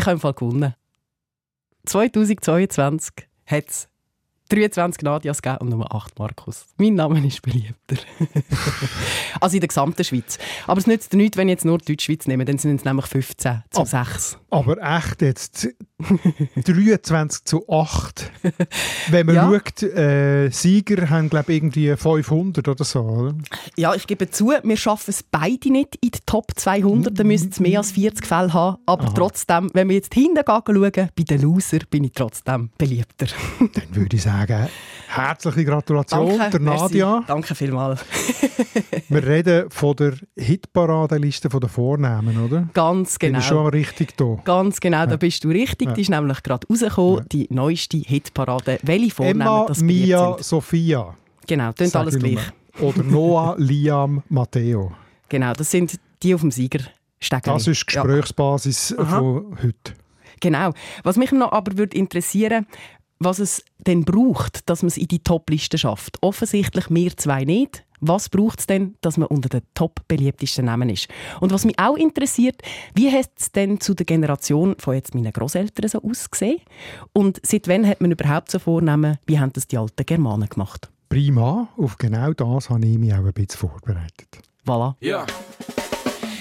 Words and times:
Ich 0.00 0.06
habe 0.06 0.14
im 0.14 0.20
Fall 0.20 0.32
gewonnen. 0.32 0.74
2022 1.84 3.28
hat 3.44 3.68
es 3.68 3.86
23 4.50 5.02
Nadias 5.02 5.40
gegeben 5.40 5.60
und 5.60 5.68
nur 5.70 5.94
8 5.94 6.18
Markus. 6.18 6.66
Mein 6.76 6.94
Name 6.94 7.24
ist 7.26 7.40
beliebter. 7.42 7.96
also 9.40 9.54
in 9.54 9.60
der 9.60 9.68
gesamten 9.68 10.04
Schweiz. 10.04 10.38
Aber 10.66 10.78
es 10.78 10.86
nützt 10.86 11.12
nichts, 11.14 11.36
wenn 11.36 11.48
ich 11.48 11.52
jetzt 11.52 11.64
nur 11.64 11.78
die 11.78 11.92
Deutschschweiz 11.92 12.26
nehme, 12.26 12.44
dann 12.44 12.58
sind 12.58 12.76
es 12.76 12.84
nämlich 12.84 13.06
15 13.06 13.62
zu 13.70 13.84
6. 13.84 14.38
Aber 14.50 14.76
echt 14.78 15.22
jetzt 15.22 15.68
23 16.64 17.44
zu 17.44 17.68
8. 17.68 18.30
Wenn 19.10 19.26
man 19.26 19.34
ja. 19.34 19.50
schaut, 19.50 19.82
äh, 19.82 20.50
Sieger 20.50 21.08
haben 21.08 21.30
glaube 21.30 21.52
ich 21.52 21.58
irgendwie 21.58 21.96
500 21.96 22.66
oder 22.66 22.84
so, 22.84 23.00
oder? 23.00 23.34
Ja, 23.76 23.94
ich 23.94 24.06
gebe 24.06 24.30
zu, 24.30 24.52
wir 24.62 24.76
schaffen 24.76 25.10
es 25.10 25.22
beide 25.22 25.70
nicht 25.70 25.96
in 26.00 26.10
die 26.10 26.18
Top 26.26 26.52
200, 26.56 27.18
dann 27.18 27.26
müssten 27.26 27.50
es 27.50 27.60
mehr 27.60 27.78
als 27.78 27.92
40 27.92 28.26
Fälle 28.26 28.52
haben. 28.52 28.78
Aber 28.86 29.04
Aha. 29.04 29.12
trotzdem, 29.14 29.70
wenn 29.72 29.88
wir 29.88 29.96
jetzt 29.96 30.14
hinten 30.14 30.42
schauen, 30.44 30.90
bei 30.92 31.22
den 31.22 31.42
Loser 31.42 31.78
bin 31.88 32.04
ich 32.04 32.12
trotzdem 32.12 32.70
beliebter. 32.76 33.26
dann 33.60 33.94
würde 33.94 34.16
ich 34.16 34.22
sagen, 34.22 34.39
sagen, 34.46 34.68
herzliche 35.08 35.64
Gratulation 35.64 36.38
Danke, 36.38 36.50
der 36.50 36.60
Nadia. 36.60 37.12
Merci. 37.12 37.26
Danke 37.26 37.54
vielmals. 37.54 38.04
Wir 39.08 39.26
reden 39.26 39.70
von 39.70 39.96
der 39.96 40.14
Hitparadeliste 40.36 41.48
der 41.48 41.68
Vornamen, 41.68 42.38
oder? 42.44 42.68
Ganz 42.72 43.18
genau. 43.18 43.32
Bin 43.32 43.40
ich 43.40 43.46
schon 43.46 43.66
richtig 43.68 44.16
da? 44.16 44.36
Ganz 44.44 44.80
genau, 44.80 45.06
da 45.06 45.16
bist 45.16 45.42
du 45.44 45.48
richtig. 45.48 45.88
Ja. 45.88 45.94
Die 45.94 46.00
ist 46.02 46.10
nämlich 46.10 46.42
gerade 46.42 46.66
rausgekommen, 46.68 47.18
ja. 47.18 47.24
die 47.32 47.46
neueste 47.50 47.98
Hitparade. 47.98 48.78
Welche 48.82 49.10
Vornamen 49.14 49.40
Emma, 49.40 49.66
das 49.66 49.80
Mia, 49.80 50.34
sind. 50.34 50.44
Sophia. 50.44 51.14
Genau, 51.46 51.72
klingt 51.72 51.96
alles 51.96 52.18
gleich. 52.18 52.38
Oder 52.80 53.02
Noah, 53.02 53.56
Liam, 53.58 54.22
Matteo. 54.28 54.92
Genau, 55.28 55.52
das 55.52 55.70
sind 55.70 55.98
die 56.22 56.34
auf 56.34 56.40
dem 56.40 56.50
Sieger. 56.50 56.80
Das 57.42 57.66
ist 57.66 57.82
die 57.82 57.86
Gesprächsbasis 57.86 58.94
ja. 58.96 59.04
von 59.04 59.56
heute. 59.62 59.94
Genau. 60.40 60.72
Was 61.02 61.16
mich 61.16 61.32
noch 61.32 61.52
aber 61.52 61.76
würde 61.76 61.96
interessieren, 61.96 62.66
was 63.20 63.38
es 63.38 63.62
denn 63.86 64.04
braucht, 64.04 64.68
dass 64.68 64.82
man 64.82 64.88
es 64.88 64.96
in 64.96 65.06
die 65.06 65.20
Top-Liste 65.20 65.78
schafft. 65.78 66.18
Offensichtlich 66.22 66.86
wir 66.90 67.16
zwei 67.16 67.44
nicht. 67.44 67.84
Was 68.00 68.30
braucht 68.30 68.60
es 68.60 68.66
denn, 68.66 68.96
dass 69.02 69.18
man 69.18 69.28
unter 69.28 69.50
den 69.50 69.60
top 69.74 70.00
beliebtesten 70.08 70.64
Namen 70.64 70.88
ist? 70.88 71.08
Und 71.40 71.52
was 71.52 71.66
mich 71.66 71.78
auch 71.78 71.96
interessiert, 71.96 72.62
wie 72.94 73.12
hat 73.12 73.30
es 73.38 73.52
denn 73.52 73.78
zu 73.78 73.92
der 73.92 74.06
Generation 74.06 74.74
von 74.78 74.94
jetzt 74.94 75.14
meinen 75.14 75.32
Großeltern 75.32 75.88
so 75.88 76.02
ausgesehen? 76.02 76.60
Und 77.12 77.40
seit 77.44 77.68
wann 77.68 77.86
hat 77.86 78.00
man 78.00 78.10
überhaupt 78.10 78.50
so 78.50 78.58
Vornamen? 78.58 79.18
Wie 79.26 79.38
haben 79.38 79.52
das 79.52 79.68
die 79.68 79.76
alten 79.76 80.06
Germanen 80.06 80.48
gemacht? 80.48 80.90
Prima, 81.10 81.68
auf 81.76 81.98
genau 81.98 82.32
das 82.32 82.70
habe 82.70 82.86
ich 82.86 82.96
mich 82.96 83.12
auch 83.12 83.18
ein 83.18 83.32
bisschen 83.34 83.58
vorbereitet. 83.58 84.38
Voilà. 84.64 84.94
Ja. 85.00 85.26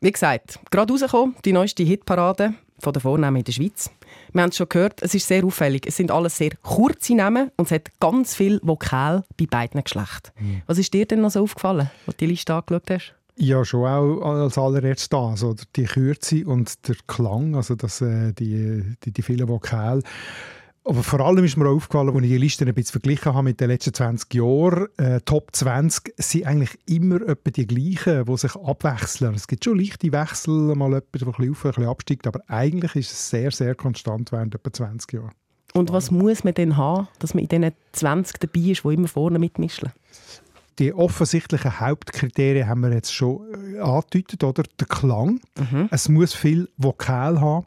Wie 0.00 0.12
gesagt, 0.12 0.60
gerade 0.70 0.92
rausgekommen, 0.92 1.34
die 1.44 1.52
neueste 1.52 1.82
Hitparade 1.82 2.54
von 2.78 2.92
der 2.92 3.02
Vornamen 3.02 3.38
in 3.38 3.44
der 3.44 3.52
Schweiz. 3.52 3.90
Wir 4.32 4.42
haben 4.42 4.50
es 4.50 4.56
schon 4.56 4.68
gehört, 4.68 5.02
es 5.02 5.12
ist 5.12 5.26
sehr 5.26 5.44
auffällig. 5.44 5.86
Es 5.86 5.96
sind 5.96 6.12
alles 6.12 6.36
sehr 6.36 6.50
kurze 6.62 7.16
Namen 7.16 7.50
und 7.56 7.64
es 7.64 7.72
hat 7.72 7.90
ganz 7.98 8.36
viel 8.36 8.60
Vokal 8.62 9.24
bei 9.36 9.46
beiden 9.46 9.82
Geschlechtern. 9.82 10.32
Mhm. 10.38 10.62
Was 10.66 10.78
ist 10.78 10.94
dir 10.94 11.04
denn 11.04 11.20
noch 11.20 11.32
so 11.32 11.42
aufgefallen, 11.42 11.90
als 12.06 12.16
du 12.16 12.24
die 12.24 12.26
Liste 12.26 12.54
angeschaut 12.54 12.90
hast? 12.90 13.14
Ja, 13.34 13.64
schon 13.64 13.86
auch 13.86 14.20
als 14.22 14.56
allererstes 14.56 15.08
das, 15.08 15.20
also 15.42 15.54
die 15.74 15.84
Kürze 15.84 16.44
und 16.46 16.86
der 16.88 16.96
Klang, 17.06 17.56
also 17.56 17.74
das, 17.74 18.00
äh, 18.00 18.32
die, 18.32 18.96
die, 19.04 19.12
die 19.12 19.22
vielen 19.22 19.48
Vokale. 19.48 20.02
Aber 20.88 21.02
vor 21.02 21.20
allem 21.20 21.44
ist 21.44 21.58
mir 21.58 21.68
aufgefallen, 21.68 22.08
als 22.08 22.24
ich 22.24 22.30
die 22.30 22.38
Liste 22.38 22.64
ein 22.64 22.72
bisschen 22.72 22.92
verglichen 22.92 23.34
habe 23.34 23.42
mit 23.42 23.60
den 23.60 23.68
letzten 23.68 23.92
20 23.92 24.32
Jahren, 24.32 24.88
äh, 24.96 25.20
Top 25.20 25.54
20 25.54 26.14
sind 26.16 26.46
eigentlich 26.46 26.78
immer 26.86 27.20
etwa 27.28 27.50
die 27.50 27.66
gleichen, 27.66 28.24
die 28.24 28.36
sich 28.38 28.56
abwechseln. 28.56 29.34
Es 29.34 29.46
gibt 29.46 29.64
schon 29.64 29.78
leichte 29.78 30.10
Wechsel, 30.10 30.74
mal 30.74 30.86
jemand, 30.86 31.04
der 31.12 31.26
ein 31.26 31.32
bisschen 31.32 31.50
auf, 31.50 31.64
ein 31.66 31.70
bisschen 31.72 31.88
absteigt, 31.88 32.26
aber 32.26 32.40
eigentlich 32.46 32.96
ist 32.96 33.12
es 33.12 33.28
sehr, 33.28 33.50
sehr 33.50 33.74
konstant 33.74 34.32
während 34.32 34.54
etwa 34.54 34.72
20 34.72 35.12
Jahren. 35.12 35.32
Und 35.74 35.92
was 35.92 36.10
muss 36.10 36.42
man 36.44 36.54
denn 36.54 36.78
haben, 36.78 37.06
dass 37.18 37.34
man 37.34 37.42
in 37.42 37.48
diesen 37.48 37.72
20 37.92 38.40
dabei 38.40 38.60
ist, 38.60 38.82
die 38.82 38.94
immer 38.94 39.08
vorne 39.08 39.38
mitmischen? 39.38 39.92
Die 40.78 40.94
offensichtlichen 40.94 41.80
Hauptkriterien 41.80 42.68
haben 42.68 42.82
wir 42.82 42.92
jetzt 42.92 43.12
schon 43.12 43.40
äh, 43.74 43.78
angedeutet, 43.80 44.44
oder? 44.44 44.62
Der 44.78 44.86
Klang. 44.86 45.40
Mhm. 45.58 45.88
Es 45.90 46.08
muss 46.08 46.34
viel 46.34 46.68
Vokal 46.76 47.40
haben. 47.40 47.66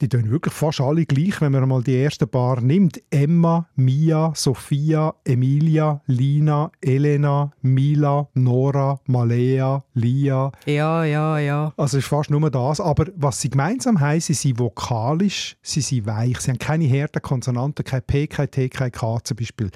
Die 0.00 0.08
tun 0.08 0.30
wirklich 0.30 0.54
fast 0.54 0.80
alle 0.80 1.04
gleich, 1.04 1.40
wenn 1.40 1.52
man 1.52 1.68
mal 1.68 1.82
die 1.82 2.00
ersten 2.00 2.28
paar 2.28 2.60
nimmt. 2.60 3.00
Emma, 3.10 3.68
Mia, 3.74 4.32
Sophia, 4.34 5.14
Emilia, 5.24 6.00
Lina, 6.06 6.70
Elena, 6.80 7.52
Mila, 7.62 8.28
Nora, 8.34 9.00
Malea, 9.06 9.84
Lia. 9.94 10.52
Ja, 10.66 11.04
ja, 11.04 11.38
ja. 11.38 11.72
Also 11.76 11.98
es 11.98 12.04
ist 12.04 12.08
fast 12.08 12.30
nur 12.30 12.50
das. 12.50 12.80
Aber 12.80 13.06
was 13.16 13.40
sie 13.40 13.50
gemeinsam 13.50 14.00
haben, 14.00 14.20
sie 14.20 14.34
sind 14.34 14.58
vokalisch, 14.58 15.56
sie 15.62 15.80
sind 15.80 16.06
weich. 16.06 16.38
Sie 16.40 16.50
haben 16.50 16.58
keine 16.58 16.88
harten 16.88 17.22
Konsonanten, 17.22 17.84
kein 17.84 18.02
P, 18.02 18.26
kein 18.26 18.50
T, 18.50 18.68
kein 18.68 18.92
K 18.92 19.18
zum 19.24 19.36
Beispiel. 19.36 19.70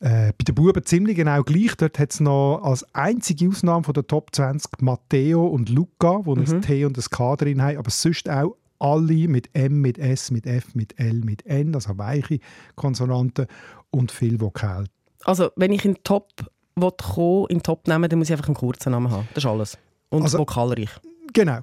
Äh, 0.00 0.32
bei 0.38 0.44
den 0.46 0.54
Buben 0.54 0.84
ziemlich 0.84 1.16
genau 1.16 1.42
gleich. 1.42 1.76
Dort 1.76 1.98
hat 1.98 2.12
es 2.12 2.20
noch 2.20 2.60
als 2.62 2.84
einzige 2.94 3.48
Ausnahme 3.48 3.84
von 3.84 3.94
der 3.94 4.06
Top 4.06 4.34
20 4.34 4.80
Matteo 4.80 5.46
und 5.46 5.68
Luca, 5.68 6.24
wo 6.24 6.36
mhm. 6.36 6.44
ein 6.48 6.62
T 6.62 6.84
und 6.84 6.96
ein 6.96 7.04
K 7.10 7.36
drin 7.36 7.62
haben, 7.62 7.78
aber 7.78 7.90
sonst 7.90 8.28
auch 8.28 8.56
alle 8.78 9.28
mit 9.28 9.50
M, 9.54 9.80
mit 9.80 9.98
S, 9.98 10.30
mit 10.30 10.46
F, 10.46 10.74
mit 10.74 10.98
L, 11.00 11.22
mit 11.24 11.44
N, 11.46 11.74
also 11.74 11.98
weiche 11.98 12.38
Konsonanten 12.76 13.46
und 13.90 14.12
viel 14.12 14.40
Vokal. 14.40 14.86
Also 15.24 15.50
wenn 15.56 15.72
ich 15.72 15.84
in 15.84 15.96
Top 16.04 16.30
kommen, 16.78 17.46
in 17.48 17.62
Top 17.62 17.88
nehmen, 17.88 18.08
dann 18.08 18.18
muss 18.18 18.28
ich 18.28 18.32
einfach 18.32 18.46
einen 18.46 18.54
kurzen 18.54 18.92
Namen 18.92 19.10
haben. 19.10 19.28
Das 19.34 19.44
ist 19.44 19.50
alles. 19.50 19.78
Und 20.10 20.22
also, 20.22 20.38
vokalreich. 20.38 20.90
Genau. 21.32 21.60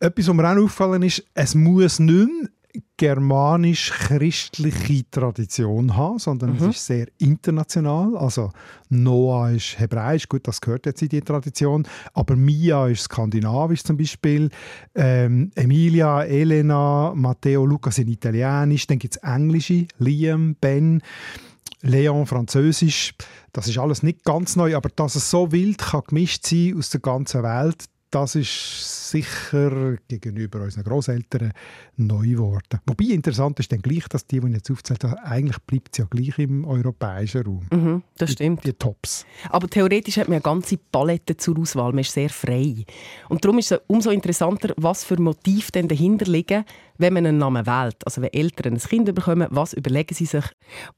Etwas, 0.00 0.26
was 0.26 0.34
mir 0.34 0.44
auch 0.44 0.56
aufgefallen 0.56 1.02
ist, 1.02 1.22
es 1.34 1.54
muss 1.54 1.98
nicht 1.98 2.28
mehr 2.28 2.48
germanisch-christliche 2.96 5.04
Tradition 5.10 5.94
haben, 5.96 6.18
sondern 6.18 6.50
mhm. 6.50 6.56
es 6.56 6.64
ist 6.76 6.86
sehr 6.86 7.06
international. 7.18 8.16
Also 8.16 8.50
Noah 8.88 9.50
ist 9.50 9.78
hebräisch, 9.78 10.28
gut, 10.28 10.48
das 10.48 10.60
gehört 10.60 10.86
jetzt 10.86 11.02
in 11.02 11.08
die 11.08 11.20
Tradition, 11.20 11.86
aber 12.14 12.34
Mia 12.36 12.86
ist 12.88 13.04
skandinavisch 13.04 13.84
zum 13.84 13.96
Beispiel. 13.96 14.50
Ähm, 14.94 15.50
Emilia, 15.54 16.22
Elena, 16.22 17.12
Matteo, 17.14 17.64
Luca 17.66 17.90
sind 17.90 18.08
italienisch. 18.08 18.86
Dann 18.86 18.98
gibt 18.98 19.16
es 19.16 19.22
englische, 19.22 19.86
Liam, 19.98 20.56
Ben. 20.60 21.02
Leon, 21.84 22.26
Französisch, 22.26 23.12
das 23.52 23.66
ist 23.66 23.78
alles 23.78 24.04
nicht 24.04 24.24
ganz 24.24 24.54
neu, 24.54 24.76
aber 24.76 24.88
dass 24.88 25.16
es 25.16 25.30
so 25.30 25.50
wild 25.50 25.78
kann 25.78 26.02
gemischt 26.06 26.46
sein 26.46 26.76
aus 26.78 26.90
der 26.90 27.00
ganzen 27.00 27.42
Welt, 27.42 27.86
das 28.12 28.34
ist 28.34 29.10
sicher 29.10 29.96
gegenüber 30.06 30.60
unseren 30.60 30.84
Großeltern 30.84 31.52
neu 31.96 32.28
geworden. 32.28 32.80
Wobei 32.86 33.06
interessant 33.06 33.58
ist 33.58 33.72
dann 33.72 33.80
gleich, 33.80 34.06
dass 34.08 34.26
die, 34.26 34.40
die 34.40 34.48
ich 34.48 34.54
jetzt 34.54 34.70
aufzählt 34.70 35.02
habe, 35.04 35.22
eigentlich 35.24 35.58
bleibt 35.60 35.88
es 35.92 35.98
ja 35.98 36.04
gleich 36.04 36.38
im 36.38 36.64
europäischen 36.64 37.42
Raum. 37.42 37.66
Mhm, 37.72 38.02
das 38.18 38.32
stimmt. 38.32 38.64
Die, 38.64 38.68
die, 38.68 38.76
Tops. 38.76 39.24
Aber 39.50 39.68
theoretisch 39.68 40.18
hat 40.18 40.28
man 40.28 40.36
eine 40.36 40.42
ganze 40.42 40.76
Palette 40.76 41.36
zur 41.36 41.58
Auswahl. 41.58 41.92
Man 41.92 42.00
ist 42.00 42.12
sehr 42.12 42.28
frei. 42.28 42.84
Und 43.28 43.44
darum 43.44 43.58
ist 43.58 43.72
es 43.72 43.80
umso 43.86 44.10
interessanter, 44.10 44.74
was 44.76 45.04
für 45.04 45.20
Motive 45.20 45.72
denn 45.72 45.88
dahinter 45.88 46.26
liegen, 46.26 46.64
wenn 46.98 47.12
man 47.14 47.26
einen 47.26 47.38
Namen 47.38 47.66
wählt. 47.66 47.96
Also 48.04 48.22
wenn 48.22 48.32
Eltern 48.32 48.74
ein 48.74 48.78
Kind 48.78 49.14
bekommen, 49.14 49.48
was 49.50 49.72
überlegen 49.72 50.14
sie 50.14 50.26
sich? 50.26 50.44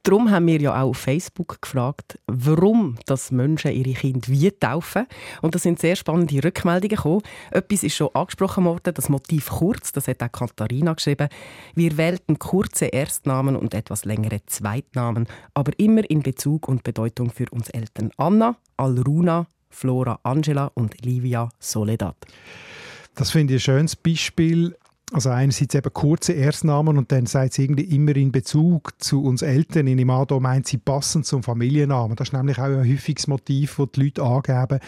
Darum 0.03 0.31
haben 0.31 0.47
wir 0.47 0.61
ja 0.61 0.83
auch 0.83 0.91
auf 0.91 0.99
Facebook 0.99 1.61
gefragt, 1.61 2.19
warum 2.27 2.97
das 3.07 3.31
Menschen 3.31 3.73
ihre 3.73 3.93
Kinder 3.93 4.29
wie 4.29 4.51
taufen. 4.51 5.07
Und 5.43 5.55
da 5.55 5.59
sind 5.59 5.79
sehr 5.79 5.97
spannende 5.97 6.43
Rückmeldungen 6.43 6.97
gekommen. 6.97 7.23
Etwas 7.51 7.83
ist 7.83 7.97
schon 7.97 8.15
angesprochen 8.15 8.65
worden, 8.65 8.95
das 8.95 9.09
Motiv 9.09 9.49
kurz, 9.49 9.93
das 9.93 10.09
hat 10.09 10.23
auch 10.23 10.33
Katharina 10.33 10.95
geschrieben. 10.95 11.29
Wir 11.75 11.97
wählten 11.97 12.39
kurze 12.39 12.87
Erstnamen 12.87 13.57
und 13.57 13.75
etwas 13.75 14.05
längere 14.05 14.45
Zweitnamen, 14.47 15.27
aber 15.55 15.73
immer 15.79 16.09
in 16.09 16.23
Bezug 16.23 16.69
und 16.69 16.83
Bedeutung 16.83 17.31
für 17.31 17.47
uns 17.51 17.71
Eltern. 17.71 18.11
Anna, 18.17 18.57
Alruna, 18.77 19.47
Flora 19.71 20.21
Angela 20.23 20.71
und 20.75 21.05
Livia 21.05 21.49
Soledad. 21.59 22.17
Das 23.15 23.31
finde 23.31 23.55
ich 23.55 23.61
ein 23.61 23.65
schönes 23.65 23.97
Beispiel 23.97 24.77
Also 25.15 25.31
einerseits 25.31 25.77
eben 25.77 25.93
kurze 25.93 26.33
Erstnamen 26.33 26.99
und 26.99 27.13
dann 27.13 27.27
sagt 27.27 27.53
sie 27.53 27.63
irgendwie 27.63 27.85
immer 27.85 28.17
in 28.17 28.33
Bezug 28.33 29.01
zu 29.01 29.23
uns 29.23 29.43
Eltern. 29.43 29.87
In 29.87 30.01
Imado 30.01 30.41
meint 30.41 30.67
sie 30.67 30.79
passend 30.79 31.25
zum 31.25 31.45
Familiennamen. 31.45 32.17
Das 32.17 32.29
ist 32.29 32.33
nämlich 32.33 32.59
auch 32.59 32.65
ein 32.65 32.81
häufiges 32.81 33.29
Motiv, 33.29 33.77
das 33.77 33.87
die 33.95 34.03
Leute 34.03 34.23
angeben. 34.25 34.81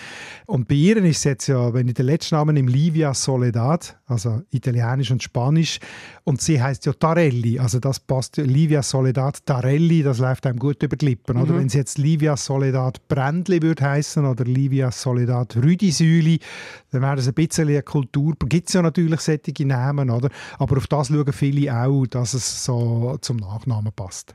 Und 0.46 0.66
bei 0.66 0.74
ihr 0.74 0.96
ist 0.96 1.18
es 1.18 1.24
jetzt 1.24 1.46
ja, 1.46 1.72
wenn 1.72 1.86
ich 1.86 1.94
den 1.94 2.06
letzten 2.06 2.34
Namen 2.34 2.54
nehme, 2.54 2.72
Livia 2.72 3.14
Soledad, 3.14 3.96
also 4.06 4.42
italienisch 4.50 5.12
und 5.12 5.22
spanisch, 5.22 5.78
und 6.24 6.40
sie 6.40 6.60
heißt 6.60 6.86
ja 6.86 6.92
Tarelli, 6.92 7.60
also 7.60 7.78
das 7.78 8.00
passt, 8.00 8.36
Livia 8.38 8.82
Soledad 8.82 9.46
Tarelli, 9.46 10.02
das 10.02 10.18
läuft 10.18 10.44
einem 10.46 10.58
gut 10.58 10.82
über 10.82 10.96
die 10.96 11.06
Lippen. 11.06 11.36
Mhm. 11.36 11.42
Oder 11.42 11.56
wenn 11.56 11.68
sie 11.68 11.78
jetzt 11.78 11.98
Livia 11.98 12.36
Soledad 12.36 13.06
Brändli 13.06 13.62
würde 13.62 13.84
heißen 13.84 14.24
oder 14.24 14.44
Livia 14.44 14.90
Soledad 14.90 15.56
Rüdisüli, 15.56 16.40
dann 16.90 17.02
wäre 17.02 17.14
das 17.14 17.28
ein 17.28 17.34
bisschen 17.34 17.68
eine 17.68 17.82
Kultur. 17.82 18.34
Gibt 18.48 18.66
es 18.66 18.74
ja 18.74 18.82
natürlich 18.82 19.20
solche 19.20 19.64
Namen, 19.64 20.10
oder? 20.16 20.30
Aber 20.58 20.76
auf 20.76 20.86
das 20.86 21.08
schauen 21.08 21.32
viele 21.32 21.74
auch, 21.74 22.06
dass 22.06 22.34
es 22.34 22.64
so 22.64 23.18
zum 23.20 23.38
Nachnamen 23.38 23.92
passt. 23.92 24.34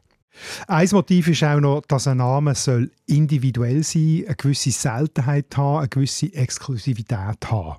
Ein 0.68 0.88
Motiv 0.92 1.28
ist 1.28 1.44
auch 1.44 1.60
noch, 1.60 1.82
dass 1.88 2.08
ein 2.08 2.18
Name 2.18 2.56
soll 2.56 2.92
individuell 3.06 3.84
sein, 3.84 4.24
eine 4.26 4.36
gewisse 4.36 4.72
Seltenheit 4.72 5.56
haben, 5.58 5.80
eine 5.80 5.90
gewisse 5.90 6.34
Exklusivität 6.34 7.52
haben. 7.52 7.78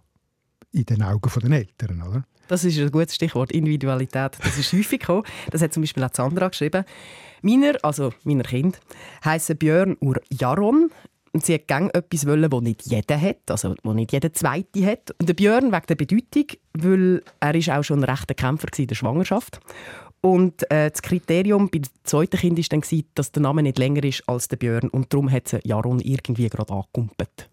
In 0.72 0.84
den 0.84 1.02
Augen 1.02 1.30
der 1.42 1.58
Eltern, 1.58 2.02
oder? 2.02 2.24
Das 2.48 2.64
ist 2.64 2.78
ein 2.78 2.90
gutes 2.90 3.14
Stichwort, 3.14 3.52
Individualität. 3.52 4.36
Das 4.42 4.58
ist 4.58 4.72
häufig 4.72 5.00
gekommen. 5.00 5.24
Das 5.50 5.62
hat 5.62 5.72
zum 5.72 5.82
Beispiel 5.82 6.04
auch 6.04 6.10
Sandra 6.12 6.48
geschrieben. 6.48 6.84
Meiner, 7.40 7.74
also 7.82 8.12
meiner 8.24 8.42
Kind, 8.42 8.78
heißen 9.24 9.56
Björn 9.56 9.96
Ur 10.00 10.20
Jaron. 10.30 10.90
Und 11.32 11.46
sie 11.46 11.54
hat 11.54 11.66
gerne 11.66 11.92
etwas 11.94 12.26
wollen, 12.26 12.50
das 12.50 12.60
nicht 12.60 12.82
jeder 12.86 13.20
hat, 13.20 13.50
also 13.50 13.74
wo 13.82 13.94
nicht 13.94 14.12
jeder 14.12 14.32
Zweite 14.32 14.84
hat. 14.84 15.14
Und 15.18 15.28
der 15.28 15.34
Björn 15.34 15.72
wegen 15.72 15.86
der 15.88 15.94
Bedeutung, 15.94 16.46
weil 16.74 17.22
er 17.40 17.54
ist 17.54 17.70
auch 17.70 17.82
schon 17.82 18.00
ein 18.00 18.10
rechter 18.10 18.34
Kämpfer 18.34 18.68
in 18.76 18.86
der 18.86 18.94
Schwangerschaft. 18.94 19.58
Und 20.20 20.70
äh, 20.70 20.90
das 20.90 21.02
Kriterium 21.02 21.68
bei 21.68 21.78
dem 21.78 21.90
zweiten 22.04 22.36
Kind 22.36 22.58
war 22.58 22.64
dann, 22.68 23.04
dass 23.14 23.32
der 23.32 23.42
Name 23.42 23.62
nicht 23.62 23.78
länger 23.78 24.04
ist 24.04 24.22
als 24.28 24.46
der 24.48 24.56
Björn. 24.56 24.88
Und 24.88 25.12
darum 25.12 25.30
hat 25.30 25.48
sie 25.48 25.60
Jaron 25.64 26.00
irgendwie 26.00 26.48
gerade 26.48 26.72
angekumpelt. 26.72 27.48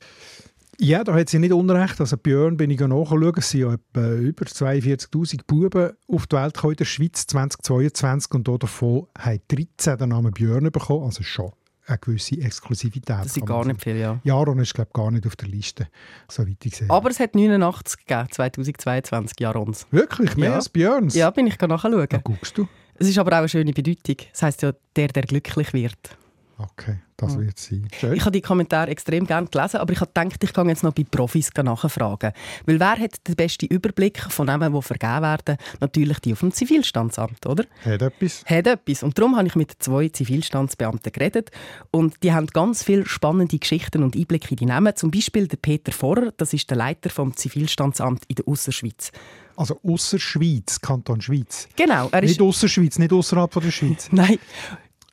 Ja, 0.81 1.03
da 1.03 1.13
hat 1.13 1.29
sie 1.29 1.39
nicht 1.39 1.51
unrecht. 1.51 1.99
Also 1.99 2.15
Björn 2.15 2.57
bin 2.57 2.69
ich 2.69 2.79
nachschauen. 2.79 3.33
Es 3.37 3.49
sind 3.49 3.61
ja 3.61 3.73
etwa 3.73 4.13
über 4.13 4.45
42'000 4.45 5.41
Buben 5.47 5.91
auf 6.07 6.27
die 6.27 6.35
Welt 6.35 6.63
in 6.63 6.73
der 6.73 6.85
Schweiz 6.85 7.27
2022 7.27 8.33
und 8.33 8.47
davon 8.47 9.07
haben 9.17 9.41
13 9.47 9.97
den 9.97 10.09
Namen 10.09 10.31
Björn 10.31 10.71
bekommen. 10.71 11.05
Also 11.05 11.23
schon 11.23 11.51
eine 11.89 11.97
gewisse 11.97 12.39
Exklusivität. 12.39 13.17
Das 13.25 13.33
sind 13.33 13.45
gar 13.45 13.65
nicht 13.65 13.81
viele, 13.81 13.99
ja. 13.99 14.19
Jaron 14.23 14.59
ist, 14.59 14.73
glaube 14.73 14.91
gar 14.93 15.11
nicht 15.11 15.25
auf 15.25 15.35
der 15.35 15.47
Liste, 15.47 15.87
soweit 16.27 16.63
ich 16.63 16.75
sehe. 16.75 16.89
Aber 16.89 17.09
es 17.09 17.19
hat 17.19 17.35
89 17.35 18.05
gegeben, 18.05 18.27
2022 18.31 19.39
Jarons. 19.39 19.87
Wirklich? 19.91 20.35
Mehr 20.37 20.51
ja. 20.51 20.55
als 20.55 20.69
Björns? 20.69 21.15
Ja, 21.15 21.29
bin 21.29 21.47
ich 21.47 21.59
nachschauen. 21.59 22.07
Da 22.09 22.17
guckst 22.17 22.57
du. 22.57 22.67
Es 22.95 23.07
ist 23.07 23.17
aber 23.17 23.31
auch 23.31 23.37
eine 23.37 23.49
schöne 23.49 23.71
Bedeutung. 23.71 24.17
Das 24.31 24.43
heisst 24.43 24.61
ja, 24.61 24.73
der, 24.95 25.07
der 25.07 25.23
glücklich 25.23 25.73
wird. 25.73 26.17
Okay, 26.61 26.97
das 27.15 27.37
wird 27.37 27.57
sein. 27.57 27.87
Schön. 27.97 28.13
Ich 28.13 28.21
habe 28.21 28.31
die 28.31 28.41
Kommentare 28.41 28.91
extrem 28.91 29.25
gerne 29.25 29.47
gelesen, 29.47 29.77
aber 29.77 29.93
ich 29.93 30.01
habe 30.01 30.11
gedacht, 30.13 30.43
ich 30.43 30.51
kann 30.51 30.67
jetzt 30.67 30.83
noch 30.83 30.91
bei 30.91 31.05
Profis 31.09 31.51
nachfragen. 31.55 32.33
Weil 32.65 32.79
wer 32.81 32.99
hat 32.99 33.25
den 33.25 33.37
besten 33.37 33.67
Überblick 33.67 34.19
von 34.19 34.45
denen, 34.45 34.73
die 34.73 34.81
vergeben 34.81 35.21
werden? 35.21 35.57
Natürlich 35.79 36.19
die 36.19 36.33
auf 36.33 36.41
dem 36.41 36.51
Zivilstandsamt, 36.51 37.45
oder? 37.45 37.63
Hat 37.85 38.01
etwas. 38.01 38.43
Hat 38.45 38.67
etwas. 38.67 39.03
Und 39.03 39.17
darum 39.17 39.37
habe 39.37 39.47
ich 39.47 39.55
mit 39.55 39.71
zwei 39.79 40.09
Zivilstandsbeamten 40.09 41.13
geredet 41.13 41.49
und 41.91 42.21
die 42.23 42.33
haben 42.33 42.47
ganz 42.47 42.83
viele 42.83 43.05
spannende 43.05 43.57
Geschichten 43.57 44.03
und 44.03 44.17
Einblicke 44.17 44.49
in 44.51 44.57
die 44.57 44.65
Namen. 44.65 44.93
Zum 44.97 45.11
Beispiel 45.11 45.47
der 45.47 45.57
Peter 45.57 45.93
Vorer, 45.93 46.33
das 46.35 46.51
ist 46.51 46.69
der 46.69 46.75
Leiter 46.75 47.09
vom 47.09 47.37
Zivilstandsamt 47.37 48.23
in 48.27 48.35
der 48.35 48.47
Ausserschweiz. 48.49 49.13
Also 49.55 49.79
Ausserschweiz, 49.81 50.81
Kanton 50.81 51.21
Schweiz. 51.21 51.69
Genau. 51.77 52.09
Er 52.11 52.23
ist 52.23 52.31
nicht 52.31 52.41
Ausserschweiz, 52.41 52.99
nicht 52.99 53.13
außerhalb 53.13 53.51
der 53.51 53.71
Schweiz. 53.71 54.07
Nein. 54.11 54.39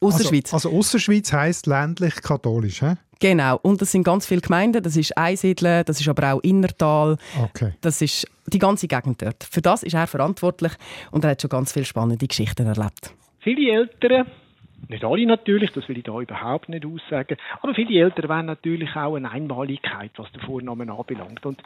Ausserschweiz. 0.00 0.52
Also, 0.52 0.68
also 0.68 0.78
Ausserschweiz 0.78 1.32
heisst 1.32 1.66
ländlich-katholisch, 1.66 2.82
hä? 2.82 2.94
Genau. 3.20 3.58
Und 3.62 3.80
das 3.80 3.92
sind 3.92 4.04
ganz 4.04 4.26
viele 4.26 4.42
Gemeinden. 4.42 4.82
Das 4.82 4.96
ist 4.96 5.16
Einsiedeln, 5.16 5.84
das 5.86 6.00
ist 6.00 6.08
aber 6.08 6.34
auch 6.34 6.40
Innertal. 6.40 7.16
Okay. 7.42 7.72
Das 7.80 8.02
ist 8.02 8.26
die 8.46 8.58
ganze 8.58 8.88
Gegend 8.88 9.22
dort. 9.22 9.42
Für 9.44 9.62
das 9.62 9.82
ist 9.82 9.94
er 9.94 10.06
verantwortlich 10.06 10.72
und 11.10 11.24
er 11.24 11.30
hat 11.30 11.40
schon 11.40 11.50
ganz 11.50 11.72
viele 11.72 11.86
spannende 11.86 12.26
Geschichten 12.26 12.66
erlebt. 12.66 13.14
Viele 13.40 13.72
Eltern 13.72 14.26
nicht 14.88 15.04
alle 15.04 15.26
natürlich, 15.26 15.72
das 15.72 15.88
will 15.88 15.98
ich 15.98 16.04
da 16.04 16.20
überhaupt 16.20 16.68
nicht 16.68 16.84
aussagen. 16.86 17.36
Aber 17.60 17.74
viele 17.74 17.98
Eltern 17.98 18.28
wollen 18.28 18.46
natürlich 18.46 18.94
auch 18.94 19.16
eine 19.16 19.30
Einmaligkeit, 19.30 20.12
was 20.16 20.30
den 20.32 20.42
Vornamen 20.42 20.90
anbelangt. 20.90 21.44
Und 21.44 21.62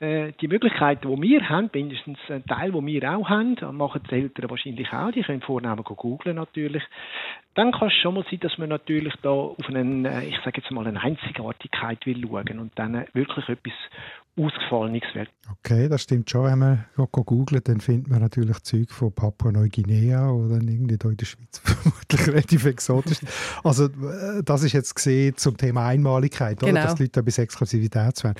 die 0.00 0.48
Möglichkeiten, 0.48 1.14
die 1.14 1.22
wir 1.22 1.48
haben, 1.48 1.70
mindestens 1.72 2.18
ein 2.28 2.44
Teil, 2.46 2.72
den 2.72 2.86
wir 2.86 3.16
auch 3.16 3.28
haben, 3.28 3.56
machen 3.72 4.02
die 4.10 4.14
Eltern 4.14 4.50
wahrscheinlich 4.50 4.92
auch, 4.92 5.12
die 5.12 5.22
können 5.22 5.40
Vornamen 5.40 5.84
googeln 5.84 6.36
natürlich, 6.36 6.82
dann 7.54 7.72
kann 7.72 7.88
es 7.88 7.94
schon 7.94 8.14
mal 8.14 8.24
sein, 8.28 8.40
dass 8.40 8.58
man 8.58 8.68
natürlich 8.68 9.14
da 9.22 9.30
auf 9.30 9.68
einen, 9.68 10.04
äh, 10.04 10.24
ich 10.24 10.36
sage 10.44 10.60
jetzt 10.60 10.70
mal, 10.70 10.86
eine 10.86 11.00
Einzigartigkeit 11.00 12.04
will 12.06 12.26
schauen 12.26 12.58
und 12.58 12.72
dann 12.74 13.06
wirklich 13.12 13.48
etwas 13.48 13.72
Ausgefallenes 14.36 15.02
wird. 15.14 15.28
Okay, 15.50 15.88
das 15.88 16.02
stimmt 16.02 16.28
schon. 16.28 16.44
Wenn 16.44 16.58
man 16.58 16.84
googelt, 16.96 17.68
dann 17.68 17.80
findet 17.80 18.08
man 18.08 18.20
natürlich 18.20 18.58
Zeug 18.60 18.90
von 18.90 19.12
Papua-Neuguinea 19.12 20.28
oder 20.30 20.56
irgendwie 20.56 20.98
da 20.98 21.08
in 21.08 21.16
der 21.16 21.26
Schweiz 21.26 21.58
vermutlich 21.62 22.26
relativ 22.26 22.64
exotisch. 22.64 23.18
Also 23.62 23.84
äh, 23.84 24.42
das 24.44 24.64
ist 24.64 24.72
jetzt 24.72 24.94
gesehen 24.94 25.36
zum 25.36 25.56
Thema 25.56 25.86
Einmaligkeit, 25.86 26.58
genau. 26.58 26.72
oder? 26.72 26.82
dass 26.82 26.94
die 26.96 27.04
Leute 27.04 27.20
etwas 27.20 27.38
Exklusivität 27.38 28.24
haben. 28.24 28.34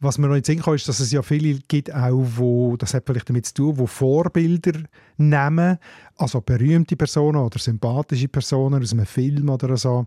Was 0.00 0.18
man 0.18 0.30
noch 0.30 0.34
nicht 0.34 0.46
sehen 0.46 0.60
kann, 0.60 0.74
ist, 0.74 0.88
dass 0.88 0.98
es 0.98 1.12
ja 1.12 1.22
viele 1.22 1.60
gibt, 1.68 1.94
auch 1.94 2.20
wo, 2.36 2.76
das 2.76 2.94
hat 2.94 3.04
vielleicht 3.06 3.28
damit 3.28 3.46
zu 3.46 3.54
tun, 3.54 3.78
wo 3.78 3.86
Vorbilder 3.86 4.80
nehmen, 5.18 5.78
also 6.18 6.40
berühmte 6.40 6.96
Personen 6.96 7.38
oder 7.38 7.58
sympathische 7.58 8.28
Personen 8.28 8.82
aus 8.82 8.92
einem 8.92 9.06
Film 9.06 9.48
oder 9.48 9.76
so. 9.76 10.06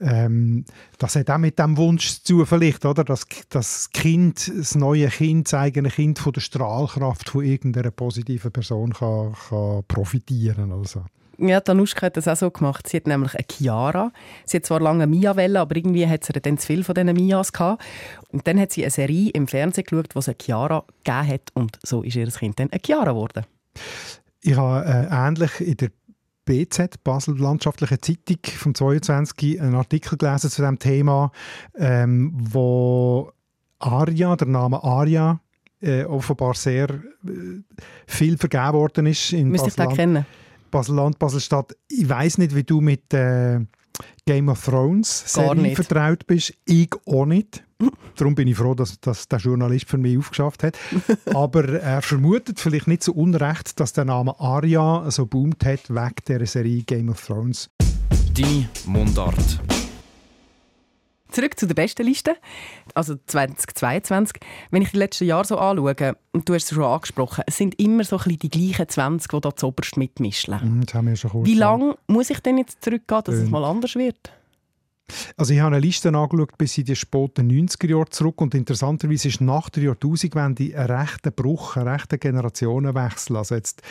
Ähm, 0.00 0.64
das 0.98 1.16
hat 1.16 1.30
auch 1.30 1.38
mit 1.38 1.58
dem 1.58 1.76
Wunsch 1.76 2.22
zu 2.22 2.44
vielleicht, 2.44 2.84
oder? 2.84 3.04
Dass 3.04 3.26
das 3.50 3.90
Kind, 3.90 4.50
das 4.56 4.74
neue 4.74 5.08
Kind, 5.08 5.46
das 5.46 5.54
eigene 5.54 5.90
Kind 5.90 6.18
von 6.18 6.32
der 6.32 6.40
Strahlkraft 6.40 7.28
von 7.28 7.44
irgendeiner 7.44 7.90
positiven 7.90 8.50
Person 8.50 8.92
kann, 8.92 9.34
kann 9.48 9.84
profitieren 9.86 10.72
also. 10.72 11.04
Ja, 11.38 11.60
Danuschka 11.60 12.06
hat 12.06 12.16
das 12.16 12.28
auch 12.28 12.36
so 12.36 12.50
gemacht. 12.50 12.88
Sie 12.88 12.96
hat 12.98 13.06
nämlich 13.06 13.34
eine 13.34 13.44
Chiara. 13.50 14.12
Sie 14.44 14.58
hat 14.58 14.66
zwar 14.66 14.80
lange 14.80 15.06
Mia 15.06 15.34
Welle, 15.34 15.60
aber 15.60 15.76
irgendwie 15.76 16.06
hat 16.06 16.24
sie 16.24 16.32
dann 16.32 16.58
zu 16.58 16.66
viel 16.66 16.84
von 16.84 16.94
diesen 16.94 17.12
Mias 17.14 17.52
gehabt. 17.52 17.82
Und 18.30 18.46
dann 18.46 18.60
hat 18.60 18.72
sie 18.72 18.82
eine 18.82 18.90
Serie 18.90 19.30
im 19.30 19.48
Fernsehen 19.48 19.84
geschaut, 19.84 20.14
wo 20.14 20.20
es 20.20 20.28
eine 20.28 20.36
Chiara 20.40 20.84
gegeben 21.04 21.28
hat. 21.28 21.50
Und 21.54 21.78
so 21.82 22.02
ist 22.02 22.16
ihr 22.16 22.28
Kind 22.28 22.60
dann 22.60 22.70
eine 22.70 22.80
Chiara 22.80 23.12
geworden. 23.12 23.44
Ich 24.42 24.56
habe 24.56 24.84
äh, 24.84 25.06
ähnlich 25.10 25.60
in 25.60 25.76
der 25.76 25.90
BZ, 26.44 27.02
Basel 27.04 27.38
Landschaftliche 27.38 28.00
Zeitung 28.00 28.38
vom 28.44 28.74
22 28.74 29.60
einen 29.60 29.76
Artikel 29.76 30.18
gelesen 30.18 30.50
zu 30.50 30.62
diesem 30.62 30.78
Thema, 30.78 31.30
ähm, 31.76 32.32
wo 32.34 33.30
Aria, 33.78 34.34
der 34.36 34.48
Name 34.48 34.82
Aria, 34.82 35.40
äh, 35.80 36.04
offenbar 36.04 36.54
sehr 36.54 36.90
äh, 36.90 37.62
viel 38.06 38.36
vergeben 38.36 38.72
worden 38.72 39.06
ist. 39.06 39.32
In 39.32 39.50
Müsste 39.50 39.68
ich 39.68 39.96
kennen. 39.96 40.26
Basel-Land, 40.70 41.18
Basel-Stadt. 41.18 41.76
Ich 41.88 42.08
weiß 42.08 42.38
nicht, 42.38 42.54
wie 42.54 42.64
du 42.64 42.80
mit 42.80 43.12
äh, 43.14 43.60
Game 44.26 44.48
of 44.48 44.64
Thrones 44.64 45.32
Serie 45.32 45.76
vertraut 45.76 46.26
bist. 46.26 46.54
Ich 46.64 46.90
auch 47.06 47.26
nicht. 47.26 47.64
Darum 48.16 48.34
bin 48.34 48.48
ich 48.48 48.56
froh, 48.56 48.74
dass, 48.74 49.00
dass 49.00 49.28
der 49.28 49.38
Journalist 49.38 49.88
für 49.88 49.98
mich 49.98 50.18
aufgeschafft 50.18 50.62
hat. 50.62 50.78
Aber 51.34 51.68
er 51.68 52.02
vermutet 52.02 52.60
vielleicht 52.60 52.88
nicht 52.88 53.02
so 53.02 53.12
unrecht, 53.12 53.78
dass 53.80 53.92
der 53.92 54.04
Name 54.04 54.38
Arya 54.38 55.10
so 55.10 55.26
boomt 55.26 55.64
hat 55.64 55.90
wegen 55.90 56.14
der 56.28 56.46
Serie 56.46 56.82
Game 56.82 57.08
of 57.08 57.24
Thrones. 57.24 57.70
Die 58.32 58.66
Mundart. 58.86 59.60
Zurück 61.32 61.58
zu 61.58 61.66
der 61.66 61.74
besten 61.74 62.04
Liste, 62.04 62.36
also 62.94 63.14
2022. 63.26 64.36
Wenn 64.70 64.82
ich 64.82 64.90
die 64.90 64.98
letzten 64.98 65.24
Jahre 65.24 65.46
so 65.46 65.56
anschaue, 65.56 66.16
und 66.32 66.46
du 66.46 66.54
hast 66.54 66.64
es 66.64 66.74
schon 66.74 66.84
angesprochen, 66.84 67.42
es 67.46 67.56
sind 67.56 67.80
immer 67.80 68.04
so 68.04 68.18
ein 68.18 68.38
die 68.38 68.50
gleichen 68.50 68.86
20, 68.86 69.30
die 69.30 69.40
da 69.40 69.56
zuoberst 69.56 69.96
mitmischen. 69.96 70.54
Mm, 70.54 70.84
das 70.84 70.94
haben 70.94 71.06
wir 71.06 71.16
schon 71.16 71.30
kurz 71.30 71.46
Wie 71.46 71.54
lange 71.54 71.96
muss 72.06 72.28
ich 72.28 72.40
denn 72.40 72.58
jetzt 72.58 72.84
zurückgehen, 72.84 73.22
dass 73.24 73.34
es 73.36 73.48
mal 73.48 73.64
anders 73.64 73.94
wird? 73.94 74.30
Also 75.36 75.52
ich 75.54 75.60
habe 75.60 75.76
eine 75.76 75.84
Liste 75.84 76.08
angeschaut 76.08 76.56
bis 76.58 76.78
in 76.78 76.84
die 76.84 76.96
späten 76.96 77.50
90er 77.50 77.88
Jahre 77.88 78.10
zurück 78.10 78.40
und 78.40 78.54
interessanterweise 78.54 79.28
ist 79.28 79.40
nach 79.40 79.70
der 79.70 79.84
Jahrtausendwende 79.84 80.76
ein 80.76 80.90
rechter 80.90 81.30
Bruch, 81.30 81.76
ein 81.76 81.88
rechter 81.88 82.18
Generationenwechsel. 82.18 83.36
Also 83.36 83.54
jetzt 83.54 83.82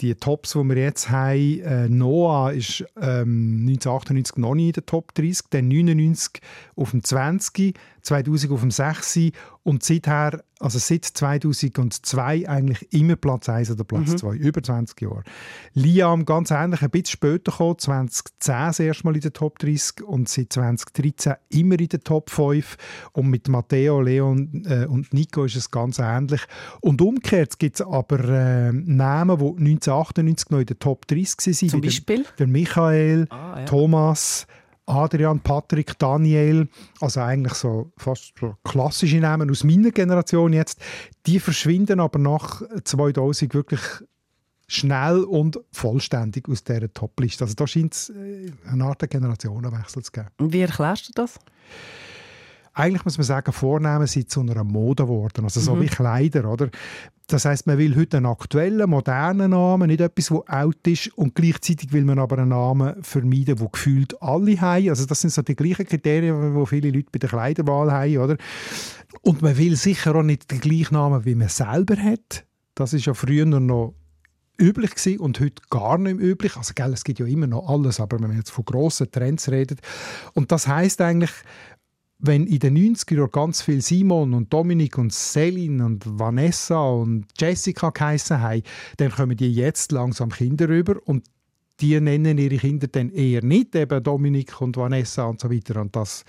die 0.00 0.14
Tops, 0.14 0.52
die 0.52 0.64
wir 0.64 0.76
jetzt 0.76 1.10
haben, 1.10 1.60
äh, 1.60 1.88
Noah 1.88 2.52
ist 2.52 2.84
ähm, 2.96 3.66
1998 3.68 4.36
noch 4.36 4.54
nicht 4.54 4.66
in 4.66 4.72
der 4.72 4.86
Top 4.86 5.14
30, 5.14 5.46
dann 5.50 5.68
99 5.68 6.40
auf 6.76 6.90
dem 6.90 7.02
20, 7.02 7.74
2000 8.02 8.52
auf 8.52 8.60
dem 8.60 8.70
6 8.70 9.18
und 9.62 9.82
seither, 9.82 10.42
also 10.58 10.78
seit 10.78 11.04
2002 11.04 12.48
eigentlich 12.48 12.92
immer 12.92 13.16
Platz 13.16 13.48
1 13.48 13.70
oder 13.70 13.84
Platz 13.84 14.10
mhm. 14.10 14.18
2, 14.18 14.34
über 14.36 14.62
20 14.62 15.00
Jahre. 15.02 15.22
Liam 15.74 16.24
ganz 16.24 16.50
ähnlich, 16.50 16.82
ein 16.82 16.90
bisschen 16.90 17.12
später 17.12 17.52
gekommen, 17.52 17.78
2010 17.78 18.54
das 18.54 18.80
erste 18.80 19.04
Mal 19.04 19.14
in 19.16 19.20
der 19.20 19.32
Top 19.32 19.58
30 19.58 20.02
und 20.02 20.28
seit 20.28 20.52
2013 20.52 21.34
immer 21.50 21.78
in 21.78 21.88
der 21.88 22.00
Top 22.00 22.30
5 22.30 22.76
und 23.12 23.28
mit 23.28 23.48
Matteo, 23.48 24.00
Leon 24.00 24.64
äh, 24.66 24.86
und 24.86 25.12
Nico 25.12 25.44
ist 25.44 25.56
es 25.56 25.70
ganz 25.70 25.98
ähnlich. 25.98 26.40
Und 26.80 27.02
umgekehrt 27.02 27.58
gibt 27.58 27.80
es 27.80 27.86
aber 27.86 28.18
äh, 28.20 28.72
Namen, 28.72 29.38
die 29.38 29.44
1998 29.44 30.50
noch 30.50 30.60
in 30.60 30.66
der 30.66 30.78
Top 30.78 31.06
30 31.06 31.62
waren. 31.62 31.68
Zum 31.68 31.80
Beispiel? 31.80 32.22
Der, 32.22 32.32
der 32.38 32.46
Michael, 32.46 33.26
ah, 33.30 33.60
ja. 33.60 33.64
Thomas, 33.66 34.46
Adrian, 34.90 35.40
Patrick, 35.40 35.98
Daniel, 35.98 36.68
also 37.00 37.20
eigentlich 37.20 37.54
so 37.54 37.92
fast 37.96 38.34
klassische 38.64 39.18
Namen 39.18 39.50
aus 39.50 39.64
meiner 39.64 39.90
Generation 39.90 40.52
jetzt, 40.52 40.80
die 41.26 41.40
verschwinden 41.40 42.00
aber 42.00 42.18
nach 42.18 42.62
2000 42.84 43.54
wirklich 43.54 43.80
schnell 44.66 45.24
und 45.24 45.58
vollständig 45.72 46.48
aus 46.48 46.62
dieser 46.62 46.92
Top-Liste. 46.92 47.44
Also 47.44 47.54
da 47.54 47.66
scheint 47.66 47.94
es 47.94 48.10
äh, 48.10 48.52
eine 48.66 48.84
Art 48.84 49.08
Generationenwechsel 49.08 50.02
zu 50.02 50.12
geben. 50.12 50.28
Wie 50.38 50.60
erklärst 50.60 51.08
du 51.08 51.12
das? 51.14 51.40
Eigentlich 52.72 53.04
muss 53.04 53.18
man 53.18 53.24
sagen, 53.24 53.52
Vornamen 53.52 54.06
sind 54.06 54.30
zu 54.30 54.40
einer 54.40 54.64
Mode 54.64 55.04
geworden, 55.04 55.44
also 55.44 55.60
so 55.60 55.74
mhm. 55.74 55.82
wie 55.82 55.86
Kleider, 55.86 56.50
oder? 56.50 56.70
Das 57.26 57.44
heißt, 57.44 57.66
man 57.66 57.78
will 57.78 57.96
heute 57.96 58.16
einen 58.16 58.26
aktuellen, 58.26 58.90
modernen 58.90 59.52
Namen, 59.52 59.88
nicht 59.88 60.00
etwas, 60.00 60.28
der 60.28 60.42
alt 60.46 60.86
ist 60.86 61.16
und 61.16 61.34
gleichzeitig 61.34 61.92
will 61.92 62.04
man 62.04 62.18
aber 62.18 62.38
einen 62.38 62.48
Namen 62.48 63.02
vermeiden, 63.02 63.60
wo 63.60 63.68
gefühlt 63.68 64.20
alle 64.20 64.60
haben. 64.60 64.88
Also 64.88 65.06
das 65.06 65.20
sind 65.20 65.30
so 65.30 65.42
die 65.42 65.54
gleichen 65.54 65.86
Kriterien, 65.86 66.58
die 66.58 66.66
viele 66.66 66.90
Leute 66.90 67.08
bei 67.12 67.20
der 67.20 67.28
Kleiderwahl 67.28 67.92
haben, 67.92 68.18
oder? 68.18 68.36
Und 69.22 69.42
man 69.42 69.56
will 69.56 69.76
sicher 69.76 70.14
auch 70.16 70.22
nicht 70.22 70.50
den 70.50 70.60
gleichen 70.60 70.94
Namen, 70.94 71.24
wie 71.24 71.36
man 71.36 71.48
selber 71.48 71.96
hat. 71.96 72.44
Das 72.74 72.92
ist 72.92 73.06
ja 73.06 73.14
früher 73.14 73.46
noch 73.46 73.94
üblich 74.60 74.94
gewesen 74.94 75.20
und 75.20 75.40
heute 75.40 75.62
gar 75.70 75.98
nicht 75.98 76.18
mehr 76.18 76.26
üblich. 76.26 76.56
Also 76.56 76.72
gell, 76.74 76.92
es 76.92 77.04
gibt 77.04 77.18
ja 77.18 77.26
immer 77.26 77.46
noch 77.46 77.68
alles, 77.68 78.00
aber 78.00 78.20
wenn 78.20 78.28
man 78.28 78.36
jetzt 78.36 78.50
von 78.50 78.64
grossen 78.64 79.10
Trends 79.10 79.50
redet. 79.50 79.80
Und 80.34 80.52
das 80.52 80.68
heißt 80.68 81.00
eigentlich, 81.00 81.32
wenn 82.20 82.46
in 82.46 82.58
den 82.58 82.76
90er 82.76 83.16
Jahren 83.16 83.30
ganz 83.30 83.62
viel 83.62 83.80
Simon 83.80 84.34
und 84.34 84.52
Dominik 84.52 84.98
und 84.98 85.12
Celine 85.12 85.84
und 85.84 86.04
Vanessa 86.06 86.80
und 86.80 87.26
Jessica 87.38 87.90
geheissen 87.90 88.40
haben, 88.40 88.62
dann 88.98 89.10
kommen 89.10 89.36
die 89.36 89.52
jetzt 89.52 89.92
langsam 89.92 90.30
Kinder 90.30 90.68
rüber 90.68 90.96
und 91.04 91.24
die 91.80 91.98
nennen 91.98 92.36
ihre 92.36 92.58
Kinder 92.58 92.88
dann 92.88 93.10
eher 93.10 93.42
nicht, 93.42 93.74
eben 93.74 94.02
Dominik 94.02 94.60
und 94.60 94.76
Vanessa 94.76 95.24
und 95.24 95.40
so 95.40 95.50
weiter. 95.50 95.80
Und 95.80 95.96
das 95.96 96.24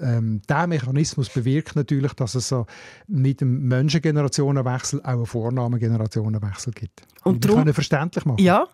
ähm, 0.00 0.42
der 0.48 0.66
Mechanismus 0.66 1.28
bewirkt 1.28 1.76
natürlich, 1.76 2.12
dass 2.14 2.34
es 2.34 2.48
so 2.48 2.66
mit 3.06 3.40
dem 3.40 3.66
Menschengenerationenwechsel 3.66 5.00
auch 5.00 5.06
einen 5.08 5.26
Vornamengenerationenwechsel 5.26 6.72
gibt. 6.72 7.02
Und, 7.24 7.44
drum, 7.44 7.56
können 7.56 7.74
verständlich 7.74 8.24
machen. 8.24 8.42
Ja, 8.42 8.66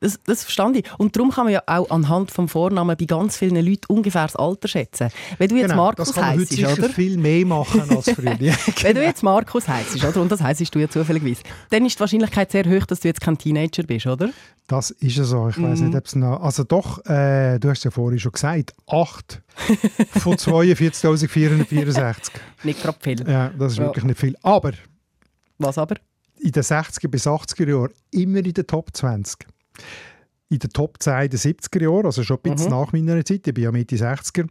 das, 0.00 0.18
das 0.24 0.42
verstand 0.42 0.76
ich. 0.76 0.84
Und 0.98 1.14
darum 1.16 1.30
kann 1.30 1.44
man 1.44 1.52
ja 1.52 1.62
auch 1.66 1.88
anhand 1.90 2.30
vom 2.32 2.48
Vornamen 2.48 2.96
bei 2.96 3.04
ganz 3.04 3.36
vielen 3.36 3.64
Leuten 3.64 3.86
ungefähr 3.86 4.22
das 4.22 4.34
Alter 4.34 4.66
schätzen. 4.66 5.10
Wenn 5.38 5.48
du 5.48 5.56
jetzt 5.56 5.70
genau, 5.70 5.84
Markus 5.84 6.16
heute 6.16 6.72
oder? 6.72 6.88
viel 6.88 7.16
mehr 7.16 7.46
machen 7.46 7.82
als 7.88 8.10
früher. 8.10 8.34
genau. 8.36 8.52
Wenn 8.82 8.96
du 8.96 9.04
jetzt 9.04 9.22
Markus 9.22 9.68
heisst, 9.68 10.04
oder? 10.04 10.20
Und 10.20 10.32
das 10.32 10.40
heisst 10.40 10.74
du 10.74 10.78
ja 10.80 10.88
zufälligerweise, 10.88 11.42
dann 11.70 11.86
ist 11.86 11.96
die 11.96 12.00
Wahrscheinlichkeit 12.00 12.50
sehr 12.50 12.64
hoch, 12.64 12.84
dass 12.86 13.00
du 13.00 13.08
jetzt 13.08 13.20
kein 13.20 13.38
Teenager 13.38 13.84
bist, 13.84 14.06
oder? 14.06 14.30
Das 14.66 14.90
ist 14.90 15.16
ja 15.16 15.24
so. 15.24 15.48
Ich 15.48 15.60
weiß 15.60 15.80
mm. 15.80 15.84
nicht, 15.84 15.96
ob 15.96 16.06
es 16.06 16.14
noch. 16.14 16.40
Also 16.40 16.64
doch, 16.64 17.04
äh, 17.06 17.58
du 17.58 17.68
hast 17.68 17.78
es 17.78 17.84
ja 17.84 17.90
vorhin 17.90 18.18
schon 18.18 18.32
gesagt, 18.32 18.72
8 18.88 19.42
von 20.20 20.38
42.464. 20.62 22.30
nicht 22.64 22.82
gerade 22.82 22.98
viel. 23.00 23.28
Ja, 23.28 23.48
das 23.50 23.72
ist 23.72 23.78
ja. 23.78 23.84
wirklich 23.84 24.04
nicht 24.04 24.20
viel. 24.20 24.36
Aber. 24.42 24.72
Was 25.58 25.78
aber? 25.78 25.96
In 26.38 26.52
den 26.52 26.62
60er 26.62 27.08
bis 27.08 27.26
80er 27.26 27.68
Jahren 27.68 27.92
immer 28.10 28.38
in 28.38 28.52
den 28.52 28.66
Top 28.66 28.90
20. 28.92 29.46
In 30.48 30.58
den 30.58 30.70
Top 30.70 31.02
10 31.02 31.22
in 31.24 31.30
den 31.30 31.38
70er 31.38 31.82
Jahren, 31.82 32.06
also 32.06 32.22
schon 32.22 32.38
ein 32.38 32.54
bisschen 32.54 32.72
mhm. 32.72 32.78
nach 32.78 32.92
meiner 32.92 33.24
Zeit, 33.24 33.46
ich 33.46 33.54
bin 33.54 33.64
ja 33.64 33.70
Mitte 33.70 33.96
60er. 33.96 34.48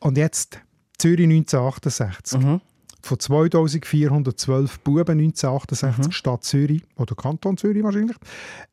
Und 0.00 0.16
jetzt 0.16 0.60
Zürich 0.98 1.26
1968. 1.26 2.40
Mhm 2.40 2.60
von 3.06 3.18
2412 3.18 4.80
Buben 4.80 5.18
1968, 5.18 6.06
mhm. 6.06 6.12
Stadt 6.12 6.44
Zürich 6.44 6.82
oder 6.96 7.14
Kanton 7.14 7.56
Zürich 7.56 7.82
wahrscheinlich, 7.82 8.16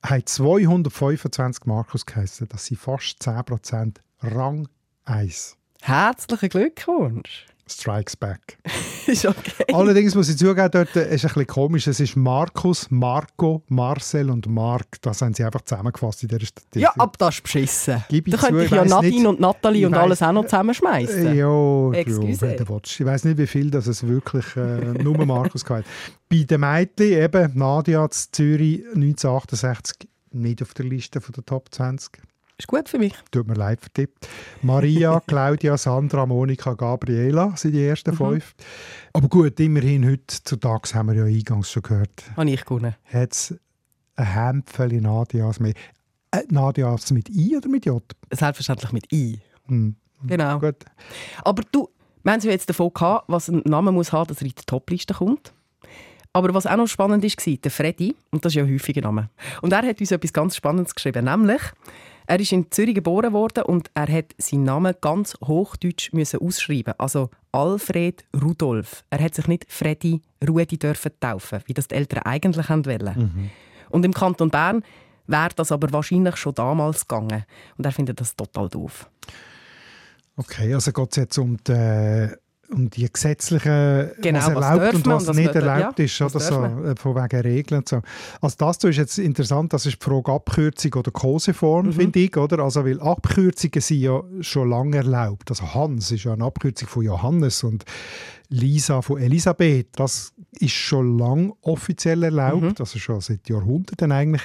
haben 0.03 0.25
225 0.25 1.65
Markus 1.65 2.06
geheißen. 2.06 2.48
Das 2.50 2.65
sind 2.65 2.80
fast 2.80 3.22
10% 3.22 3.98
Rang 4.22 4.68
1. 5.06 5.58
Herzlichen 5.86 6.48
Glückwunsch! 6.48 7.46
Strikes 7.68 8.16
Back. 8.16 8.58
ist 9.06 9.25
okay. 9.25 9.66
Allerdings 9.74 10.16
muss 10.16 10.30
ich 10.30 10.38
zugeben, 10.38 10.70
dort 10.72 10.96
ist 10.96 10.96
ein 10.96 11.08
bisschen 11.10 11.46
komisch. 11.48 11.88
Es 11.88 12.00
ist 12.00 12.16
Markus, 12.16 12.90
Marco, 12.90 13.63
Marcel 13.68 14.30
und 14.30 14.48
Mark. 14.48 15.02
Das 15.02 15.22
haben 15.22 15.34
sie 15.34 15.44
einfach 15.44 15.60
zusammengefasst 15.60 16.24
in 16.24 16.30
dieser 16.30 16.46
Statistik. 16.46 16.84
Ja, 16.84 16.94
aber 16.98 17.12
das 17.18 17.36
ist 17.36 17.44
beschissen. 17.44 18.02
Gib 18.08 18.32
da 18.32 18.38
könnte 18.38 18.63
ich 18.63 18.72
ja 18.72 18.86
Nadine 18.86 19.12
nicht, 19.12 19.25
und 19.25 19.42
Nathalie 19.42 19.86
und 19.86 19.94
alles 19.94 20.22
auch 20.22 20.32
noch 20.32 20.46
zusammenschmeißen. 20.46 21.36
Ja, 21.36 21.92
Excuse. 21.92 22.42
willst. 22.42 23.00
Ich 23.02 23.06
weiß 23.06 23.25
nicht, 23.25 23.38
wie 23.38 23.48
viel 23.48 23.70
das 23.70 23.88
es 23.88 24.08
wirklich 24.08 24.56
äh, 24.56 25.04
nur 25.04 25.25
Markus 25.25 25.66
gab. 25.66 25.84
Bei 26.30 26.44
den 26.44 26.62
Mädchen, 26.62 27.12
eben 27.12 27.52
Nadia 27.56 28.10
zu 28.10 28.32
Zürich 28.32 28.86
1968, 28.96 30.08
nicht 30.32 30.62
auf 30.62 30.74
der 30.75 30.86
Liste 30.86 31.20
der 31.20 31.46
Top 31.46 31.74
20. 31.74 32.22
Ist 32.57 32.67
gut 32.67 32.88
für 32.88 33.00
mich. 33.00 33.13
Tut 33.31 33.48
mir 33.48 33.55
leid 33.55 33.79
dich. 33.98 34.10
Maria, 34.62 35.19
Claudia, 35.27 35.77
Sandra, 35.77 36.25
Monika, 36.25 36.74
Gabriela 36.74 37.55
sind 37.55 37.74
die 37.74 37.86
ersten 37.86 38.12
mhm. 38.12 38.17
fünf. 38.17 38.55
Aber 39.12 39.27
gut, 39.27 39.60
immerhin 39.60 40.07
heutzutage 40.07 40.93
haben 40.93 41.07
wir 41.07 41.15
ja 41.15 41.25
eingangs 41.25 41.72
schon 41.72 41.81
gehört. 41.81 42.24
Habe 42.38 42.50
ich 42.50 42.63
gewonnen. 42.63 42.95
Hat 43.12 43.31
es 43.31 43.55
ein 44.15 44.25
Hämpfchen 44.25 45.01
Nadias 45.01 45.60
mehr. 45.60 45.74
Äh, 46.31 46.43
Nadias 46.50 47.12
mit 47.12 47.29
I 47.29 47.57
oder 47.57 47.69
mit 47.69 47.86
J? 47.86 48.03
Selbstverständlich 48.31 48.91
mit 48.91 49.12
I. 49.12 49.39
Hm. 49.67 49.95
Genau. 50.25 50.60
Gut. 50.60 50.86
Aber 51.43 51.63
du, 51.72 51.89
wir 52.24 52.31
haben 52.31 52.41
ja 52.41 52.51
jetzt 52.51 52.69
davon 52.69 52.91
gehabt, 52.93 53.25
was 53.27 53.50
ein 53.50 53.62
Name 53.65 53.91
muss 53.91 54.12
haben, 54.12 54.27
dass 54.27 54.38
er 54.38 54.43
in 54.43 54.53
die 54.55 54.65
Topliste 54.65 55.15
kommt. 55.15 55.53
Aber 56.31 56.53
was 56.53 56.65
auch 56.65 56.77
noch 56.77 56.88
spannend 56.88 57.24
war, 57.24 57.57
der 57.57 57.72
Freddy, 57.72 58.15
und 58.31 58.43
das 58.43 58.53
ist 58.53 58.55
ja 58.55 58.63
ein 58.63 58.74
häufiger 58.74 59.01
Name. 59.01 59.29
Und 59.62 59.72
er 59.72 59.83
hat 59.83 60.00
uns 60.00 60.12
etwas 60.12 60.33
ganz 60.33 60.55
Spannendes 60.55 60.95
geschrieben, 60.95 61.25
nämlich 61.25 61.62
er 62.27 62.39
ist 62.39 62.51
in 62.51 62.72
Zürich 62.72 62.96
geboren 62.96 63.34
worden 63.34 63.63
und 63.63 63.89
er 63.94 64.08
hat 64.08 64.34
seinen 64.38 64.63
Namen 64.63 64.96
ganz 65.01 65.36
hochdeutsch 65.44 66.13
müssen 66.13 66.39
ausschreiben, 66.39 66.94
also 66.98 67.30
Alfred 67.51 68.25
Rudolf. 68.42 69.03
Er 69.10 69.24
hat 69.24 69.36
sich 69.36 69.48
nicht 69.48 69.65
Freddy 69.70 70.22
Rudi 70.48 70.77
dürfen 70.77 71.12
taufen, 71.20 71.62
wie 71.65 71.74
das 71.74 71.88
die 71.88 71.96
Eltern 71.96 72.24
eigentlich 72.24 72.70
wollten. 72.70 73.20
Mhm. 73.20 73.50
Und 73.89 74.06
im 74.06 74.13
Kanton 74.13 74.50
Bern 74.50 74.84
wäre 75.27 75.50
das 75.56 75.72
aber 75.72 75.92
wahrscheinlich 75.92 76.36
schon 76.38 76.56
damals 76.56 77.08
gegangen. 77.08 77.46
Und 77.77 77.86
er 77.86 77.92
findet 77.92 78.20
das 78.20 78.36
total 78.36 78.70
doof. 78.70 79.10
Okay, 80.36 80.74
also 80.74 80.92
geht 80.92 81.12
es 81.12 81.18
jetzt 81.18 81.38
um 81.38 81.58
die 81.58 82.27
um 82.74 82.89
die 82.89 83.12
gesetzlichen, 83.12 84.12
genau, 84.22 84.39
was 84.39 84.48
erlaubt 84.48 84.82
was 84.82 84.96
und 84.96 85.08
was, 85.08 85.27
was 85.27 85.38
nicht 85.38 85.56
erlaubt 85.56 86.00
ja, 86.00 86.06
ist, 86.06 86.22
oder 86.22 86.39
so, 86.39 86.63
äh, 86.63 86.96
von 86.96 87.15
wegen 87.15 87.42
Regeln. 87.42 87.84
So. 87.88 88.01
Also 88.42 88.56
das 88.58 88.77
ist 88.84 88.98
jetzt 88.98 89.18
interessant, 89.20 89.74
das 89.74 89.86
ist 89.86 90.01
die 90.01 90.03
Frage 90.03 90.32
Abkürzung 90.32 90.94
oder 90.96 91.12
Koseform, 91.12 91.88
mhm. 91.88 91.94
finde 91.94 92.20
ich, 92.20 92.36
oder? 92.38 92.60
Also, 92.60 92.86
weil 92.86 93.00
Abkürzungen 93.00 93.82
sind 93.82 94.00
ja 94.00 94.22
schon 94.42 94.70
lange 94.70 94.98
erlaubt. 94.98 95.50
Also 95.50 95.74
Hans 95.74 96.12
ist 96.12 96.24
ja 96.24 96.34
eine 96.34 96.46
Abkürzung 96.46 96.88
von 96.88 97.03
Johannes 97.03 97.63
und 97.63 97.86
Lisa 98.50 99.01
von 99.01 99.20
Elisabeth, 99.20 99.88
das 99.96 100.34
ist 100.60 100.74
schon 100.74 101.18
lange 101.18 101.53
offiziell 101.62 102.24
erlaubt, 102.24 102.62
mhm. 102.62 102.75
also 102.77 103.00
schon 103.00 103.22
seit 103.22 103.50
Jahrhunderten 103.50 104.12
eigentlich. 104.12 104.44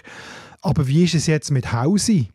Aber 0.63 0.87
wie 0.87 1.05
ist 1.05 1.15
es 1.15 1.27
jetzt 1.27 1.51
mit 1.51 1.73
Hausi? 1.73 2.31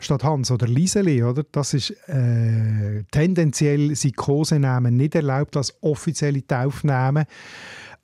Statt 0.00 0.24
Hans 0.24 0.50
oder 0.50 0.66
Liseli, 0.66 1.22
oder? 1.22 1.44
Das 1.50 1.74
ist 1.74 1.90
äh, 2.08 3.04
tendenziell 3.10 3.94
sind 3.94 4.16
Kosenamen 4.16 4.96
nicht 4.96 5.14
erlaubt 5.14 5.56
als 5.56 5.74
offizielle 5.82 6.46
Taufnamen. 6.46 7.24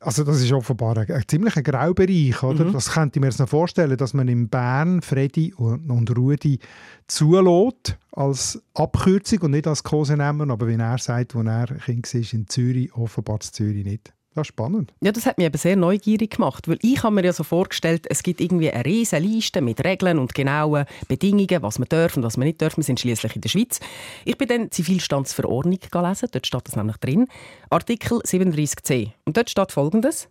Also 0.01 0.25
das 0.25 0.43
ist 0.43 0.53
offenbar 0.53 0.99
ein, 0.99 1.11
ein 1.11 1.23
ziemlicher 1.27 1.63
Graubereich, 1.63 2.43
oder? 2.43 2.65
Mhm. 2.65 2.73
Das 2.73 2.91
könnte 2.91 3.19
ich 3.19 3.21
mir 3.21 3.29
jetzt 3.29 3.39
noch 3.39 3.49
vorstellen, 3.49 3.97
dass 3.97 4.15
man 4.15 4.27
in 4.29 4.49
Bern 4.49 5.01
Freddy 5.01 5.55
und, 5.55 5.91
und 5.91 6.17
Rudi 6.17 6.59
zulässt 7.07 7.99
als 8.11 8.61
Abkürzung 8.75 9.41
und 9.43 9.51
nicht 9.53 9.67
als 9.67 9.85
Kosenamen, 9.85 10.51
aber 10.51 10.67
wie 10.67 10.75
er 10.75 10.99
sagt, 10.99 11.37
als 11.37 11.47
er 11.47 11.67
Kind 11.77 12.13
war 12.13 12.33
in 12.33 12.49
Zürich, 12.49 12.93
offenbar 12.95 13.37
in 13.37 13.53
Zürich 13.53 13.85
nicht. 13.85 14.13
Das 14.35 14.43
ist 14.43 14.49
spannend. 14.49 14.95
Ja, 15.03 15.13
das 15.13 15.27
hat 15.27 15.37
mich 15.37 15.47
eben 15.47 15.59
sehr 15.59 15.77
neugierig 15.77 16.37
gemacht, 16.37 16.67
weil 16.67 16.79
ich 16.81 17.03
habe 17.03 17.15
mir 17.15 17.25
ja 17.25 17.35
so 17.35 17.45
vorgestellt, 17.45 18.07
es 18.09 18.23
gibt 18.23 18.41
irgendwie 18.41 18.71
eine 18.71 18.85
riesige 18.85 19.21
Liste 19.21 19.61
mit 19.61 19.85
Regeln 19.85 20.19
und 20.19 20.35
genauen 20.35 20.87
Bedingungen, 21.07 21.63
was 21.63 21.79
man 21.79 21.89
darf 21.89 22.17
und 22.17 22.23
was 22.23 22.39
man 22.39 22.47
nicht 22.47 22.63
darf. 22.63 22.77
Wir 22.79 22.85
sind 22.85 22.99
schließlich 22.99 23.35
in 23.37 23.43
der 23.43 23.51
Schweiz. 23.51 23.81
Ich 24.25 24.39
bin 24.39 24.49
dann 24.49 24.71
Zivilstandsverordnung 24.71 25.79
gelesen, 25.91 26.29
dort 26.33 26.47
steht 26.47 26.67
das 26.67 26.77
nämlich 26.77 26.97
drin, 26.97 27.27
Artikel 27.69 28.21
37c. 28.21 29.13
Und 29.27 29.37
dort 29.37 29.51
steht 29.51 29.71
Folgendes: 29.71 30.29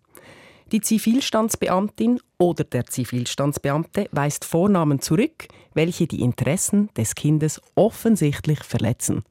Die 0.71 0.81
Zivilstandsbeamtin 0.81 2.19
oder 2.39 2.63
der 2.63 2.87
Zivilstandsbeamte 2.87 4.07
weist 4.11 4.45
Vornamen 4.45 4.99
zurück, 4.99 5.47
welche 5.75 6.07
die 6.07 6.21
Interessen 6.21 6.89
des 6.97 7.13
Kindes 7.13 7.61
offensichtlich 7.75 8.63
verletzen. 8.63 9.23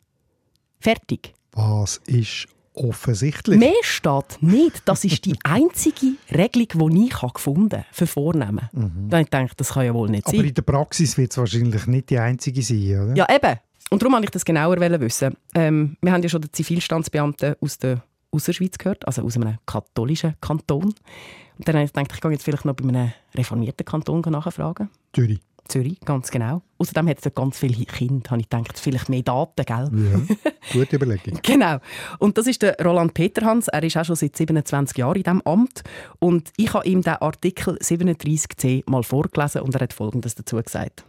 Fertig. 0.78 1.34
Was 1.52 1.96
ist 2.06 2.46
offensichtlich. 2.80 3.58
Mehr 3.58 3.72
steht 3.82 4.42
nicht. 4.42 4.82
Das 4.86 5.04
ist 5.04 5.24
die 5.24 5.36
einzige 5.44 6.14
Regelung, 6.30 6.90
die 6.90 7.06
ich 7.06 7.32
gefunden 7.32 7.78
habe 7.78 7.86
für 7.92 8.06
Vornehmen. 8.06 8.68
Mhm. 8.72 9.08
Da 9.10 9.18
habe 9.18 9.46
ich 9.46 9.54
das 9.54 9.74
kann 9.74 9.84
ja 9.84 9.94
wohl 9.94 10.08
nicht 10.08 10.26
Aber 10.26 10.32
sein. 10.32 10.40
Aber 10.40 10.48
in 10.48 10.54
der 10.54 10.62
Praxis 10.62 11.16
wird 11.16 11.32
es 11.32 11.38
wahrscheinlich 11.38 11.86
nicht 11.86 12.10
die 12.10 12.18
einzige 12.18 12.62
sein, 12.62 13.00
oder? 13.02 13.16
Ja, 13.16 13.26
eben. 13.34 13.58
Und 13.90 14.02
darum 14.02 14.14
wollte 14.14 14.26
ich 14.26 14.30
das 14.30 14.44
genauer 14.44 14.78
wissen. 14.78 15.36
Ähm, 15.54 15.96
wir 16.00 16.12
haben 16.12 16.22
ja 16.22 16.28
schon 16.28 16.40
den 16.40 16.52
Zivilstandsbeamten 16.52 17.56
aus 17.60 17.78
der 17.78 18.02
Ausserschweiz 18.30 18.78
gehört, 18.78 19.06
also 19.06 19.22
aus 19.22 19.36
einem 19.36 19.58
katholischen 19.66 20.36
Kanton. 20.40 20.84
Und 20.84 21.68
dann 21.68 21.74
habe 21.74 21.84
ich 21.84 21.92
gedacht, 21.92 22.12
ich 22.14 22.20
gehe 22.20 22.30
jetzt 22.30 22.44
vielleicht 22.44 22.64
noch 22.64 22.74
bei 22.74 22.88
einem 22.88 23.12
reformierten 23.34 23.84
Kanton 23.84 24.22
nachfragen. 24.22 24.88
Zürich. 25.12 25.40
Zürich, 25.70 26.00
ganz 26.00 26.30
genau. 26.30 26.62
Außerdem 26.78 27.08
hat 27.08 27.18
es 27.18 27.24
dort 27.24 27.36
ganz 27.36 27.58
viele 27.58 27.84
Kinder, 27.84 28.30
habe 28.30 28.40
ich 28.40 28.48
gedacht, 28.48 28.78
vielleicht 28.78 29.08
mehr 29.08 29.22
Daten, 29.22 29.64
gell? 29.64 29.90
Ja, 29.92 30.50
gute 30.72 30.96
Überlegung. 30.96 31.38
genau. 31.42 31.78
Und 32.18 32.36
das 32.38 32.46
ist 32.46 32.62
der 32.62 32.76
Roland 32.84 33.14
Peterhans. 33.14 33.68
Er 33.68 33.82
ist 33.82 33.96
auch 33.96 34.04
schon 34.04 34.16
seit 34.16 34.36
27 34.36 34.98
Jahren 34.98 35.16
in 35.16 35.22
diesem 35.22 35.42
Amt. 35.42 35.82
Und 36.18 36.52
ich 36.56 36.72
habe 36.74 36.86
ihm 36.86 37.02
den 37.02 37.14
Artikel 37.14 37.76
37c 37.78 38.82
mal 38.90 39.02
vorgelesen 39.02 39.62
und 39.62 39.74
er 39.74 39.82
hat 39.82 39.92
Folgendes 39.92 40.34
dazu 40.34 40.56
gesagt. 40.56 41.04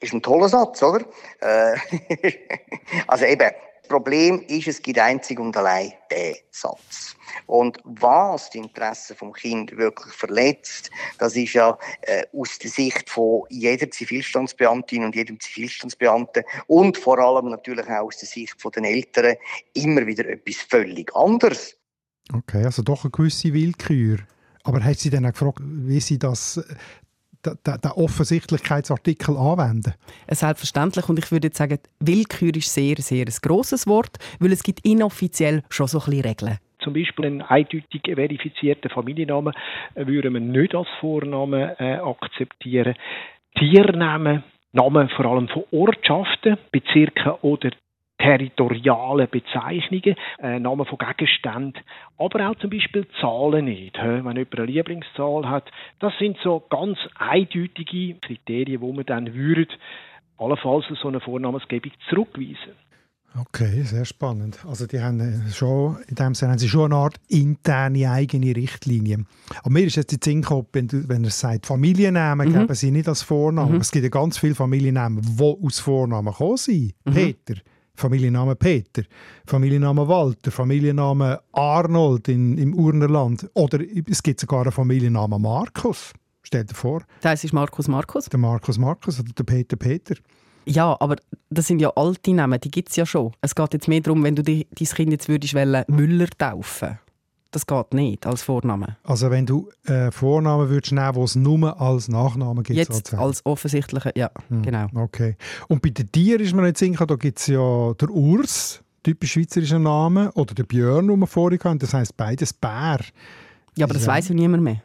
Das 0.00 0.10
ist 0.10 0.14
ein 0.14 0.22
toller 0.22 0.48
Satz, 0.48 0.82
oder? 0.82 1.04
Äh, 1.40 1.76
also 3.06 3.24
eben, 3.24 3.50
Problem 3.86 4.42
ist, 4.48 4.68
es 4.68 4.82
gibt 4.82 4.98
einzig 4.98 5.38
und 5.38 5.56
allein 5.56 5.92
den 6.10 6.36
Satz. 6.50 7.16
Und 7.46 7.78
was 7.84 8.50
die 8.50 8.58
Interessen 8.58 9.16
vom 9.16 9.32
Kind 9.32 9.76
wirklich 9.76 10.12
verletzt, 10.12 10.90
das 11.18 11.36
ist 11.36 11.52
ja 11.52 11.78
äh, 12.02 12.24
aus 12.32 12.58
der 12.58 12.70
Sicht 12.70 13.08
von 13.08 13.42
jeder 13.50 13.90
Zivilstandsbeamtin 13.90 15.04
und 15.04 15.14
jedem 15.14 15.38
Zivilstandsbeamten 15.38 16.44
und 16.66 16.96
vor 16.96 17.18
allem 17.18 17.50
natürlich 17.50 17.86
auch 17.86 18.06
aus 18.06 18.18
der 18.18 18.28
Sicht 18.28 18.60
von 18.60 18.72
den 18.72 18.84
Eltern 18.84 19.36
immer 19.74 20.06
wieder 20.06 20.26
etwas 20.28 20.56
völlig 20.56 21.14
anderes. 21.14 21.76
Okay, 22.32 22.64
also 22.64 22.82
doch 22.82 23.04
eine 23.04 23.10
gewisse 23.10 23.52
Willkür. 23.52 24.18
Aber 24.64 24.82
hat 24.82 24.98
sie 24.98 25.10
dann 25.10 25.26
auch 25.26 25.32
gefragt, 25.32 25.60
wie 25.62 26.00
sie 26.00 26.18
das 26.18 26.60
den, 27.46 27.80
den 27.80 27.90
Offensichtlichkeitsartikel 27.92 29.36
anwenden? 29.36 29.94
Selbstverständlich. 30.28 31.08
Und 31.08 31.18
ich 31.18 31.30
würde 31.30 31.48
jetzt 31.48 31.58
sagen, 31.58 31.78
Willkür 32.00 32.54
ist 32.54 32.72
sehr, 32.72 32.96
sehr 32.96 33.26
ein 33.26 33.34
grosses 33.42 33.86
Wort, 33.86 34.18
weil 34.40 34.52
es 34.52 34.62
gibt 34.62 34.80
inoffiziell 34.84 35.62
schon 35.70 35.86
so 35.86 35.98
ein 35.98 36.04
bisschen 36.04 36.22
Regeln. 36.22 36.58
Zum 36.82 36.92
Beispiel 36.92 37.26
einen 37.26 37.42
eindeutig 37.42 38.02
verifizierten 38.04 38.90
Familiennamen 38.90 39.54
äh, 39.94 40.06
würden 40.06 40.34
wir 40.34 40.40
nicht 40.40 40.74
als 40.74 40.88
Vornamen 41.00 41.70
äh, 41.78 41.96
akzeptieren. 41.96 42.94
Tiernamen, 43.58 44.44
Namen 44.72 45.08
vor 45.08 45.24
allem 45.24 45.48
von 45.48 45.64
Ortschaften, 45.72 46.58
Bezirken 46.70 47.32
oder 47.42 47.70
territoriale 48.18 49.26
Bezeichnungen, 49.26 50.16
äh, 50.38 50.58
Namen 50.58 50.86
von 50.86 50.98
Gegenständen, 50.98 51.82
aber 52.18 52.50
auch 52.50 52.56
zum 52.56 52.70
Beispiel 52.70 53.06
Zahlen 53.20 53.66
nicht. 53.66 53.96
Wenn 53.98 54.36
jemand 54.36 54.58
eine 54.58 54.66
Lieblingszahl 54.66 55.48
hat, 55.48 55.70
das 55.98 56.12
sind 56.18 56.38
so 56.42 56.64
ganz 56.70 56.98
eindeutige 57.16 58.14
Kriterien, 58.14 58.80
wo 58.80 58.92
man 58.92 59.04
dann 59.04 59.34
würde 59.34 59.68
allenfalls 60.38 60.86
so 61.00 61.08
eine 61.08 61.20
Vornamensgebung 61.20 61.92
zurückweisen. 62.08 62.74
Okay, 63.38 63.82
sehr 63.82 64.06
spannend. 64.06 64.64
Also 64.66 64.86
die 64.86 65.00
haben 65.00 65.20
äh, 65.20 65.52
schon, 65.52 65.98
in 66.08 66.14
dem 66.14 66.34
Sinne 66.34 66.52
haben 66.52 66.58
sie 66.58 66.68
schon 66.68 66.92
eine 66.92 67.02
Art 67.02 67.16
interne 67.28 68.10
eigene 68.10 68.56
Richtlinie. 68.56 69.26
Aber 69.58 69.70
mir 69.70 69.84
ist 69.84 69.96
jetzt 69.96 70.12
die 70.12 70.18
Sinn 70.22 70.40
gekommen, 70.40 70.66
wenn, 70.72 70.88
du, 70.88 71.06
wenn 71.08 71.22
er 71.22 71.30
sagt, 71.30 71.66
Familiennamen 71.66 72.48
mhm. 72.48 72.52
geben 72.52 72.74
sie 72.74 72.90
nicht 72.90 73.08
als 73.08 73.22
Vornamen. 73.22 73.74
Mhm. 73.74 73.80
Es 73.80 73.90
gibt 73.90 74.04
ja 74.04 74.08
ganz 74.08 74.38
viele 74.38 74.54
Familiennamen, 74.54 75.20
die 75.22 75.42
aus 75.42 75.80
Vornamen 75.80 76.32
kommen 76.32 76.56
sind. 76.56 76.94
Mhm. 77.04 77.12
Peter. 77.12 77.60
Familienname 77.96 78.56
Peter, 78.56 79.02
Familienname 79.46 80.06
Walter, 80.06 80.50
Familienname 80.50 81.40
Arnold 81.52 82.28
in, 82.28 82.58
im 82.58 82.74
Urnerland 82.74 83.48
oder 83.54 83.78
es 84.08 84.22
gibt 84.22 84.40
sogar 84.40 84.62
einen 84.62 84.72
Familiennamen 84.72 85.40
Markus. 85.40 86.12
Stell 86.42 86.64
dir 86.64 86.74
vor. 86.74 87.02
Das 87.22 87.42
ist 87.42 87.52
Markus 87.52 87.88
Markus. 87.88 88.26
Der 88.26 88.38
Markus 88.38 88.78
Markus 88.78 89.18
oder 89.18 89.32
der 89.32 89.44
Peter 89.44 89.76
Peter. 89.76 90.14
Ja, 90.64 90.96
aber 91.00 91.16
das 91.48 91.68
sind 91.68 91.80
ja 91.80 91.90
alte 91.94 92.34
Namen, 92.34 92.60
die 92.60 92.70
gibt 92.70 92.90
es 92.90 92.96
ja 92.96 93.06
schon. 93.06 93.32
Es 93.40 93.54
geht 93.54 93.72
jetzt 93.72 93.88
mehr 93.88 94.00
darum, 94.00 94.22
wenn 94.24 94.34
du 94.34 94.42
dein 94.42 94.64
Kind 94.74 95.12
jetzt 95.12 95.28
würdest 95.28 95.54
Müller 95.88 96.28
taufen 96.38 96.98
das 97.56 97.66
geht 97.66 97.94
nicht 97.94 98.26
als 98.26 98.42
Vorname. 98.42 98.98
Also 99.02 99.30
wenn 99.30 99.46
du 99.46 99.70
äh, 99.86 100.10
Vornamen 100.10 100.68
würdest 100.68 100.92
nehmen, 100.92 101.14
wo 101.14 101.24
es 101.24 101.36
nur 101.36 101.80
als 101.80 102.08
Nachname 102.08 102.62
gibt? 102.62 102.76
Jetzt 102.76 102.92
sozusagen. 102.92 103.22
als 103.22 103.46
offensichtliche, 103.46 104.12
ja, 104.14 104.30
hm, 104.48 104.60
genau. 104.60 104.86
Okay. 104.94 105.36
Und 105.68 105.80
bei 105.80 105.88
den 105.88 106.12
Tieren 106.12 106.42
ist 106.42 106.54
mir 106.54 106.62
nicht 106.62 106.76
sicher, 106.76 107.06
da 107.06 107.16
gibt 107.16 107.38
es 107.38 107.46
ja 107.46 107.94
der 107.94 108.10
Urs, 108.10 108.82
typisch 109.02 109.32
schweizerischer 109.32 109.78
Name, 109.78 110.30
oder 110.32 110.54
der 110.54 110.64
Björn, 110.64 111.08
den 111.08 111.18
wir 111.18 111.26
vorhin 111.26 111.58
hatten, 111.60 111.78
das 111.78 111.94
heisst 111.94 112.14
beides 112.18 112.52
Bär. 112.52 113.00
Ja, 113.74 113.86
aber 113.86 113.94
das 113.94 114.04
ja. 114.04 114.12
weiß 114.12 114.28
ja 114.28 114.34
niemand 114.34 114.62
mehr. 114.62 114.82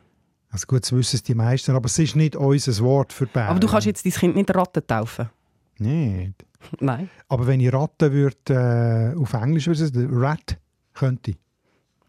Also 0.49 0.65
gut, 0.67 0.83
das 0.83 0.93
wissen 0.93 1.17
es 1.17 1.23
die 1.23 1.35
meisten, 1.35 1.75
aber 1.75 1.87
es 1.87 1.99
ist 1.99 2.15
nicht 2.15 2.37
unser 2.37 2.83
Wort 2.85 3.11
für 3.11 3.25
Bär. 3.25 3.49
Aber 3.49 3.59
du 3.59 3.67
kannst 3.67 3.87
jetzt 3.87 4.05
dein 4.05 4.13
Kind 4.13 4.35
nicht 4.37 4.55
Ratten 4.55 4.87
taufen? 4.87 5.29
Nicht. 5.77 6.45
Nein. 6.79 7.09
Aber 7.27 7.47
wenn 7.47 7.59
ich 7.59 7.73
Ratte 7.73 8.13
würde, 8.13 9.13
äh, 9.15 9.19
auf 9.19 9.33
Englisch 9.33 9.67
würde 9.67 9.83
es 9.83 9.91
Rat 9.95 10.57
könnte 10.93 11.35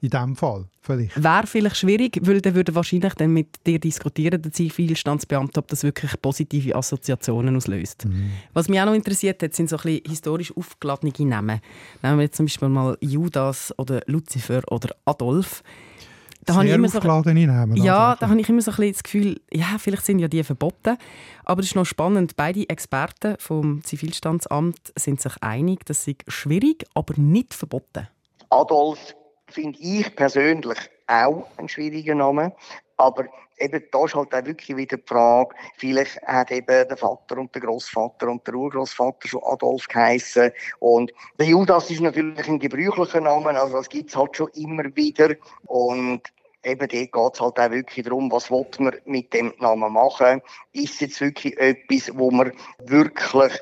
in 0.02 0.10
diesem 0.10 0.36
Fall 0.36 0.64
vielleicht. 0.80 1.22
Wäre 1.22 1.46
vielleicht 1.46 1.76
schwierig, 1.76 2.18
weil 2.22 2.40
dann 2.40 2.54
würde 2.54 2.74
wahrscheinlich 2.74 3.14
dann 3.14 3.32
mit 3.32 3.64
dir 3.66 3.78
diskutieren, 3.78 4.42
der 4.42 4.52
Zivilstandsbeamte, 4.52 5.60
ob 5.60 5.68
das 5.68 5.84
wirklich 5.84 6.20
positive 6.20 6.74
Assoziationen 6.74 7.56
auslöst. 7.56 8.06
Mhm. 8.06 8.32
Was 8.52 8.68
mich 8.68 8.80
auch 8.80 8.86
noch 8.86 8.94
interessiert 8.94 9.42
hat, 9.42 9.54
sind 9.54 9.68
so 9.68 9.76
ein 9.76 9.82
bisschen 9.82 10.02
historisch 10.08 10.56
aufgeladene 10.56 11.12
Namen. 11.20 11.60
Nehmen 12.02 12.18
wir 12.18 12.24
jetzt 12.24 12.36
zum 12.36 12.46
Beispiel 12.46 12.68
mal 12.68 12.98
Judas 13.00 13.72
oder 13.78 14.02
Lucifer 14.06 14.62
oder 14.70 14.90
Adolf. 15.04 15.62
Da 16.44 16.54
Sehr 16.54 16.58
habe 16.58 16.68
ich 16.68 16.74
immer 16.74 16.88
so, 16.88 16.98
Namen. 16.98 17.76
Ja, 17.76 18.16
da 18.18 18.28
habe 18.28 18.40
ich 18.40 18.48
immer 18.48 18.60
so 18.60 18.72
ein 18.72 18.76
bisschen 18.76 18.92
das 18.92 19.02
Gefühl, 19.04 19.40
ja, 19.52 19.78
vielleicht 19.78 20.04
sind 20.04 20.18
ja 20.18 20.26
die 20.26 20.42
verboten. 20.42 20.98
Aber 21.44 21.60
es 21.60 21.68
ist 21.68 21.76
noch 21.76 21.86
spannend, 21.86 22.34
beide 22.34 22.68
Experten 22.68 23.36
vom 23.38 23.84
Zivilstandsamt 23.84 24.92
sind 24.96 25.20
sich 25.20 25.34
einig, 25.40 25.86
das 25.86 26.08
ist 26.08 26.24
schwierig, 26.26 26.84
aber 26.94 27.14
nicht 27.16 27.54
verboten. 27.54 28.08
Adolf 28.50 29.14
finde 29.52 29.78
ich 29.80 30.14
persönlich 30.16 30.78
auch 31.06 31.46
ein 31.56 31.68
schwieriger 31.68 32.14
Name. 32.14 32.52
Aber 32.96 33.26
eben 33.58 33.82
da 33.90 34.04
ist 34.04 34.14
halt 34.14 34.34
auch 34.34 34.44
wirklich 34.44 34.76
wieder 34.76 34.96
die 34.96 35.06
Frage, 35.06 35.54
vielleicht 35.76 36.20
hat 36.22 36.50
eben 36.50 36.88
der 36.88 36.96
Vater 36.96 37.38
und 37.38 37.54
der 37.54 37.62
Großvater 37.62 38.28
und 38.28 38.46
der 38.46 38.54
Urgroßvater 38.54 39.28
schon 39.28 39.42
Adolf 39.44 39.88
geheißen. 39.88 40.52
Und 40.80 41.12
der 41.38 41.46
Judas 41.46 41.90
ist 41.90 42.00
natürlich 42.00 42.46
ein 42.48 42.58
gebräuchlicher 42.58 43.20
Name, 43.20 43.50
also 43.50 43.76
das 43.76 43.88
gibt 43.88 44.10
es 44.10 44.16
halt 44.16 44.36
schon 44.36 44.48
immer 44.54 44.84
wieder. 44.96 45.34
Und 45.66 46.22
eben 46.64 46.78
dort 46.78 46.90
geht 46.90 47.34
es 47.34 47.40
halt 47.40 47.58
auch 47.58 47.70
wirklich 47.70 48.04
darum, 48.04 48.30
was 48.30 48.50
will 48.50 48.66
man 48.78 48.94
mit 49.04 49.32
dem 49.32 49.52
Namen 49.58 49.92
machen. 49.92 50.42
Ist 50.72 51.00
jetzt 51.00 51.20
wirklich 51.20 51.56
etwas, 51.58 52.16
wo 52.16 52.30
man 52.30 52.52
wirklich 52.78 53.60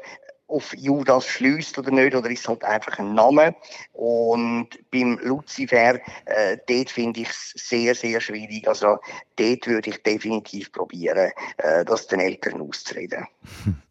auf 0.50 0.74
Judas 0.76 1.26
schließt 1.26 1.78
oder 1.78 1.90
nicht, 1.90 2.14
oder 2.14 2.30
ist 2.30 2.48
halt 2.48 2.64
einfach 2.64 2.98
ein 2.98 3.14
Name. 3.14 3.54
Und 3.92 4.68
beim 4.90 5.18
Lucifer, 5.22 6.00
äh, 6.26 6.58
dort 6.68 6.90
finde 6.90 7.20
ich 7.20 7.28
es 7.28 7.52
sehr, 7.56 7.94
sehr 7.94 8.20
schwierig. 8.20 8.68
Also 8.68 8.98
dort 9.36 9.66
würde 9.66 9.90
ich 9.90 10.02
definitiv 10.02 10.72
probieren, 10.72 11.32
äh, 11.58 11.84
das 11.84 12.06
den 12.06 12.20
Eltern 12.20 12.60
auszureden. 12.60 13.26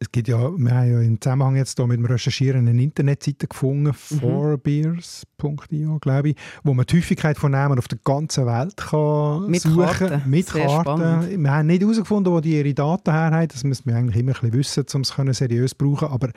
Es 0.00 0.10
gibt 0.12 0.28
ja, 0.28 0.38
wir 0.38 0.70
haben 0.70 0.90
ja 0.90 1.00
im 1.00 1.20
Zusammenhang 1.20 1.56
jetzt 1.56 1.78
hier 1.78 1.86
mit 1.86 1.98
dem 1.98 2.04
Recherchieren 2.04 2.68
eine 2.68 2.82
Internetseite 2.82 3.46
gefunden, 3.46 3.94
mhm. 4.10 4.20
forbeers.io, 4.20 5.98
glaube 5.98 6.30
ich, 6.30 6.36
wo 6.62 6.74
man 6.74 6.84
die 6.84 6.96
Häufigkeit 6.96 7.38
von 7.38 7.52
Namen 7.52 7.78
auf 7.78 7.88
der 7.88 7.98
ganzen 8.04 8.44
Welt 8.44 8.76
kann 8.76 9.46
mit 9.46 9.62
suchen 9.62 9.86
Karten. 9.86 10.28
Mit 10.28 10.48
Sehr 10.48 10.66
Karten. 10.66 10.82
Spannend. 10.82 11.42
Wir 11.42 11.50
haben 11.50 11.66
nicht 11.66 11.82
herausgefunden, 11.82 12.32
wo 12.32 12.40
die 12.40 12.58
ihre 12.58 12.74
Daten 12.74 13.12
her 13.12 13.30
haben. 13.30 13.48
Das 13.48 13.64
müssen 13.64 13.86
wir 13.86 13.96
eigentlich 13.96 14.16
immer 14.16 14.32
ein 14.32 14.50
bisschen 14.50 14.84
wissen, 14.84 14.86
um 14.94 15.28
es 15.28 15.38
seriös 15.38 15.70
zu 15.70 15.76
brauchen. 15.78 16.08
Aber 16.08 16.30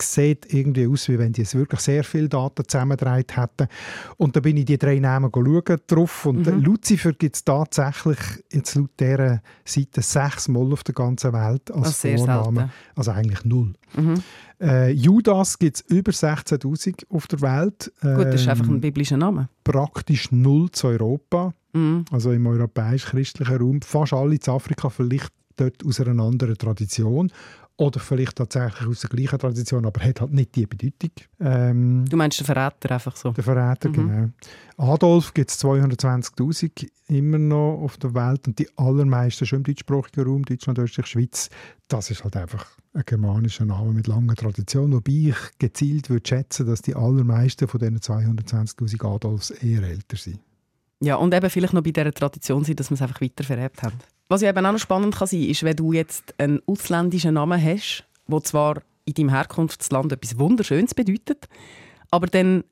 sieht 0.00 0.52
irgendwie 0.52 0.86
aus, 0.86 1.08
wie 1.08 1.18
wenn 1.18 1.32
die 1.32 1.42
jetzt 1.42 1.54
wirklich 1.54 1.80
sehr 1.80 2.04
viele 2.04 2.28
Daten 2.28 2.66
zusammengetragen 2.66 3.24
hätten. 3.32 3.68
Und 4.16 4.36
da 4.36 4.40
bin 4.40 4.56
ich 4.56 4.64
die 4.64 4.78
drei 4.78 4.98
Namen 4.98 5.30
schauen 5.32 5.62
drauf 5.86 6.26
und 6.26 6.46
mhm. 6.46 6.62
Lucifer 6.62 7.12
gibt 7.12 7.36
es 7.36 7.44
tatsächlich 7.44 8.18
jetzt 8.52 8.74
laut 8.74 8.90
dieser 8.98 9.42
Seite 9.64 10.02
sechsmal 10.02 10.72
auf 10.72 10.84
der 10.84 10.94
ganzen 10.94 11.32
Welt 11.32 11.70
als 11.70 12.00
Vorname. 12.00 12.70
Also 12.94 13.10
eigentlich 13.12 13.44
null. 13.44 13.72
Mhm. 13.96 14.22
Äh, 14.60 14.90
Judas 14.90 15.58
gibt 15.58 15.76
es 15.76 15.80
über 15.82 16.12
16'000 16.12 17.04
auf 17.08 17.26
der 17.26 17.40
Welt. 17.40 17.92
Gut, 18.00 18.26
das 18.26 18.42
ist 18.42 18.48
einfach 18.48 18.66
ein 18.66 18.74
ähm, 18.74 18.80
biblischer 18.80 19.16
Name. 19.16 19.48
Praktisch 19.64 20.30
null 20.32 20.70
zu 20.70 20.88
Europa. 20.88 21.54
Mhm. 21.72 22.04
Also 22.10 22.32
im 22.32 22.46
europäisch-christlichen 22.46 23.56
Raum. 23.56 23.82
Fast 23.82 24.12
alle 24.12 24.34
in 24.34 24.48
Afrika, 24.48 24.90
vielleicht 24.90 25.32
dort 25.56 25.84
aus 25.84 26.00
einer 26.00 26.22
anderen 26.22 26.56
Tradition. 26.56 27.30
Oder 27.80 27.98
vielleicht 27.98 28.36
tatsächlich 28.36 28.86
aus 28.86 29.00
der 29.00 29.08
gleichen 29.08 29.38
Tradition, 29.38 29.86
aber 29.86 30.04
hat 30.04 30.20
halt 30.20 30.34
nicht 30.34 30.54
die 30.54 30.66
Bedeutung. 30.66 31.10
Ähm, 31.40 32.04
du 32.06 32.14
meinst 32.14 32.38
den 32.38 32.44
Verräter 32.44 32.90
einfach 32.90 33.16
so? 33.16 33.30
Der 33.30 33.42
Verräter, 33.42 33.88
mhm. 33.88 33.92
genau. 33.94 34.28
Adolf 34.76 35.32
gibt 35.32 35.50
es 35.50 35.64
220'000 35.64 36.90
immer 37.08 37.38
noch 37.38 37.80
auf 37.80 37.96
der 37.96 38.14
Welt 38.14 38.46
und 38.46 38.58
die 38.58 38.68
allermeisten 38.76 39.46
schon 39.46 39.60
im 39.60 39.64
deutschsprachigen 39.64 40.24
Raum, 40.24 40.44
Deutschland, 40.44 40.78
Österreich, 40.78 41.06
Schweiz. 41.06 41.48
Das 41.88 42.10
ist 42.10 42.22
halt 42.22 42.36
einfach 42.36 42.66
ein 42.92 43.02
germanischer 43.06 43.64
Name 43.64 43.94
mit 43.94 44.06
langer 44.06 44.34
Tradition, 44.34 44.92
wobei 44.92 45.30
ich 45.30 45.58
gezielt 45.58 46.10
würde 46.10 46.28
schätzen, 46.28 46.66
dass 46.66 46.82
die 46.82 46.94
allermeisten 46.94 47.66
von 47.66 47.80
diesen 47.80 47.98
220'000 47.98 49.06
Adolfs 49.06 49.50
eher 49.50 49.84
älter 49.84 50.18
sind. 50.18 50.40
Ja, 51.02 51.16
und 51.16 51.32
eben 51.32 51.48
vielleicht 51.48 51.72
noch 51.72 51.82
bei 51.82 51.92
dieser 51.92 52.12
Tradition 52.12 52.62
sind, 52.62 52.78
dass 52.78 52.90
wir 52.90 52.96
es 52.96 53.02
einfach 53.02 53.22
weiter 53.22 53.42
vererbt 53.42 53.82
haben. 53.82 53.96
Was 54.30 54.42
ja 54.42 54.50
eben 54.50 54.64
auch 54.64 54.70
noch 54.70 54.78
spannend 54.78 55.16
kann 55.16 55.26
sein, 55.26 55.42
ist, 55.42 55.64
wenn 55.64 55.74
du 55.74 55.92
jetzt 55.92 56.34
einen 56.38 56.62
ausländischen 56.64 57.34
Namen 57.34 57.60
hast, 57.60 58.04
der 58.28 58.40
zwar 58.44 58.80
in 59.04 59.14
deinem 59.14 59.30
Herkunftsland 59.30 60.12
etwas 60.12 60.38
Wunderschönes 60.38 60.94
bedeutet, 60.94 61.48
aber 62.12 62.28
dann 62.28 62.62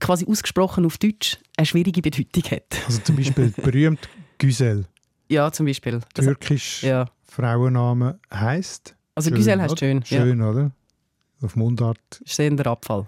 quasi 0.00 0.26
ausgesprochen 0.26 0.84
auf 0.84 0.98
Deutsch 0.98 1.38
eine 1.56 1.64
schwierige 1.64 2.02
Bedeutung 2.02 2.42
hat. 2.50 2.64
Also 2.86 3.00
zum 3.02 3.14
Beispiel 3.14 3.54
berühmt 3.62 4.00
Güsel. 4.38 4.86
Ja, 5.28 5.52
zum 5.52 5.66
Beispiel. 5.66 6.00
Türkisch 6.12 6.82
ja. 6.82 7.06
Frauenname 7.22 8.18
heisst. 8.34 8.96
Also 9.14 9.30
Güsel 9.30 9.62
heißt 9.62 9.78
schön. 9.78 10.04
Schön, 10.04 10.40
ja. 10.40 10.50
oder? 10.50 10.72
Auf 11.40 11.54
Mundart. 11.54 12.20
Stehender 12.24 12.66
Abfall. 12.66 13.06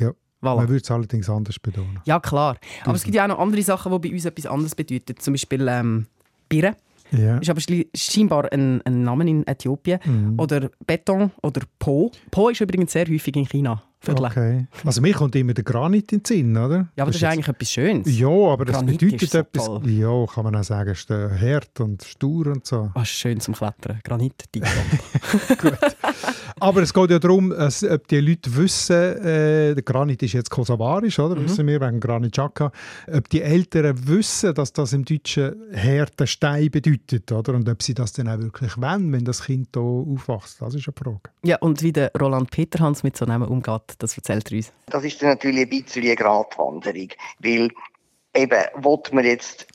Ja. 0.00 0.10
Voilà. 0.42 0.56
Man 0.56 0.68
würde 0.68 0.82
es 0.82 0.90
allerdings 0.90 1.30
anders 1.30 1.60
betonen. 1.60 2.00
Ja, 2.06 2.18
klar. 2.18 2.56
Aber 2.82 2.94
es 2.94 3.04
gibt 3.04 3.14
ja 3.14 3.22
auch 3.22 3.28
noch 3.28 3.38
andere 3.38 3.62
Sachen, 3.62 3.92
die 3.92 4.08
bei 4.08 4.12
uns 4.12 4.24
etwas 4.24 4.46
anderes 4.46 4.74
bedeuten. 4.74 5.16
Zum 5.16 5.34
Beispiel 5.34 5.64
ähm, 5.68 6.06
Birre. 6.48 6.74
Ja. 7.12 7.38
Ist 7.38 7.50
aber 7.50 7.60
scheinbar 7.94 8.52
ein, 8.52 8.82
ein 8.82 9.02
Name 9.02 9.28
in 9.28 9.46
Äthiopien. 9.46 10.00
Mhm. 10.04 10.34
Oder 10.38 10.70
Beton 10.86 11.30
oder 11.42 11.62
Po. 11.78 12.10
Po 12.30 12.48
ist 12.48 12.60
übrigens 12.60 12.92
sehr 12.92 13.06
häufig 13.08 13.36
in 13.36 13.46
China. 13.46 13.82
Okay. 14.08 14.66
Also 14.84 15.00
mir 15.00 15.14
kommt 15.14 15.34
immer 15.34 15.52
der 15.52 15.64
Granit 15.64 16.12
in 16.12 16.18
den 16.20 16.24
Sinn, 16.24 16.56
oder? 16.56 16.88
Ja, 16.96 17.02
aber 17.02 17.10
das, 17.10 17.20
das 17.20 17.22
ist 17.22 17.24
eigentlich 17.24 17.48
etwas 17.48 17.70
Schönes. 17.70 18.18
Ja, 18.18 18.28
aber 18.28 18.64
das 18.64 18.76
Granit 18.76 19.00
bedeutet 19.00 19.30
so 19.30 19.38
etwas. 19.38 19.66
Toll. 19.66 19.90
Ja, 19.90 20.26
kann 20.26 20.44
man 20.44 20.56
auch 20.56 20.64
sagen, 20.64 20.90
ist 20.90 21.10
hart 21.10 21.80
und 21.80 22.04
stur 22.04 22.46
und 22.46 22.66
so. 22.66 22.90
Ah, 22.94 23.04
schön 23.04 23.40
zum 23.40 23.54
Klettern. 23.54 24.00
Granit, 24.04 24.44
Gut. 24.52 25.78
Aber 26.58 26.82
es 26.82 26.94
geht 26.94 27.10
ja 27.10 27.18
darum, 27.18 27.50
dass, 27.50 27.84
ob 27.84 28.08
die 28.08 28.20
Leute 28.20 28.56
wissen, 28.56 28.94
äh, 28.94 29.74
der 29.74 29.82
Granit 29.82 30.22
ist 30.22 30.32
jetzt 30.32 30.50
kosovarisch, 30.50 31.18
oder? 31.18 31.36
Mhm. 31.36 31.44
Wissen 31.44 31.66
wir 31.66 31.80
wegen 31.80 32.00
Granit 32.00 32.32
Xhaka. 32.32 32.72
Ob 33.12 33.28
die 33.28 33.42
Eltern 33.42 34.08
wissen, 34.08 34.54
dass 34.54 34.72
das 34.72 34.92
im 34.94 35.04
Deutschen 35.04 35.54
harter 35.74 36.26
Stein 36.26 36.70
bedeutet, 36.70 37.30
oder? 37.30 37.54
Und 37.54 37.68
ob 37.68 37.82
sie 37.82 37.92
das 37.92 38.12
dann 38.12 38.28
auch 38.28 38.38
wirklich 38.38 38.76
wollen, 38.78 39.12
wenn 39.12 39.24
das 39.24 39.44
Kind 39.44 39.68
hier 39.74 39.82
aufwächst. 39.82 40.62
Das 40.62 40.74
ist 40.74 40.88
eine 40.88 40.94
Frage. 40.96 41.30
Ja, 41.44 41.58
und 41.58 41.82
wie 41.82 41.92
der 41.92 42.10
Roland 42.18 42.50
Peterhans 42.50 43.02
mit 43.02 43.16
so 43.16 43.26
einem 43.26 43.42
umgeht, 43.42 43.85
das 43.98 44.16
erzählt 44.16 44.50
er 44.50 44.56
uns. 44.56 44.72
Das 44.86 45.04
ist 45.04 45.20
dann 45.22 45.30
natürlich 45.30 45.62
ein 45.62 45.68
bisschen 45.68 46.04
eine 46.04 46.16
Gratwanderung, 46.16 47.08
weil 47.38 47.70
eben, 48.34 48.64
will 48.74 48.98
man 49.12 49.24
jetzt 49.24 49.66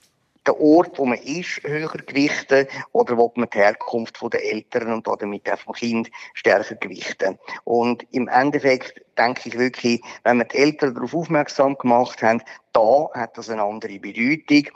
den 0.47 0.55
Ort, 0.55 0.97
wo 0.97 1.05
man 1.05 1.19
ist, 1.19 1.61
höher 1.63 1.89
gewichten 1.89 2.67
oder 2.93 3.17
will 3.17 3.29
man 3.35 3.49
die 3.53 3.59
Herkunft 3.59 4.19
der 4.33 4.43
Eltern 4.43 4.93
und 4.93 5.07
damit 5.07 5.49
auch 5.51 5.59
vom 5.59 5.73
Kind 5.73 6.09
stärker 6.33 6.75
gewichten. 6.75 7.37
Und 7.63 8.05
im 8.11 8.27
Endeffekt 8.27 9.01
denke 9.17 9.49
ich 9.49 9.57
wirklich, 9.57 10.01
wenn 10.23 10.37
wir 10.37 10.45
die 10.45 10.57
Eltern 10.57 10.95
darauf 10.95 11.13
aufmerksam 11.13 11.77
gemacht 11.77 12.23
haben, 12.23 12.41
da 12.73 13.09
hat 13.13 13.37
das 13.37 13.49
eine 13.49 13.63
andere 13.63 13.99
Bedeutung 13.99 14.69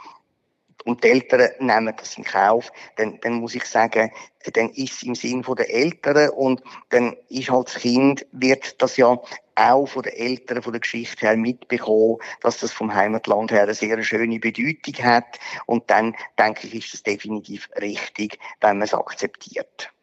und 0.86 1.04
die 1.04 1.10
Eltern 1.10 1.50
nehmen 1.60 1.94
das 1.98 2.18
in 2.18 2.24
Kauf, 2.24 2.72
dann, 2.96 3.20
dann 3.22 3.34
muss 3.34 3.56
ich 3.56 3.66
sagen, 3.66 4.12
dann 4.54 4.70
ist 4.70 4.94
es 4.94 5.04
im 5.04 5.16
Sinn 5.16 5.44
der 5.58 5.74
Eltern 5.74 6.30
und 6.30 6.62
dann 6.90 7.16
ist 7.30 7.50
halt 7.50 7.68
das 7.68 7.76
Kind, 7.76 8.26
wird 8.32 8.82
das 8.82 8.96
ja 8.98 9.20
auch 9.56 9.86
von 9.88 10.04
den 10.04 10.14
Eltern 10.14 10.62
von 10.62 10.74
der 10.74 10.82
Geschichte 10.82 11.26
her 11.26 11.38
mitbekommen, 11.38 12.18
dass 12.42 12.60
das 12.60 12.72
vom 12.72 12.94
Heimatland 12.94 13.52
her 13.52 13.64
eine 13.64 13.74
sehr 13.74 14.02
schöne 14.04 14.40
Bedeutung 14.40 15.04
hat 15.04 15.40
und 15.66 15.90
dann 15.90 16.16
denke 16.38 16.68
ich, 16.68 16.76
ist 16.76 16.94
es 16.94 17.04
definitiv 17.04 17.70
richtig, 17.82 18.38
wenn 18.62 18.78
man 18.78 18.86
es 18.86 18.94
akzeptiert. 18.94 19.95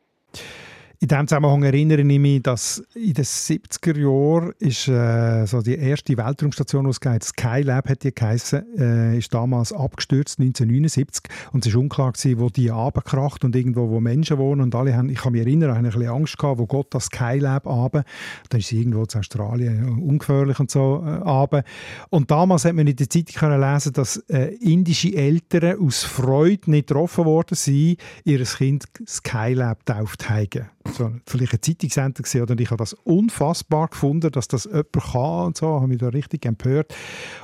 In 1.02 1.08
diesem 1.08 1.26
Zusammenhang 1.26 1.64
erinnere 1.64 2.02
ich 2.02 2.18
mich, 2.20 2.42
dass 2.44 2.80
in 2.94 3.14
den 3.14 3.24
70er 3.24 3.98
Jahren 3.98 4.52
ist, 4.60 4.86
äh, 4.86 5.44
so 5.46 5.60
die 5.60 5.74
erste 5.74 6.16
Weltraumstation 6.16 6.86
ausgegangen, 6.86 7.20
Skylab 7.20 7.88
hat 7.88 8.04
die 8.04 8.14
geheissen, 8.14 8.64
äh, 8.78 9.18
ist 9.18 9.34
damals 9.34 9.72
abgestürzt, 9.72 10.38
1979. 10.38 11.24
Und 11.50 11.66
es 11.66 11.74
war 11.74 11.80
unklar, 11.80 12.12
gewesen, 12.12 12.38
wo 12.38 12.50
die 12.50 12.68
runterkracht 12.68 13.42
und 13.42 13.56
irgendwo, 13.56 13.90
wo 13.90 13.98
Menschen 13.98 14.38
wohnen. 14.38 14.60
Und 14.60 14.76
alle 14.76 14.96
haben, 14.96 15.08
ich 15.08 15.18
kann 15.18 15.32
mich 15.32 15.40
erinnern, 15.40 15.70
haben 15.70 15.84
ein 15.84 15.90
bisschen 15.90 16.08
Angst 16.08 16.38
gehabt, 16.38 16.60
wo 16.60 16.66
Gott 16.66 16.86
das 16.90 17.06
Skylab 17.06 17.66
runter. 17.66 18.04
Da 18.48 18.58
ist 18.58 18.68
sie 18.68 18.78
irgendwo 18.78 19.04
zu 19.04 19.18
Australien, 19.18 19.84
äh, 19.84 20.08
ungefährlich 20.08 20.60
und 20.60 20.70
so, 20.70 21.04
äh. 21.04 21.62
Und 22.10 22.30
damals 22.30 22.64
hat 22.64 22.74
man 22.74 22.86
in 22.86 22.94
der 22.94 23.10
Zeitung 23.10 23.34
können 23.34 23.60
lesen, 23.60 23.92
dass 23.92 24.18
äh, 24.28 24.54
indische 24.60 25.12
Eltern 25.16 25.80
aus 25.84 26.04
Freude 26.04 26.70
nicht 26.70 26.86
getroffen 26.86 27.24
worden 27.24 27.56
sind, 27.56 27.96
ihr 28.22 28.44
Kind 28.44 28.84
Skylab 29.04 29.84
getauft 29.84 30.30
haben 30.30 30.70
so 30.94 31.10
vielleicht 31.26 31.54
ein 31.54 31.62
Zeitungssender 31.62 32.22
gesehen 32.22 32.46
und 32.48 32.60
ich 32.60 32.70
habe 32.70 32.78
das 32.78 32.92
unfassbar 32.92 33.88
gefunden, 33.88 34.30
dass 34.30 34.48
das 34.48 34.64
jemand 34.64 34.92
kann 34.92 35.46
und 35.46 35.56
so, 35.56 35.66
habe 35.68 35.88
mich 35.88 35.98
da 35.98 36.08
richtig 36.08 36.46
empört. 36.46 36.94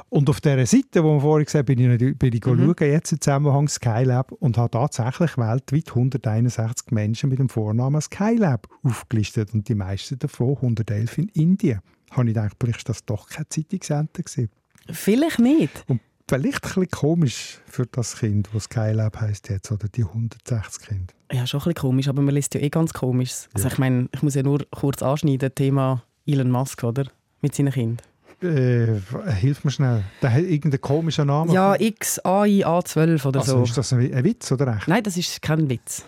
Und 0.08 0.30
auf 0.30 0.40
dieser 0.40 0.64
Seite, 0.66 1.04
wo 1.04 1.12
man 1.12 1.20
vorhin 1.20 1.44
gesagt 1.44 1.66
bin 1.66 1.78
ich, 1.78 2.18
bin 2.18 2.32
ich 2.32 2.44
mhm. 2.44 2.74
schauen, 2.76 2.90
jetzt 2.90 3.12
im 3.12 3.20
Zusammenhang 3.20 3.68
Skylab 3.68 4.32
und 4.32 4.56
habe 4.56 4.70
tatsächlich 4.70 5.37
weltweit 5.37 5.88
161 5.88 6.90
Menschen 6.92 7.30
mit 7.30 7.38
dem 7.38 7.48
Vornamen 7.48 8.00
Skylab 8.00 8.68
aufgelistet 8.82 9.52
und 9.54 9.68
die 9.68 9.74
meisten 9.74 10.18
davon, 10.18 10.56
111 10.56 11.18
in 11.18 11.28
Indien. 11.28 11.80
Habe 12.11 12.28
ich 12.28 12.34
gedacht, 12.34 12.56
vielleicht 12.61 12.78
ist 12.78 12.88
das 12.88 13.04
doch 13.04 13.28
kein 13.28 13.44
Zeitungssender 13.48 14.22
gewesen. 14.22 14.48
Vielleicht 14.90 15.38
nicht. 15.38 15.84
Und 15.87 16.00
vielleicht 16.28 16.64
ein 16.64 16.68
bisschen 16.68 16.90
komisch 16.90 17.58
für 17.66 17.86
das 17.86 18.16
Kind, 18.18 18.48
das 18.52 18.64
Skylab 18.64 19.20
heisst 19.20 19.48
jetzt, 19.48 19.70
oder 19.72 19.88
die 19.88 20.04
160 20.04 20.86
Kinder. 20.86 21.14
Ja, 21.32 21.46
schon 21.46 21.60
ein 21.60 21.64
bisschen 21.64 21.74
komisch, 21.74 22.08
aber 22.08 22.22
man 22.22 22.34
liest 22.34 22.54
ja 22.54 22.60
eh 22.60 22.68
ganz 22.68 22.92
komisch. 22.92 23.48
Also 23.54 23.68
ich 23.68 23.78
meine, 23.78 24.08
ich 24.14 24.22
muss 24.22 24.34
ja 24.34 24.42
nur 24.42 24.66
kurz 24.70 25.02
anschneiden, 25.02 25.54
Thema 25.54 26.02
Elon 26.26 26.50
Musk, 26.50 26.84
oder? 26.84 27.04
Mit 27.40 27.54
seinen 27.54 27.72
Kindern. 27.72 27.98
Äh, 28.40 29.00
hilf 29.32 29.64
mir 29.64 29.70
schnell. 29.70 30.04
Der 30.22 30.32
hat 30.32 30.42
irgendeinen 30.42 30.80
komischen 30.80 31.26
Namen. 31.26 31.50
Ja, 31.50 31.74
X, 31.78 32.24
AI, 32.24 32.64
A12 32.64 33.26
oder 33.26 33.40
also, 33.40 33.58
so. 33.58 33.62
Ist 33.64 33.76
das 33.76 33.92
ein 33.92 34.24
Witz 34.24 34.52
oder 34.52 34.76
echt? 34.76 34.86
Nein, 34.86 35.02
das 35.02 35.16
ist 35.16 35.42
kein 35.42 35.68
Witz. 35.68 36.04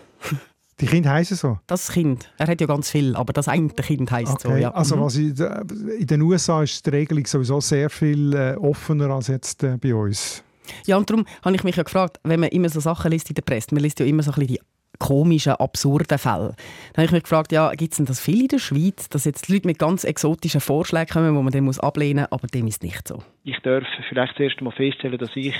Die 0.81 0.87
Kinder 0.87 1.11
heißen 1.11 1.37
so? 1.37 1.59
Das 1.67 1.91
Kind. 1.91 2.31
Er 2.39 2.47
hat 2.47 2.59
ja 2.59 2.65
ganz 2.65 2.89
viel, 2.89 3.15
aber 3.15 3.33
das 3.33 3.47
eigentliche 3.47 3.95
Kind 3.95 4.11
heißt 4.11 4.45
okay. 4.45 4.47
so. 4.47 4.55
Ja. 4.55 4.71
Also 4.71 4.95
mhm. 4.95 5.01
was 5.01 5.15
in, 5.15 5.35
in, 5.99 6.07
den 6.07 6.21
USA 6.23 6.63
ist 6.63 6.85
die 6.85 6.89
Regelung 6.89 7.25
sowieso 7.25 7.61
sehr 7.61 7.89
viel 7.89 8.33
äh, 8.33 8.55
offener 8.55 9.11
als 9.11 9.27
jetzt 9.27 9.63
äh, 9.63 9.77
bei 9.77 9.93
uns. 9.93 10.43
Ja, 10.85 10.97
und 10.97 11.09
darum 11.09 11.25
habe 11.45 11.55
ich 11.55 11.63
mich 11.63 11.75
ja 11.75 11.83
gefragt, 11.83 12.19
wenn 12.23 12.39
man 12.39 12.49
immer 12.49 12.69
so 12.69 12.79
Sachen 12.79 13.11
liest 13.11 13.29
in 13.29 13.35
der 13.35 13.43
Presse, 13.43 13.73
man 13.73 13.83
liest 13.83 13.99
ja 13.99 14.05
immer 14.05 14.23
so 14.23 14.31
ein 14.31 14.39
bisschen 14.39 14.55
die 14.55 14.61
komischen, 14.97 15.53
absurden 15.53 16.17
Fälle. 16.17 16.55
Dann 16.93 16.97
habe 16.97 17.05
ich 17.05 17.11
mich 17.11 17.23
gefragt, 17.23 17.51
ja, 17.51 17.71
gibt 17.71 17.93
es 17.93 17.97
denn 17.97 18.05
das 18.05 18.19
viel 18.19 18.41
in 18.41 18.47
der 18.47 18.59
Schweiz, 18.59 19.09
dass 19.09 19.25
jetzt 19.25 19.49
Leute 19.49 19.67
mit 19.67 19.79
ganz 19.79 20.03
exotischen 20.03 20.61
Vorschlägen 20.61 21.11
kommen, 21.11 21.35
die 21.35 21.43
man 21.43 21.51
dann 21.51 21.63
muss 21.63 21.79
ablehnen 21.79 22.21
muss, 22.29 22.31
aber 22.31 22.47
dem 22.47 22.67
ist 22.67 22.83
nicht 22.83 23.07
so. 23.07 23.23
Ich 23.43 23.59
darf 23.59 23.83
vielleicht 24.09 24.35
zuerst 24.37 24.57
einmal 24.59 24.73
feststellen, 24.73 25.17
dass 25.17 25.31
ich 25.35 25.55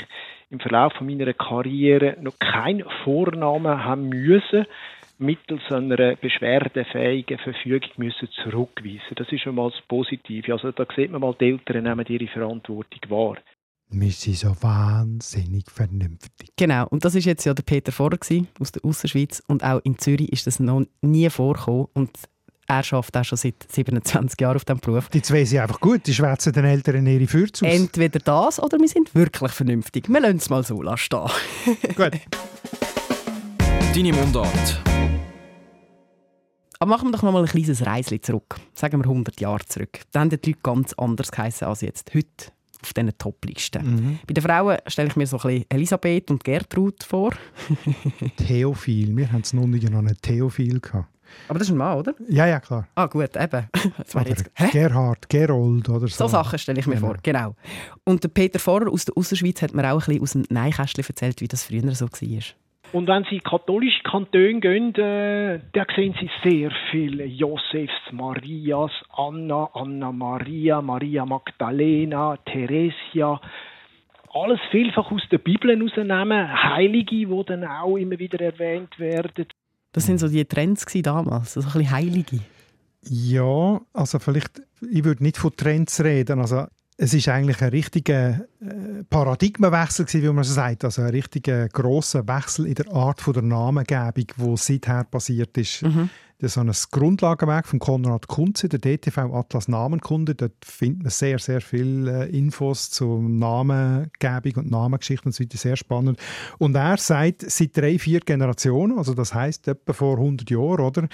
im 0.49 0.59
Verlauf 0.59 0.93
meiner 1.01 1.33
Karriere 1.33 2.17
noch 2.21 2.37
keinen 2.39 2.83
Vornamen 3.03 3.83
haben 3.83 4.09
müssen, 4.09 4.65
mittels 5.21 5.61
einer 5.69 6.15
beschwerdefähigen 6.15 7.37
Verfügung 7.39 7.89
müssen 7.97 8.27
zurückweisen. 8.43 9.15
Das 9.15 9.31
ist 9.31 9.41
schon 9.41 9.55
mal 9.55 9.69
das 9.69 9.81
Positive. 9.87 10.51
Also 10.51 10.71
da 10.71 10.85
sieht 10.95 11.11
man 11.11 11.21
mal, 11.21 11.35
die 11.39 11.51
Eltern 11.51 11.83
nehmen 11.83 12.05
ihre 12.07 12.27
Verantwortung 12.27 12.99
wahr. 13.09 13.37
Wir 13.93 14.11
sind 14.11 14.37
so 14.37 14.55
wahnsinnig 14.61 15.69
vernünftig. 15.69 16.49
Genau, 16.57 16.87
und 16.87 17.03
das 17.03 17.13
war 17.13 17.21
jetzt 17.21 17.43
ja 17.45 17.53
der 17.53 17.63
Peter 17.63 17.91
Vorher 17.91 18.19
aus 18.59 18.71
der 18.71 18.85
Ausserschweiz 18.85 19.43
und 19.47 19.63
auch 19.65 19.81
in 19.83 19.97
Zürich 19.97 20.31
ist 20.31 20.47
das 20.47 20.61
noch 20.61 20.85
nie 21.01 21.29
vorgekommen 21.29 21.87
und 21.93 22.11
er 22.67 22.77
arbeitet 22.77 23.17
auch 23.17 23.25
schon 23.25 23.37
seit 23.37 23.69
27 23.69 24.39
Jahren 24.39 24.55
auf 24.55 24.63
diesem 24.63 24.79
Beruf. 24.79 25.09
Die 25.09 25.21
zwei 25.21 25.43
sind 25.43 25.59
einfach 25.59 25.81
gut, 25.81 26.07
die 26.07 26.13
schwätzen 26.13 26.53
den 26.53 26.63
Eltern 26.63 27.05
ihre 27.05 27.27
Fürze 27.27 27.65
aus. 27.65 27.73
Entweder 27.73 28.19
das 28.19 28.63
oder 28.63 28.79
wir 28.79 28.87
sind 28.87 29.13
wirklich 29.13 29.51
vernünftig. 29.51 30.07
Wir 30.07 30.21
lassen 30.21 30.37
es 30.37 30.49
mal 30.49 30.63
so 30.63 30.81
stehen. 30.95 31.27
gut. 31.95 32.11
Deine 33.93 34.13
Mundart. 34.13 34.90
Aber 36.81 36.89
machen 36.89 37.09
wir 37.09 37.11
doch 37.11 37.21
noch 37.21 37.31
mal 37.31 37.43
ein 37.43 37.47
kleines 37.47 37.85
Reisli 37.85 38.19
zurück. 38.21 38.55
Sagen 38.73 38.97
wir 38.97 39.05
100 39.07 39.39
Jahre 39.39 39.63
zurück. 39.65 39.99
Dann 40.11 40.21
haben 40.21 40.29
die 40.31 40.49
Leute 40.49 40.61
ganz 40.63 40.93
anders 40.93 41.31
geheißen 41.31 41.67
als 41.67 41.81
jetzt. 41.81 42.11
Heute 42.15 42.51
auf 42.81 42.91
diesen 42.91 43.15
Top-Listen. 43.19 43.85
Mhm. 43.85 44.19
Bei 44.25 44.33
den 44.33 44.43
Frauen 44.43 44.79
stelle 44.87 45.09
ich 45.09 45.15
mir 45.15 45.27
so 45.27 45.37
ein 45.37 45.41
bisschen 45.43 45.65
Elisabeth 45.69 46.31
und 46.31 46.43
Gertrud 46.43 47.03
vor. 47.03 47.33
Theophil. 48.37 49.15
Wir 49.15 49.31
haben 49.31 49.41
es 49.41 49.53
noch 49.53 49.67
nicht 49.67 49.87
noch 49.91 49.99
einen 49.99 50.17
Theophil 50.19 50.79
gehabt. 50.79 51.07
Aber 51.49 51.59
das 51.59 51.67
ist 51.67 51.71
ein 51.75 51.77
Mann, 51.77 51.99
oder? 51.99 52.15
Ja, 52.27 52.47
ja, 52.47 52.59
klar. 52.59 52.87
Ah, 52.95 53.05
gut, 53.05 53.37
eben. 53.37 53.67
Jetzt, 54.25 54.49
Gerhard, 54.71 55.29
Gerold 55.29 55.87
oder 55.87 56.07
so. 56.07 56.25
So 56.25 56.27
Sachen 56.29 56.57
stelle 56.57 56.79
ich 56.79 56.87
mir 56.87 56.95
genau. 56.95 57.07
vor, 57.09 57.17
genau. 57.21 57.55
Und 58.05 58.23
der 58.23 58.29
Peter 58.29 58.57
Vorer 58.57 58.91
aus 58.91 59.05
der 59.05 59.15
Ausserschweiz 59.15 59.61
hat 59.61 59.75
mir 59.75 59.83
auch 59.83 60.07
ein 60.07 60.17
bisschen 60.17 60.21
aus 60.23 60.31
dem 60.31 60.45
Neinkästchen 60.49 61.05
erzählt, 61.07 61.41
wie 61.41 61.47
das 61.47 61.65
früher 61.65 61.93
so 61.93 62.07
war. 62.07 62.43
Und 62.93 63.07
wenn 63.07 63.23
Sie 63.29 63.35
in 63.35 63.43
katholische 63.43 64.03
Kantone 64.03 64.59
gehen, 64.59 64.93
äh, 64.95 65.59
da 65.71 65.85
sehen 65.95 66.13
Sie 66.19 66.29
sehr 66.43 66.71
viele 66.91 67.25
Josefs, 67.25 68.11
Marias, 68.11 68.91
Anna, 69.15 69.69
Anna 69.73 70.11
Maria, 70.11 70.81
Maria 70.81 71.25
Magdalena, 71.25 72.37
Theresia. 72.45 73.39
Alles 74.33 74.59
vielfach 74.71 75.09
aus 75.11 75.21
der 75.31 75.37
Bibel 75.37 75.75
herausnehmen. 75.75 76.63
Heilige, 76.75 77.15
die 77.15 77.43
dann 77.45 77.63
auch 77.63 77.95
immer 77.95 78.19
wieder 78.19 78.41
erwähnt 78.41 78.99
werden. 78.99 79.45
Das 79.93 80.05
sind 80.05 80.19
so 80.19 80.27
die 80.27 80.45
Trends 80.45 80.85
damals, 81.01 81.53
so 81.53 81.61
ein 81.61 81.65
bisschen 81.65 81.91
Heilige. 81.91 82.39
Ja, 83.03 83.81
also 83.93 84.19
vielleicht, 84.19 84.61
ich 84.89 85.03
würde 85.03 85.23
nicht 85.23 85.37
von 85.37 85.55
Trends 85.55 86.03
reden. 86.03 86.39
Also 86.39 86.65
es 87.01 87.15
ist 87.15 87.27
eigentlich 87.29 87.59
ein 87.63 87.69
richtiger 87.69 88.41
äh, 88.61 89.03
Paradigmenwechsel 89.09 90.05
wie 90.13 90.29
man 90.29 90.43
so 90.43 90.53
sagt, 90.53 90.85
also 90.85 91.01
ein 91.01 91.09
richtiger 91.09 91.67
grosser 91.67 92.27
Wechsel 92.27 92.67
in 92.67 92.75
der 92.75 92.93
Art 92.93 93.21
von 93.21 93.33
der 93.33 93.41
Namengebung, 93.41 94.25
wo 94.37 94.55
seither 94.55 95.03
passiert 95.05 95.57
ist. 95.57 95.81
Mhm. 95.81 96.11
Das 96.41 96.57
ist 96.57 96.57
ein 96.57 96.71
Grundlagenwerk 96.89 97.67
von 97.67 97.77
Konrad 97.77 98.27
Kunze, 98.27 98.67
der 98.67 98.79
DTV 98.79 99.31
Atlas 99.31 99.67
Namenkunde. 99.67 100.33
Dort 100.33 100.65
findet 100.65 101.03
man 101.03 101.11
sehr, 101.11 101.37
sehr 101.37 101.61
viele 101.61 102.25
äh, 102.25 102.35
Infos 102.35 102.89
zur 102.89 103.21
Namengebung 103.21 104.63
und 104.63 104.71
Namengeschichte 104.71 105.27
und 105.27 105.33
so 105.33 105.43
weiter. 105.43 105.59
Sehr 105.59 105.77
spannend. 105.77 106.19
Und 106.57 106.75
er 106.75 106.97
sagt, 106.97 107.43
seit 107.47 107.77
drei, 107.77 107.99
vier 107.99 108.21
Generationen, 108.21 108.97
also 108.97 109.13
das 109.13 109.35
heißt 109.35 109.67
etwa 109.67 109.93
vor 109.93 110.17
100 110.17 110.49
Jahren, 110.49 110.79
oder, 110.79 111.07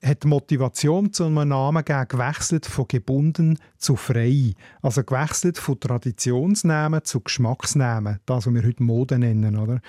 hat 0.00 0.22
die 0.22 0.28
Motivation 0.28 1.12
zu 1.12 1.24
einem 1.24 1.48
Namen 1.48 1.84
gewechselt 1.84 2.66
von 2.66 2.86
gebunden 2.86 3.58
zu 3.78 3.96
frei. 3.96 4.52
Also 4.80 5.02
gewechselt 5.02 5.58
von 5.58 5.80
Traditionsnamen 5.80 7.02
zu 7.02 7.20
Geschmacksnamen. 7.20 8.20
Das, 8.26 8.46
was 8.46 8.54
wir 8.54 8.62
heute 8.62 8.82
Mode 8.82 9.18
nennen. 9.18 9.56
Oder? 9.56 9.80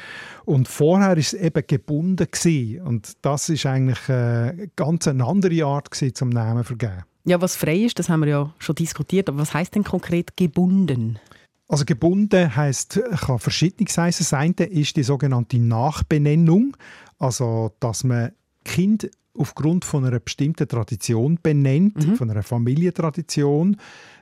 Und 0.45 0.67
vorher 0.67 1.09
war 1.09 1.17
es 1.17 1.33
eben 1.33 1.63
gebunden. 1.67 2.27
Gewesen. 2.31 2.81
Und 2.81 3.17
das 3.21 3.49
ist 3.49 3.67
eigentlich 3.67 4.09
äh, 4.09 4.69
ganz 4.79 5.07
eine 5.07 5.25
andere 5.25 5.65
Art 5.65 5.91
gewesen, 5.91 6.15
zum 6.15 6.29
Namen 6.29 6.63
vergeben. 6.63 7.03
Ja, 7.25 7.41
was 7.41 7.55
frei 7.55 7.77
ist, 7.77 7.99
das 7.99 8.09
haben 8.09 8.21
wir 8.21 8.29
ja 8.29 8.53
schon 8.59 8.75
diskutiert. 8.75 9.27
Aber 9.29 9.39
was 9.39 9.53
heißt 9.53 9.75
denn 9.75 9.83
konkret 9.83 10.37
gebunden? 10.37 11.19
Also 11.67 11.85
gebunden 11.85 12.55
heißt 12.55 12.99
kann 13.19 13.39
verschiedenes 13.39 13.97
heißen. 13.97 14.23
Das 14.23 14.33
eine 14.33 14.69
ist 14.69 14.95
die 14.95 15.03
sogenannte 15.03 15.59
Nachbenennung, 15.59 16.75
also 17.19 17.71
dass 17.79 18.03
man 18.03 18.31
Kind 18.63 19.11
aufgrund 19.37 19.85
von 19.85 20.05
einer 20.05 20.19
bestimmten 20.19 20.67
Tradition 20.67 21.37
benennt, 21.41 21.97
mhm. 21.97 22.15
von 22.15 22.29
einer 22.29 22.43
Familientradition, 22.43 23.77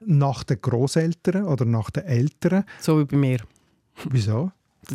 nach 0.06 0.44
den 0.44 0.60
Großeltern 0.60 1.46
oder 1.46 1.66
nach 1.66 1.90
den 1.90 2.04
Eltern. 2.04 2.66
So 2.80 3.00
wie 3.00 3.06
bei 3.06 3.18
mir. 3.18 3.40
Wieso? 4.10 4.52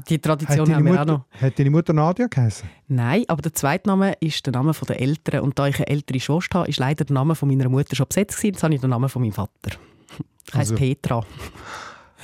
Die 0.08 0.18
Tradition 0.18 0.74
haben 0.74 0.84
wir 0.84 0.92
Mutter, 0.92 1.02
auch 1.02 1.06
noch. 1.06 1.24
Hat 1.40 1.58
deine 1.58 1.70
Mutter 1.70 1.92
Nadia 1.92 2.26
geheißen? 2.26 2.68
Nein, 2.88 3.24
aber 3.28 3.42
der 3.42 3.52
zweite 3.52 3.88
Name 3.88 4.14
ist 4.20 4.46
der 4.46 4.52
Name 4.52 4.72
der 4.88 5.00
Eltern. 5.00 5.40
Und 5.40 5.58
da 5.58 5.66
ich 5.66 5.76
eine 5.76 5.88
ältere 5.88 6.18
Schwester 6.18 6.60
habe, 6.60 6.68
ist 6.68 6.78
leider 6.78 7.04
der 7.04 7.14
Name 7.14 7.34
von 7.34 7.48
meiner 7.48 7.68
Mutter 7.68 7.94
schon 7.94 8.06
besetzt. 8.08 8.36
Gewesen. 8.36 8.54
Jetzt 8.54 8.62
habe 8.62 8.74
ich 8.74 8.80
den 8.80 8.90
Namen 8.90 9.08
von 9.08 9.22
meinem 9.22 9.32
Vater. 9.32 9.72
Ich 10.48 10.54
heiße 10.54 10.72
also. 10.72 10.74
Petra. 10.76 11.24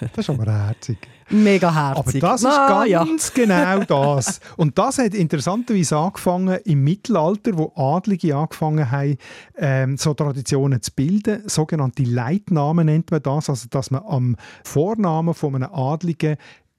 Das 0.00 0.28
ist 0.28 0.30
aber 0.30 0.50
herzig. 0.52 0.98
Mega 1.30 1.74
herzig. 1.74 2.22
Aber 2.22 2.32
das 2.32 2.42
ist 2.42 2.46
ah, 2.46 2.86
ganz 2.86 3.32
ja. 3.36 3.44
genau 3.44 3.84
das. 3.84 4.40
Und 4.56 4.78
das 4.78 4.98
hat 4.98 5.14
interessanterweise 5.14 5.96
angefangen 5.96 6.58
im 6.64 6.84
Mittelalter, 6.84 7.58
wo 7.58 7.72
Adlige 7.74 8.36
angefangen 8.36 8.90
haben, 8.90 9.16
ähm, 9.56 9.96
so 9.96 10.14
Traditionen 10.14 10.80
zu 10.82 10.92
bilden. 10.92 11.48
Sogenannte 11.48 12.04
Leitnamen 12.04 12.86
nennt 12.86 13.10
man 13.10 13.22
das, 13.22 13.50
also 13.50 13.66
dass 13.68 13.90
man 13.90 14.02
am 14.06 14.36
Vornamen 14.64 15.34
von 15.34 15.56
einem 15.56 15.72
Adligen 15.72 16.36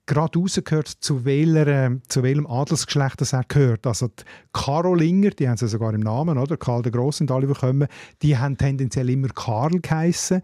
gerade 0.10 0.39
rausgehört, 0.39 0.88
zu, 0.88 1.24
welcher, 1.24 1.91
zu 2.08 2.24
welchem 2.24 2.48
Adelsgeschlecht 2.48 3.22
das 3.22 3.34
er 3.34 3.43
gehört. 3.48 3.86
Also 3.86 4.08
die 4.08 4.24
Karolinger, 4.52 5.30
die 5.30 5.48
haben 5.48 5.58
sie 5.58 5.67
sogar 5.67 5.93
im 5.93 6.02
Namen, 6.02 6.38
oder? 6.38 6.58
Karl 6.58 6.82
der 6.82 6.91
Grosse 6.91 7.24
und 7.24 7.32
alle, 7.32 7.48
die 7.48 7.54
kommen, 7.54 7.88
die 8.22 8.38
haben 8.38 8.58
tendenziell 8.58 9.10
immer 9.10 9.30
Karl 9.30 9.80
geheissen. 9.80 10.41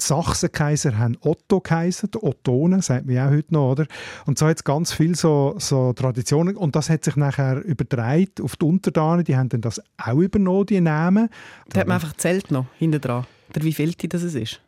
Die 0.00 0.04
Sachsenkaiser 0.04 0.98
haben 0.98 1.16
Otto 1.20 1.60
geheissen, 1.60 2.10
die 2.12 2.22
Ottonen, 2.22 2.82
sagt 2.82 3.06
man 3.06 3.14
ja 3.14 3.30
heute 3.30 3.54
noch, 3.54 3.70
oder? 3.70 3.86
Und 4.26 4.36
so 4.36 4.46
hat 4.46 4.56
es 4.56 4.64
ganz 4.64 4.92
viele 4.92 5.14
so, 5.14 5.54
so 5.58 5.92
Traditionen 5.92 6.56
und 6.56 6.74
das 6.74 6.90
hat 6.90 7.04
sich 7.04 7.14
nachher 7.14 7.62
übertragen 7.64 8.32
auf 8.42 8.56
die 8.56 8.64
Untertanen, 8.64 9.24
die 9.24 9.36
haben 9.36 9.48
dann 9.48 9.60
das 9.60 9.80
auch 9.96 10.18
übernommen, 10.18 10.66
die 10.66 10.80
Namen. 10.80 11.28
Da 11.68 11.80
hat 11.80 11.86
man 11.86 11.94
einfach 11.94 12.16
zählt 12.16 12.50
noch, 12.50 12.66
hinten 12.78 13.00
dran, 13.00 13.26
wie 13.54 13.72
viel 13.72 13.92
das 13.92 14.22
ist? 14.24 14.60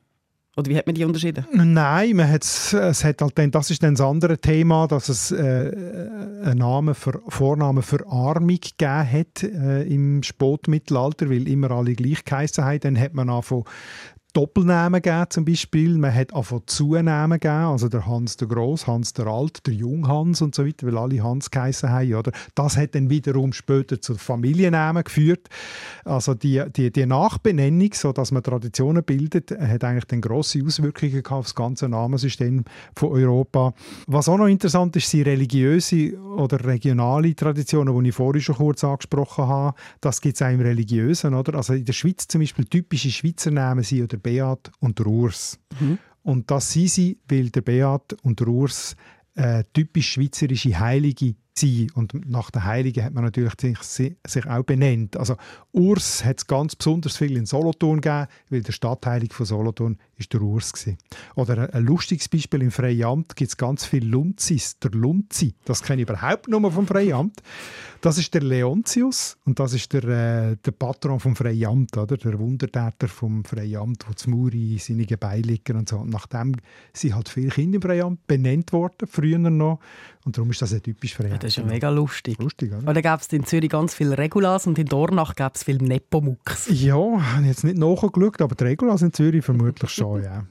Oder 0.59 0.71
wie 0.71 0.77
hat 0.77 0.87
man 0.87 0.95
die 0.95 1.05
unterschieden? 1.05 1.45
Nein, 1.53 2.16
man 2.16 2.33
es 2.33 2.73
hat 2.73 3.21
halt 3.21 3.38
dann, 3.38 3.51
das 3.51 3.71
ist 3.71 3.83
dann 3.83 3.95
das 3.95 4.01
andere 4.01 4.38
Thema, 4.38 4.87
dass 4.87 5.11
es 5.11 5.31
äh, 5.31 5.37
einen 6.45 6.59
Namen 6.59 6.95
für, 6.95 7.21
Vornamen 7.29 7.83
für 7.83 8.07
Armung 8.07 8.59
gegeben 8.59 9.12
hat 9.12 9.42
äh, 9.42 9.83
im 9.83 10.23
Spätmittelalter, 10.23 11.29
weil 11.29 11.47
immer 11.47 11.71
alle 11.73 11.92
gleich 11.92 12.25
geheissen 12.25 12.64
haben. 12.64 12.81
Dann 12.81 12.99
hat 12.99 13.12
man 13.12 13.29
angefangen, 13.29 13.64
Doppelnamen 14.37 15.01
gegeben, 15.01 15.25
zum 15.31 15.44
Beispiel. 15.46 15.96
Man 15.96 16.14
hat 16.14 16.35
auch 16.35 16.44
Zunamen 16.66 17.40
gegeben, 17.40 17.55
also 17.55 17.88
der 17.88 18.07
Hans 18.07 18.37
der 18.37 18.49
Groß, 18.49 18.87
Hans 18.87 19.14
der 19.14 19.29
Alt, 19.29 19.66
der 19.66 19.72
Junghans 19.72 20.42
und 20.42 20.55
so 20.55 20.66
weiter, 20.66 20.87
weil 20.87 20.99
alle 20.99 21.22
Hans 21.22 21.51
geheissen 21.51 21.88
haben. 21.88 22.12
Oder? 22.12 22.33
Das 22.55 22.77
hat 22.77 22.94
dann 22.94 23.09
wiederum 23.09 23.55
später 23.55 23.99
zu 23.99 24.14
Familiennamen 24.14 25.05
geführt. 25.05 25.49
Also 26.05 26.35
die, 26.35 26.62
die, 26.68 26.92
die 26.92 27.07
Nachbenennung, 27.07 27.88
so 27.94 28.12
dass 28.12 28.31
man 28.31 28.42
Traditionen 28.42 29.05
bildet, 29.05 29.53
hat 29.53 29.85
eigentlich 29.85 30.05
dann 30.05 30.20
grosse 30.20 30.62
Auswirkungen 30.62 31.25
auf 31.29 31.46
das 31.46 31.55
ganze 31.55 31.88
Namensystem 31.88 32.64
von 32.94 33.12
Europa. 33.12 33.72
Was 34.07 34.29
auch 34.29 34.37
noch 34.37 34.49
interessant 34.49 34.96
ist, 34.96 35.09
sind 35.09 35.27
religiöse 35.27 36.14
oder 36.18 36.62
regionale 36.62 37.35
Traditionen, 37.35 38.03
die 38.03 38.11
ich 38.11 38.14
vorhin 38.14 38.42
schon 38.42 38.57
kurz 38.57 38.85
angesprochen 38.85 39.46
habe. 39.46 39.75
Das 40.03 40.20
gibt 40.20 40.35
es 40.35 40.42
auch 40.42 40.51
im 40.51 40.61
Religiösen. 40.61 41.33
Oder? 41.33 41.55
Also 41.55 41.72
in 41.72 41.87
der 41.87 41.94
Schweiz 41.94 42.29
zum 42.29 42.42
Beispiel 42.42 42.66
typische 42.66 43.11
Schweizer 43.11 43.51
Namen 43.51 43.83
sind 43.83 44.03
oder 44.03 44.25
Beat 44.26 44.72
und 44.80 44.98
der 44.98 45.06
Urs. 45.06 45.58
Mhm. 45.78 45.98
Und 46.22 46.50
das 46.50 46.72
sind 46.72 46.90
sie, 46.90 47.18
weil 47.28 47.50
der 47.50 47.60
Beat 47.60 48.16
und 48.22 48.40
der 48.40 48.48
Urs 48.48 48.96
äh, 49.36 49.62
typisch 49.72 50.12
schweizerische 50.12 50.78
Heilige 50.78 51.36
sein. 51.59 51.88
Und 51.95 52.29
nach 52.29 52.51
den 52.51 52.64
Heiligen 52.64 53.05
hat 53.05 53.14
man 53.14 53.25
natürlich 53.25 53.55
sich, 53.61 54.16
sich 54.27 54.47
auch 54.47 54.64
benannt. 54.64 55.16
Also 55.16 55.37
Urs 55.73 56.25
hat 56.25 56.38
es 56.38 56.47
ganz 56.47 56.77
besonders 56.77 57.16
viel 57.16 57.37
in 57.37 57.47
Solothurn 57.47 58.01
gegeben, 58.01 58.27
weil 58.51 58.62
der 58.62 58.73
Stadtheilige 58.73 59.35
von 59.35 59.47
Solothurn 59.47 59.99
ist 60.16 60.33
der 60.33 60.42
Urs 60.42 60.73
gewesen. 60.73 60.99
Oder 61.35 61.73
ein, 61.75 61.85
lustiges 61.85 62.29
Beispiel 62.29 62.62
im 62.62 62.71
Freiamt 62.71 63.37
gibt 63.37 63.51
es 63.51 63.57
ganz 63.57 63.85
viele 63.85 64.07
Lunzis. 64.07 64.79
Der 64.79 64.90
Lunzi, 64.90 65.55
das 65.64 65.83
kenne 65.83 66.03
ich 66.03 66.09
überhaupt 66.09 66.49
nur 66.49 66.71
vom 66.71 66.87
Freiamt. 66.87 67.42
Das 68.01 68.19
ist 68.19 68.33
der 68.35 68.42
Leontius 68.42 69.37
und 69.45 69.59
das 69.59 69.73
ist 69.73 69.92
der, 69.92 70.05
äh, 70.05 70.57
der 70.57 70.71
Patron 70.71 71.19
vom 71.19 71.35
Freiamt, 71.35 71.97
oder? 71.97 72.16
der 72.16 72.38
Wundertäter 72.38 73.09
vom 73.09 73.45
Freiamt, 73.45 74.07
wo 74.09 74.12
zu 74.14 74.31
Muri 74.31 74.79
seine 74.79 75.07
Gebeine 75.07 75.42
liegen 75.42 75.77
und 75.77 75.88
so. 75.88 75.99
Und 75.99 76.11
nachdem 76.11 76.55
sind 76.92 77.14
halt 77.14 77.29
viele 77.29 77.51
Kinder 77.51 77.77
im 77.77 77.83
Freiamt 77.83 78.27
benannt 78.27 78.73
worden, 78.73 79.09
früher 79.09 79.38
noch. 79.38 79.81
Und 80.26 80.36
darum 80.36 80.50
ist 80.50 80.60
das 80.60 80.72
ein 80.72 80.82
typisch 80.82 81.14
Freiamt. 81.14 81.34
Ja, 81.34 81.38
das 81.38 81.50
ist 81.50 81.56
ja 81.58 81.64
mega 81.64 81.88
lustig. 81.88 82.36
lustig 82.40 82.72
oder? 82.72 82.92
Dann 82.92 83.02
gab 83.02 83.20
es 83.20 83.32
in 83.32 83.44
Zürich 83.44 83.70
ganz 83.70 83.94
viele 83.94 84.18
Regulas 84.18 84.66
und 84.66 84.76
in 84.76 84.86
Dornach 84.86 85.36
gab 85.36 85.54
es 85.54 85.62
viele 85.62 85.84
Nepomux. 85.86 86.68
Ja, 86.68 86.96
habe 86.96 87.42
ich 87.42 87.46
jetzt 87.46 87.62
nicht 87.62 87.78
nachgeschaut, 87.78 88.42
aber 88.42 88.56
die 88.56 88.64
Regulas 88.64 89.02
in 89.02 89.12
Zürich 89.12 89.44
vermutlich 89.44 89.90
schon, 89.90 90.24
ja. 90.24 90.44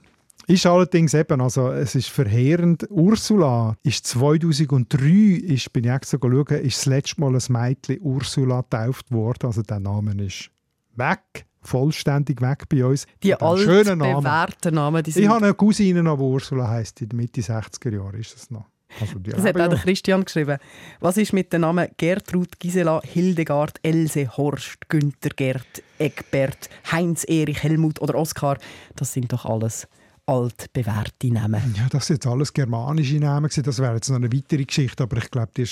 Ist 0.48 0.66
allerdings 0.66 1.14
eben, 1.14 1.42
also 1.42 1.72
es 1.72 1.94
ist 1.96 2.08
verheerend. 2.08 2.88
Ursula 2.90 3.76
ist 3.84 4.06
2003, 4.08 5.00
ist, 5.44 5.74
bin 5.74 5.84
ich 5.84 5.92
extra 5.92 6.20
schauen, 6.22 6.62
ist 6.62 6.78
das 6.78 6.86
letzte 6.86 7.20
Mal 7.20 7.36
ein 7.36 7.44
Mädchen 7.50 8.00
Ursula 8.00 8.62
getauft 8.62 9.12
worden. 9.12 9.48
Also 9.48 9.62
der 9.62 9.82
Name 9.82 10.14
ist 10.24 10.52
weg 10.96 11.46
vollständig 11.64 12.42
weg 12.42 12.70
bei 12.70 12.86
uns. 12.86 13.08
Die 13.24 13.34
alten, 13.34 14.00
bewährten 14.00 14.76
Namen. 14.76 15.04
Die 15.04 15.20
ich 15.20 15.28
habe 15.28 15.44
eine 15.44 15.54
Cousine, 15.54 16.04
die 16.04 16.10
Ursula 16.10 16.70
heisst, 16.70 17.02
in 17.02 17.10
der 17.10 17.18
Mitte 17.18 17.42
60er 17.42 17.94
Jahre 17.94 18.18
ist 18.18 18.36
das 18.36 18.52
noch. 18.52 18.68
Also 19.00 19.20
das 19.20 19.44
hat 19.44 19.60
auch 19.60 19.70
der 19.70 19.80
Christian 19.80 20.24
geschrieben. 20.24 20.58
Was 21.00 21.18
ist 21.18 21.34
mit 21.34 21.52
den 21.52 21.62
Namen 21.62 21.90
Gertrud, 21.98 22.60
Gisela, 22.60 23.02
Hildegard, 23.04 23.80
Else, 23.84 24.38
Horst, 24.38 24.88
Günther, 24.88 25.32
Gerd, 25.36 25.84
Egbert, 26.00 26.70
Heinz, 26.92 27.26
Erich, 27.28 27.62
Helmut 27.64 28.02
oder 28.02 28.16
Oskar? 28.16 28.58
Das 28.96 29.14
sind 29.14 29.32
doch 29.32 29.46
alles 29.46 29.88
altbewährte 30.28 31.32
Namen. 31.32 31.76
Ja, 31.78 31.88
das 31.90 32.08
sind 32.08 32.16
jetzt 32.16 32.28
alles 32.28 32.52
germanische 32.52 33.18
Namen. 33.18 33.50
Das 33.54 33.80
wäre 33.80 33.96
jetzt 33.96 34.10
noch 34.10 34.16
eine 34.16 34.32
weitere 34.32 34.66
Geschichte, 34.66 35.04
aber 35.04 35.18
ich 35.18 35.30
glaube, 35.30 35.52
die, 35.56 35.68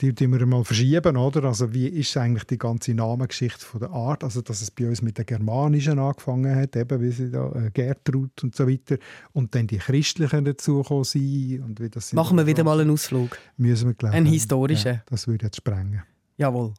die, 0.00 0.12
die 0.12 0.26
wir 0.28 0.44
mal 0.44 0.64
verschieben, 0.64 1.16
oder? 1.16 1.44
Also 1.44 1.72
wie 1.72 1.86
ist 1.86 2.16
eigentlich 2.16 2.44
die 2.44 2.58
ganze 2.58 2.94
Namengeschichte 2.94 3.64
von 3.64 3.80
der 3.80 3.90
Art? 3.90 4.24
Also 4.24 4.42
dass 4.42 4.60
es 4.60 4.70
bei 4.72 4.88
uns 4.88 5.02
mit 5.02 5.18
den 5.18 5.26
germanischen 5.26 6.00
angefangen 6.00 6.54
hat, 6.54 6.74
eben 6.74 7.00
wie 7.00 7.12
sie 7.12 7.30
da 7.30 7.52
äh, 7.52 7.70
Gertrud 7.72 8.42
und 8.42 8.56
so 8.56 8.68
weiter, 8.68 8.96
und 9.32 9.54
dann 9.54 9.68
die 9.68 9.78
christlichen 9.78 10.44
dazugekommen 10.44 11.04
sind 11.04 11.62
und 11.62 11.80
wie 11.80 11.88
das 11.88 12.12
Machen 12.12 12.36
wir 12.36 12.46
wieder 12.46 12.64
mal 12.64 12.80
einen 12.80 12.90
Ausflug. 12.90 13.38
Müssen 13.56 13.88
wir 13.88 13.94
glauben. 13.94 14.16
Einen 14.16 14.26
historischen. 14.26 14.94
Ja, 14.94 15.02
das 15.06 15.28
würde 15.28 15.46
jetzt 15.46 15.58
sprengen. 15.58 16.02
Jawohl. 16.36 16.74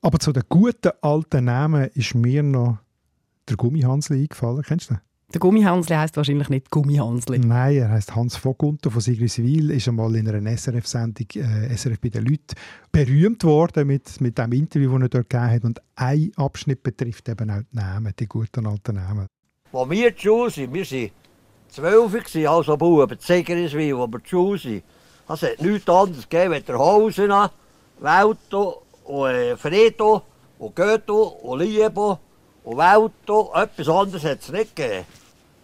Aber 0.00 0.18
zu 0.18 0.32
den 0.32 0.42
guten 0.48 0.90
alten 1.02 1.44
Namen 1.44 1.90
ist 1.94 2.14
mir 2.14 2.42
noch 2.42 2.78
der 3.48 3.56
Gummihansli 3.56 4.22
eingefallen. 4.22 4.62
Kennst 4.62 4.90
du 4.90 4.94
den? 4.94 5.00
Der 5.32 5.40
Gummihansli 5.40 5.96
heisst 5.96 6.18
wahrscheinlich 6.18 6.50
nicht 6.50 6.70
Gummihansli. 6.70 7.38
Nein, 7.38 7.76
er 7.76 7.88
heißt 7.88 8.14
Hans 8.14 8.36
Vogunter 8.44 8.90
von 8.90 9.00
Sigriswil, 9.00 9.70
ist 9.70 9.88
einmal 9.88 10.14
in 10.14 10.28
einer 10.28 10.56
SRF-Sendung 10.56 11.26
äh, 11.36 11.74
SRF 11.74 11.98
bei 12.02 12.10
den 12.10 12.26
Leuten 12.26 12.54
berühmt 12.90 13.42
worden 13.44 13.86
mit, 13.86 14.20
mit 14.20 14.36
dem 14.36 14.52
Interview, 14.52 14.92
das 14.92 15.02
er 15.02 15.08
dort 15.08 15.30
gegeben 15.30 15.50
hat. 15.50 15.64
Und 15.64 15.82
ein 15.96 16.32
Abschnitt 16.36 16.82
betrifft 16.82 17.30
eben 17.30 17.50
auch 17.50 17.62
die 17.72 17.76
Namen, 17.76 18.12
die 18.18 18.26
guten 18.26 18.66
alten 18.66 18.96
Namen. 18.96 19.26
Als 19.72 19.90
wir 19.90 20.14
zu 20.14 20.30
Hause 20.32 20.54
sind, 20.54 20.74
wir 20.74 20.90
waren 20.90 21.10
zwölf, 21.70 22.46
also 22.46 22.76
Buben, 22.76 23.16
Sigriswil, 23.18 23.96
wo 23.96 24.06
wir 24.06 24.22
zu 24.22 24.38
Hause 24.38 24.62
sind. 24.68 24.84
Es 25.30 25.42
hat 25.42 25.62
nichts 25.62 25.88
anderes 25.88 26.28
gegeben 26.28 26.52
als 26.52 26.64
der 26.66 26.78
Hausen, 26.78 27.32
Welto 28.00 28.82
und 29.04 29.30
äh, 29.30 29.56
Fredo 29.56 30.24
und 30.58 30.76
Goethe 30.76 31.12
und 31.14 31.58
Liebe 31.60 32.18
und 32.64 32.76
Welto. 32.76 33.50
Etwas 33.54 33.88
anderes 33.88 34.24
hat 34.24 34.40
es 34.40 34.52
nicht 34.52 34.76
gegeben. 34.76 35.06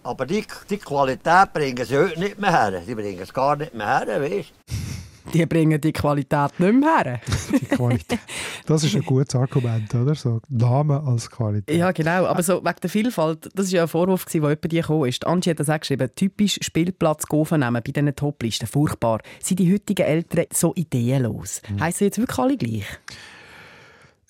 Aber 0.08 0.24
die, 0.24 0.42
die 0.70 0.78
Qualität 0.78 1.52
bringen 1.52 1.84
sie 1.84 1.98
heute 1.98 2.18
nicht 2.18 2.38
mehr 2.38 2.50
her. 2.50 2.80
Die 2.80 2.94
bringen 2.94 3.20
es 3.20 3.30
gar 3.30 3.56
nicht 3.56 3.74
mehr 3.74 3.98
her, 3.98 4.22
weißt 4.22 4.54
Die 5.34 5.44
bringen 5.44 5.78
die 5.78 5.92
Qualität 5.92 6.58
nicht 6.58 6.72
mehr 6.72 7.04
her. 7.04 7.20
die 7.52 7.66
Qualität. 7.66 8.18
Das 8.64 8.82
ist 8.84 8.94
ein 8.94 9.02
gutes 9.02 9.34
Argument, 9.34 9.94
oder? 9.94 10.14
So 10.14 10.40
Namen 10.48 11.06
als 11.06 11.30
Qualität. 11.30 11.76
Ja, 11.76 11.92
genau. 11.92 12.24
Aber 12.24 12.42
so 12.42 12.64
wegen 12.64 12.80
der 12.82 12.88
Vielfalt, 12.88 13.50
das 13.54 13.66
war 13.66 13.76
ja 13.76 13.82
ein 13.82 13.88
Vorwurf, 13.88 14.24
der 14.24 14.40
jemand 14.40 14.64
die 14.64 14.80
gekommen 14.80 15.06
ist. 15.10 15.26
Angie 15.26 15.50
hat 15.50 15.60
das 15.60 15.68
auch 15.68 15.78
geschrieben. 15.78 16.08
Typisch 16.16 16.58
Spielplatz 16.62 17.24
nehmen 17.30 17.74
bei 17.74 17.80
diesen 17.80 18.16
Toplisten. 18.16 18.66
Furchtbar. 18.66 19.20
Sind 19.42 19.60
die 19.60 19.70
heutigen 19.70 20.06
Eltern 20.06 20.46
so 20.54 20.72
ideenlos? 20.74 21.60
Mhm. 21.68 21.80
Heissen 21.80 22.04
jetzt 22.04 22.16
wirklich 22.16 22.38
alle 22.38 22.56
gleich? 22.56 22.86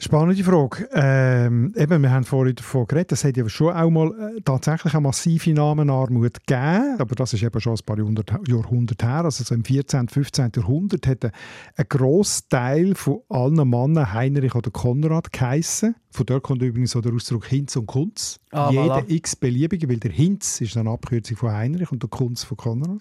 Spannende 0.01 0.45
Frage. 0.45 0.89
Ähm, 0.93 1.75
eben, 1.77 2.01
wir 2.01 2.13
haben 2.13 2.23
vorhin 2.23 2.55
davon 2.55 2.87
geredet, 2.87 3.11
es 3.11 3.25
hat 3.25 3.37
ja 3.37 3.49
schon 3.49 3.75
auch 3.75 3.91
mal 3.91 4.37
äh, 4.37 4.41
tatsächlich 4.43 4.95
eine 4.95 5.01
massive 5.01 5.53
Namenarmut 5.53 6.35
gegeben, 6.47 7.01
aber 7.01 7.17
das 7.17 7.33
ist 7.33 7.43
eben 7.43 7.61
schon 7.61 7.75
ein 7.75 7.85
paar 7.85 7.99
Jahrhunderte 7.99 9.07
her, 9.09 9.25
also 9.25 9.43
so 9.43 9.57
im 9.57 9.65
14., 9.65 10.09
15. 10.09 10.53
Jahrhundert 10.55 11.05
hat 11.05 11.25
ein, 11.25 11.33
ein 11.75 11.87
Großteil 11.89 12.95
von 12.95 13.23
allen 13.29 13.69
Männern 13.69 14.13
Heinrich 14.13 14.55
oder 14.55 14.71
Konrad 14.71 15.33
geheissen. 15.33 15.97
Von 16.13 16.27
dort 16.27 16.45
kommt 16.45 16.63
übrigens 16.63 16.93
so 16.93 17.01
der 17.01 17.13
Ausdruck 17.13 17.47
Hinz 17.47 17.75
und 17.75 17.87
Kunz. 17.87 18.39
Ah, 18.53 18.71
Jeder 18.71 18.99
voilà. 18.99 19.11
x-beliebige, 19.11 19.89
weil 19.89 19.99
der 19.99 20.13
Hinz 20.13 20.61
ist 20.61 20.77
eine 20.77 20.91
Abkürzung 20.91 21.37
von 21.37 21.51
Heinrich 21.51 21.91
und 21.91 22.05
der 22.05 22.09
Kunz 22.09 22.45
von 22.45 22.57
Konrad. 22.57 23.01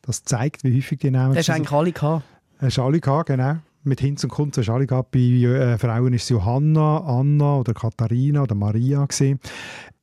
Das 0.00 0.24
zeigt, 0.24 0.64
wie 0.64 0.74
häufig 0.74 0.98
die 0.98 1.10
Namen... 1.10 1.34
Das 1.34 1.46
hast 1.46 1.56
eigentlich 1.56 1.72
alle 1.72 1.92
gehabt. 1.92 2.24
Hast 2.58 2.78
alle 2.78 3.00
gehabt, 3.00 3.26
genau 3.26 3.56
mit 3.86 4.00
Hinz 4.00 4.24
und 4.24 4.30
Kunz 4.30 4.58
hast 4.58 4.66
du 4.66 4.72
alle 4.72 4.86
gehabt. 4.86 5.12
Bei 5.12 5.18
äh, 5.18 5.78
Frauen 5.78 6.12
ist 6.12 6.24
es 6.24 6.28
Johanna, 6.30 6.98
Anna 6.98 7.58
oder 7.58 7.74
Katharina 7.74 8.42
oder 8.42 8.54
Maria. 8.54 9.04
Gewesen. 9.04 9.40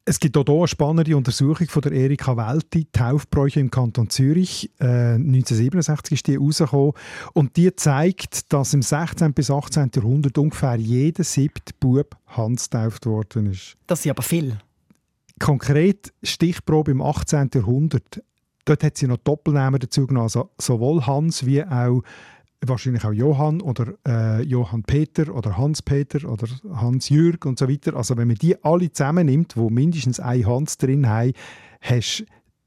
Es 0.06 0.20
gibt 0.20 0.36
auch 0.38 0.44
hier 0.46 0.56
eine 0.56 0.68
spannende 0.68 1.16
Untersuchung 1.16 1.68
von 1.70 1.82
der 1.82 1.94
Erika 1.94 2.36
Welti, 2.36 2.88
Taufbräuche 2.92 3.62
im 3.62 3.72
Kanton 3.72 4.10
Zürich. 4.10 4.70
Äh, 4.80 5.16
1967 5.16 6.12
ist 6.14 6.28
die 6.28 6.36
rausgekommen. 6.36 6.92
Und 7.34 7.56
die 7.56 7.74
zeigt, 7.74 8.52
dass 8.52 8.74
im 8.74 8.82
16. 8.82 9.34
bis 9.34 9.50
18. 9.50 9.92
Jahrhundert 9.96 10.38
ungefähr 10.38 10.76
jeder 10.76 11.24
siebte 11.24 11.74
Bub 11.80 12.18
Hans 12.28 12.70
getauft 12.70 13.06
worden 13.06 13.52
ist. 13.52 13.78
Das 13.88 14.04
sind 14.04 14.10
aber 14.10 14.24
viel. 14.24 14.58
Konkret 15.40 16.12
Stichprobe 16.22 16.92
im 16.92 17.02
18. 17.02 17.52
Jahrhundert. 17.54 18.22
Dort 18.66 18.84
hat 18.84 18.98
sie 18.98 19.08
noch 19.08 19.18
Doppelnamen 19.18 19.80
dazu 19.80 20.06
genommen. 20.06 20.26
Also 20.26 20.50
sowohl 20.58 21.06
Hans 21.06 21.46
wie 21.46 21.64
auch 21.64 22.02
wahrscheinlich 22.68 23.06
auch 23.06 23.12
Johann 23.12 23.62
oder 23.62 23.94
äh, 24.08 24.42
Johann 24.44 24.84
Peter 24.84 25.34
oder 25.34 25.58
Hans 25.58 25.82
Peter 25.82 26.30
oder 26.30 26.48
Hans 26.74 27.10
Jürg 27.10 27.46
und 27.46 27.60
so 27.60 27.70
weiter. 27.70 27.96
Also 27.96 28.18
wenn 28.18 28.28
man 28.28 28.38
die 28.38 28.62
alle 28.64 28.92
zusammennimmt, 28.92 29.58
wo 29.58 29.70
mindestens 29.70 30.20
ein 30.20 30.46
Hans 30.46 30.78
drin 30.78 31.08
haben, 31.08 31.34
hast 31.82 32.26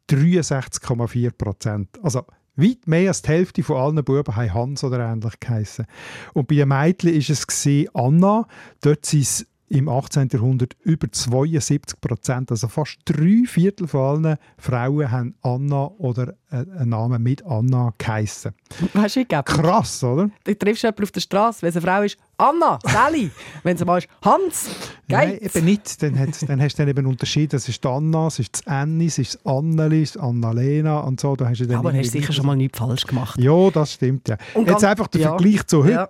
du 0.09 0.17
63,4 0.17 1.31
Prozent. 1.33 1.89
Also 2.03 2.23
weit 2.57 2.87
mehr 2.87 3.09
als 3.09 3.23
die 3.23 3.29
Hälfte 3.29 3.63
von 3.63 3.77
allen 3.77 4.05
Buben 4.05 4.35
haben 4.35 4.55
Hans 4.55 4.85
oder 4.85 5.01
ähnlich 5.01 5.39
geheissen. 5.41 5.87
Und 6.33 6.49
bei 6.49 6.57
den 6.57 6.69
Mädchen 6.69 7.13
war 7.13 7.19
es 7.19 7.89
Anna. 7.95 8.47
Dort 8.81 9.07
sind 9.07 9.23
es 9.23 9.47
im 9.69 9.89
18. 9.89 10.29
Jahrhundert 10.33 10.77
über 10.83 11.11
72 11.11 12.01
Prozent, 12.01 12.51
also 12.51 12.69
fast 12.69 12.99
drei 13.05 13.43
Viertel 13.47 13.89
von 13.89 14.25
allen 14.25 14.37
Frauen 14.59 15.11
haben 15.11 15.35
Anna 15.43 15.87
oder 15.99 16.35
äh, 16.51 16.65
einen 16.79 16.91
Namen 16.91 17.23
mit 17.23 17.45
Anna 17.45 17.93
geheissen. 17.99 18.55
Weißt 18.95 19.17
du, 19.17 19.25
Krass, 19.25 20.03
oder? 20.05 20.31
Du 20.45 20.55
triffst 20.55 20.83
jemanden 20.83 21.03
auf 21.03 21.11
der 21.11 21.21
Straße, 21.21 21.63
wenn 21.63 21.71
es 21.71 21.77
eine 21.77 21.87
Frau 21.87 22.03
ist, 22.03 22.17
Anna, 22.39 22.79
Sally. 22.85 23.31
wenn 23.63 23.77
es 23.77 23.85
mal 23.85 23.99
ist, 23.99 24.09
Hans, 24.23 24.69
Nein, 25.09 25.39
eben 25.41 25.65
nicht. 25.65 26.03
Dann, 26.03 26.19
hat, 26.19 26.29
dann 26.49 26.61
hast 26.61 26.75
du 26.75 26.83
dann 26.83 26.89
eben 26.89 27.07
Unterschied. 27.07 27.53
Das 27.53 27.69
ist 27.69 27.83
die 27.83 27.89
Anna, 27.89 28.27
es 28.27 28.39
ist 28.39 28.55
das 28.55 28.67
Annie, 28.67 29.07
es 29.07 29.19
ist 29.19 29.35
das 29.35 29.47
Anneli, 29.47 30.03
es 30.03 30.17
ist 30.17 30.23
Annalena 30.23 31.01
und 31.01 31.21
so. 31.21 31.37
Da 31.37 31.49
hast 31.49 31.61
du 31.61 31.67
dann 31.67 31.79
Aber 31.79 31.93
hast 31.93 32.15
du 32.15 32.19
sicher 32.19 32.33
schon 32.33 32.47
mal 32.47 32.57
nichts 32.57 32.79
falsch 32.79 33.07
gemacht. 33.07 33.41
Ja, 33.41 33.71
das 33.71 33.95
stimmt, 33.95 34.29
ja. 34.29 34.37
Und 34.55 34.69
Jetzt 34.69 34.85
einfach 34.85 35.07
der 35.07 35.21
ja. 35.23 35.29
Vergleich 35.29 35.67
zu 35.67 35.85
heute. 35.85 35.93
Ja. 35.93 36.09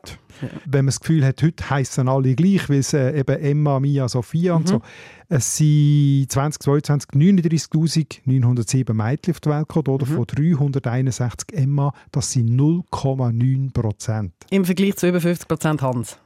Wenn 0.67 0.85
man 0.85 0.87
das 0.87 1.01
Gefühl 1.01 1.25
hat, 1.25 1.43
heute 1.43 1.71
heißen 1.71 2.09
alle 2.09 2.35
gleich, 2.35 2.69
weil 2.69 2.81
es 2.81 2.93
äh, 2.93 3.19
eben 3.19 3.41
Emma, 3.41 3.81
Mia, 3.81 4.07
Sophia 4.07 4.55
mhm. 4.55 4.61
und 4.61 4.69
so. 4.69 4.83
Es 5.29 5.57
sind 5.57 6.31
2022 6.31 7.11
39.907 7.11 8.93
Mädchen 8.93 9.35
auf 9.35 9.41
der 9.41 9.53
Welt 9.53 9.69
gekommen, 9.69 9.89
oder? 9.89 10.07
Mhm. 10.07 10.15
von 10.15 10.27
361 10.27 11.53
Emma. 11.53 11.93
Das 12.13 12.31
sind 12.31 12.51
0,9 12.51 13.73
Prozent. 13.73 14.33
Im 14.51 14.65
Vergleich 14.65 14.97
zu 14.97 15.09
über 15.09 15.21
50 15.21 15.49
Prozent 15.49 15.83
Hans. 15.83 16.19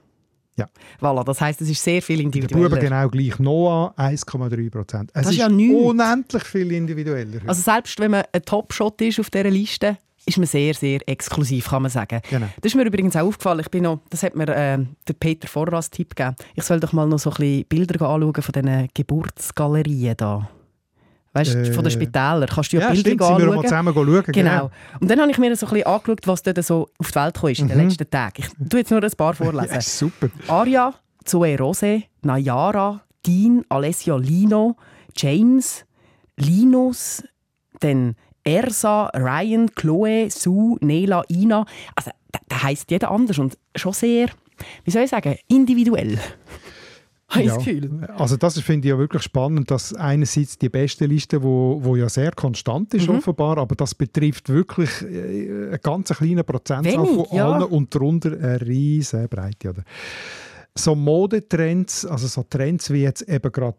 Ja. 0.58 0.68
Voilà, 1.00 1.24
das 1.24 1.40
heisst, 1.40 1.62
es 1.62 1.70
ist 1.70 1.82
sehr 1.82 2.02
viel 2.02 2.20
individueller. 2.20 2.68
Der 2.68 2.76
Buben 2.76 2.88
genau 2.88 3.08
gleich. 3.08 3.38
Noah 3.38 3.94
1,3 3.96 4.70
Prozent. 4.70 5.10
Es 5.14 5.22
das 5.22 5.32
ist, 5.32 5.38
ja 5.38 5.46
unendlich 5.46 6.44
viel 6.44 6.70
individueller. 6.72 7.40
Also 7.46 7.62
selbst 7.62 7.98
wenn 7.98 8.10
man 8.10 8.24
ein 8.30 8.42
Top-Shot 8.42 9.00
ist 9.00 9.18
auf 9.20 9.30
dieser 9.30 9.48
Liste, 9.50 9.96
ist 10.26 10.38
man 10.38 10.46
sehr, 10.46 10.74
sehr 10.74 11.00
exklusiv, 11.08 11.68
kann 11.68 11.82
man 11.82 11.90
sagen. 11.90 12.20
Genau. 12.28 12.46
Das 12.60 12.72
ist 12.72 12.76
mir 12.76 12.84
übrigens 12.84 13.16
auch 13.16 13.26
aufgefallen. 13.26 13.60
Ich 13.60 13.70
bin 13.70 13.84
noch, 13.84 14.00
das 14.10 14.22
hat 14.22 14.36
mir 14.36 14.48
äh, 14.48 14.78
der 15.08 15.14
Peter 15.18 15.48
Vorrer 15.48 15.74
als 15.74 15.90
Tipp 15.90 16.14
gegeben. 16.14 16.36
Ich 16.54 16.64
soll 16.64 16.78
doch 16.80 16.92
mal 16.92 17.06
noch 17.06 17.18
so 17.18 17.30
ein 17.30 17.36
bisschen 17.36 17.64
Bilder 17.66 18.06
anschauen 18.06 18.42
von 18.42 18.52
diesen 18.52 18.88
Geburtsgalerien 18.94 20.16
da. 20.16 20.48
Weißt 21.32 21.54
du, 21.54 21.58
äh, 21.58 21.72
von 21.72 21.84
den 21.84 21.90
Spitälern. 21.92 22.48
Kannst 22.48 22.72
du 22.72 22.76
ja, 22.76 22.82
ja 22.82 22.88
Bilder 22.90 23.08
stimmt, 23.08 23.22
anschauen. 23.22 23.54
Wir 23.54 23.62
zusammen 23.62 23.94
schauen. 23.94 24.04
Genau. 24.04 24.32
genau. 24.32 24.70
Und 25.00 25.10
dann 25.10 25.20
habe 25.20 25.30
ich 25.30 25.38
mir 25.38 25.56
so 25.56 25.66
ein 25.66 25.72
bisschen 25.72 25.86
angeschaut, 25.86 26.26
was 26.26 26.42
dort 26.42 26.64
so 26.64 26.88
auf 26.98 27.10
die 27.10 27.14
Welt 27.14 27.34
gekommen 27.34 27.52
ist 27.52 27.58
in 27.60 27.68
den 27.68 27.78
mhm. 27.78 27.84
letzten 27.84 28.10
Tagen. 28.10 28.42
Ich 28.42 28.68
tue 28.68 28.80
jetzt 28.80 28.90
nur 28.90 29.02
ein 29.02 29.10
paar 29.12 29.34
vorlesen. 29.34 29.68
ja, 29.74 29.80
super. 29.80 30.28
Aria, 30.48 30.94
Zoe 31.24 31.56
Rose, 31.56 32.02
Nayara, 32.22 33.00
Dean, 33.24 33.64
Alessio 33.68 34.18
Lino, 34.18 34.76
James, 35.16 35.84
Linus, 36.36 37.22
dann 37.80 38.16
Ersa, 38.44 39.10
Ryan, 39.14 39.70
Chloe, 39.74 40.30
Sue, 40.30 40.78
Nela, 40.80 41.22
Ina. 41.28 41.64
Also, 41.94 42.10
da 42.48 42.62
heisst 42.62 42.90
jeder 42.90 43.10
anders 43.10 43.38
und 43.38 43.58
schon 43.74 43.92
sehr, 43.92 44.28
wie 44.84 44.90
soll 44.90 45.02
ich 45.02 45.10
sagen, 45.10 45.36
individuell. 45.48 46.18
Ja, 47.36 47.56
also 48.16 48.36
das 48.36 48.58
finde 48.58 48.88
ich 48.88 48.90
ja 48.90 48.98
wirklich 48.98 49.22
spannend, 49.22 49.70
dass 49.70 49.94
einerseits 49.94 50.58
die 50.58 50.68
beste 50.68 51.06
Liste, 51.06 51.42
wo, 51.42 51.78
wo 51.80 51.94
ja 51.94 52.08
sehr 52.08 52.32
konstant 52.32 52.92
ist 52.94 53.08
mhm. 53.08 53.18
offenbar, 53.18 53.58
aber 53.58 53.76
das 53.76 53.94
betrifft 53.94 54.48
wirklich 54.48 54.90
äh, 55.02 55.68
einen 55.68 55.78
ganz 55.80 56.08
kleinen 56.08 56.44
Prozentzahl 56.44 57.06
von 57.06 57.26
ja. 57.30 57.48
allen 57.48 57.68
und 57.68 57.94
darunter 57.94 58.32
eine 58.32 58.60
riesige 58.60 59.28
Breite. 59.28 59.70
Oder? 59.70 59.84
So 60.74 60.96
Modetrends, 60.96 62.04
also 62.04 62.26
so 62.26 62.42
Trends 62.42 62.90
wie 62.90 63.02
jetzt 63.02 63.22
eben 63.22 63.52
gerade 63.52 63.76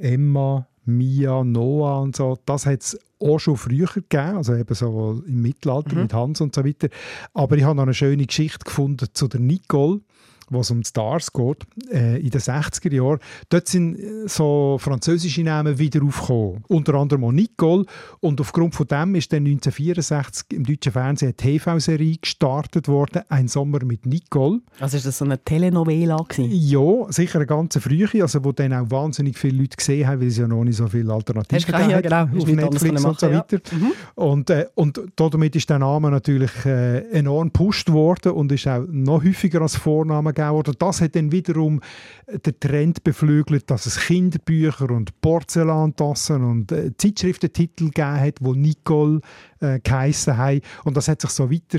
äh, 0.00 0.14
Emma, 0.14 0.66
Mia, 0.86 1.44
Noah 1.44 2.00
und 2.02 2.16
so, 2.16 2.38
das 2.46 2.66
hat 2.66 2.82
es 2.82 2.98
auch 3.20 3.38
schon 3.38 3.56
früher 3.56 3.86
gegeben, 3.86 4.36
also 4.36 4.54
eben 4.54 4.74
so 4.74 5.22
im 5.26 5.42
Mittelalter 5.42 5.94
mhm. 5.94 6.02
mit 6.02 6.14
Hans 6.14 6.40
und 6.40 6.54
so 6.54 6.64
weiter. 6.64 6.88
Aber 7.32 7.56
ich 7.56 7.64
habe 7.64 7.76
noch 7.76 7.84
eine 7.84 7.94
schöne 7.94 8.26
Geschichte 8.26 8.64
gefunden 8.64 9.08
zu 9.12 9.28
der 9.28 9.40
Nicole 9.40 10.00
wo 10.50 10.60
es 10.60 10.70
um 10.70 10.82
die 10.82 10.88
Stars 10.88 11.32
geht, 11.32 11.64
äh, 11.90 12.20
in 12.20 12.30
den 12.30 12.40
60er 12.40 12.92
Jahren, 12.92 13.18
dort 13.48 13.68
sind 13.68 13.98
äh, 13.98 14.26
so 14.26 14.76
französische 14.78 15.42
Namen 15.42 15.78
wieder 15.78 16.02
aufgekommen. 16.02 16.64
Unter 16.68 16.94
anderem 16.94 17.24
auch 17.24 17.32
Nicole. 17.32 17.84
Und 18.20 18.40
aufgrund 18.40 18.74
von 18.74 18.86
dem 18.86 19.14
ist 19.14 19.32
dann 19.32 19.46
1964 19.46 20.46
im 20.52 20.64
deutschen 20.64 20.92
Fernsehen 20.92 21.28
eine 21.28 21.36
TV-Serie 21.36 22.18
gestartet 22.18 22.88
worden, 22.88 23.22
«Ein 23.28 23.48
Sommer 23.48 23.84
mit 23.84 24.06
Nicole». 24.06 24.60
Also 24.80 24.96
ist 24.96 25.06
das 25.06 25.18
so 25.18 25.24
eine 25.24 25.42
Telenovela? 25.42 26.16
Gewesen? 26.28 26.50
Ja, 26.52 27.10
sicher 27.10 27.38
eine 27.38 27.46
ganz 27.46 27.76
frühe, 27.78 28.08
also 28.22 28.44
wo 28.44 28.52
dann 28.52 28.72
auch 28.72 28.90
wahnsinnig 28.90 29.38
viele 29.38 29.58
Leute 29.58 29.76
gesehen 29.76 30.06
haben, 30.06 30.20
weil 30.20 30.28
es 30.28 30.36
ja 30.36 30.46
noch 30.46 30.64
nicht 30.64 30.76
so 30.76 30.86
viele 30.88 31.12
Alternativen 31.12 31.72
gab 31.72 31.90
ja, 31.90 32.00
genau. 32.00 32.22
auf 32.22 32.46
Netflix 32.46 33.04
und 33.04 33.20
so 33.20 33.30
weiter. 33.30 33.60
Ja. 33.70 33.78
Mhm. 33.78 33.92
Und, 34.14 34.50
äh, 34.50 34.66
und 34.74 35.00
damit 35.16 35.56
ist 35.56 35.70
der 35.70 35.78
Name 35.78 36.10
natürlich 36.10 36.52
äh, 36.64 37.00
enorm 37.10 37.52
gepusht 37.52 37.90
worden 37.90 38.32
und 38.32 38.52
ist 38.52 38.66
auch 38.66 38.84
noch 38.88 39.24
häufiger 39.24 39.62
als 39.62 39.76
Vorname 39.76 40.32
gegeben 40.34 40.56
oder 40.56 40.72
das 40.72 41.00
hat 41.00 41.16
dann 41.16 41.32
wiederum 41.32 41.80
den 42.28 42.60
Trend 42.60 43.04
beflügelt, 43.04 43.70
dass 43.70 43.86
es 43.86 43.98
Kinderbücher 43.98 44.90
und 44.90 45.20
Porzellantassen 45.20 46.44
und 46.44 46.72
äh, 46.72 46.96
Zeitschriftentitel 46.96 47.86
gegeben 47.86 48.20
hat, 48.20 48.36
wo 48.40 48.54
Nicole 48.54 49.20
äh, 49.60 49.80
geheissen 49.80 50.36
haben. 50.36 50.60
Und 50.84 50.96
das 50.96 51.08
hat 51.08 51.20
sich 51.20 51.30
so 51.30 51.50
weiter 51.50 51.78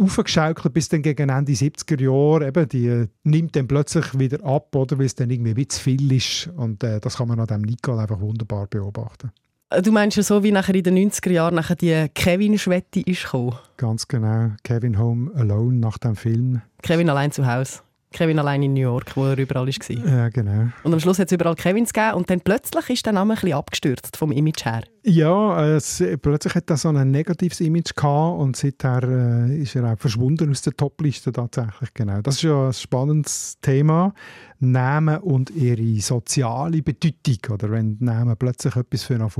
aufgeschaukelt 0.00 0.72
bis 0.72 0.88
dann 0.88 1.02
gegen 1.02 1.28
Ende 1.28 1.52
70er 1.52 2.00
Jahre. 2.00 2.48
Eben, 2.48 2.68
die 2.68 2.86
äh, 2.86 3.08
nimmt 3.24 3.54
dann 3.56 3.68
plötzlich 3.68 4.18
wieder 4.18 4.44
ab, 4.44 4.74
oder, 4.74 4.98
weil 4.98 5.06
es 5.06 5.14
dann 5.14 5.30
irgendwie 5.30 5.56
wie 5.56 5.68
zu 5.68 5.80
viel 5.80 6.12
ist. 6.12 6.48
Und 6.56 6.82
äh, 6.82 7.00
das 7.00 7.16
kann 7.16 7.28
man 7.28 7.40
an 7.40 7.46
dem 7.46 7.62
Nicole 7.62 8.00
einfach 8.00 8.20
wunderbar 8.20 8.66
beobachten. 8.66 9.30
Du 9.80 9.90
meinst 9.92 10.16
ja 10.16 10.22
so, 10.22 10.42
wie 10.42 10.52
nachher 10.52 10.74
in 10.74 10.82
den 10.82 11.10
90er 11.10 11.30
Jahren 11.30 11.54
nachher 11.54 11.76
die 11.76 12.06
Kevin-Schwette 12.14 13.00
ist 13.00 13.24
gekommen? 13.24 13.56
Ganz 13.78 14.06
genau. 14.06 14.50
Kevin 14.64 14.98
Home 14.98 15.30
Alone 15.34 15.78
nach 15.78 15.96
dem 15.98 16.14
Film. 16.14 16.60
Kevin 16.82 17.08
allein 17.08 17.32
zu 17.32 17.46
Hause. 17.46 17.80
Kevin 18.12 18.38
allein 18.38 18.62
in 18.62 18.74
New 18.74 18.80
York, 18.80 19.16
wo 19.16 19.24
er 19.26 19.38
überall 19.38 19.66
war. 19.66 20.06
Ja, 20.06 20.28
genau. 20.28 20.68
Und 20.84 20.92
am 20.92 21.00
Schluss 21.00 21.18
hat 21.18 21.26
es 21.28 21.32
überall 21.32 21.54
Kevins 21.54 21.92
gegeben 21.92 22.16
und 22.16 22.30
dann 22.30 22.40
plötzlich 22.40 22.90
ist 22.90 23.06
der 23.06 23.14
Name 23.14 23.32
ein 23.32 23.40
bisschen 23.40 23.54
abgestürzt 23.54 24.16
vom 24.16 24.30
Image 24.30 24.64
her. 24.64 24.82
Ja, 25.04 25.66
es, 25.66 26.02
plötzlich 26.20 26.54
hat 26.54 26.70
er 26.70 26.76
so 26.76 26.90
ein 26.90 27.10
negatives 27.10 27.60
Image 27.60 27.94
gehabt 27.96 28.38
und 28.38 28.56
seither 28.56 29.02
äh, 29.02 29.62
ist 29.62 29.74
er 29.74 29.90
auch 29.90 29.98
verschwunden 29.98 30.50
aus 30.50 30.62
der 30.62 30.74
Topliste 30.74 31.32
tatsächlich. 31.32 31.92
Genau. 31.94 32.20
Das 32.20 32.36
ist 32.36 32.42
ja 32.42 32.66
ein 32.66 32.72
spannendes 32.72 33.58
Thema. 33.62 34.14
Namen 34.60 35.18
und 35.18 35.50
ihre 35.50 36.00
soziale 36.00 36.82
Bedeutung. 36.82 37.54
Oder 37.54 37.70
wenn 37.70 37.96
Namen 38.00 38.36
plötzlich 38.36 38.76
etwas 38.76 39.04
für 39.04 39.14
einen 39.14 39.30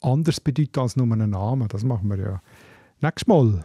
anders 0.00 0.40
bedeuten 0.40 0.80
als 0.80 0.96
nur 0.96 1.10
einen 1.12 1.30
Namen. 1.30 1.68
Das 1.68 1.84
machen 1.84 2.08
wir 2.10 2.18
ja 2.18 2.42
nächstes 3.00 3.26
Mal. 3.26 3.64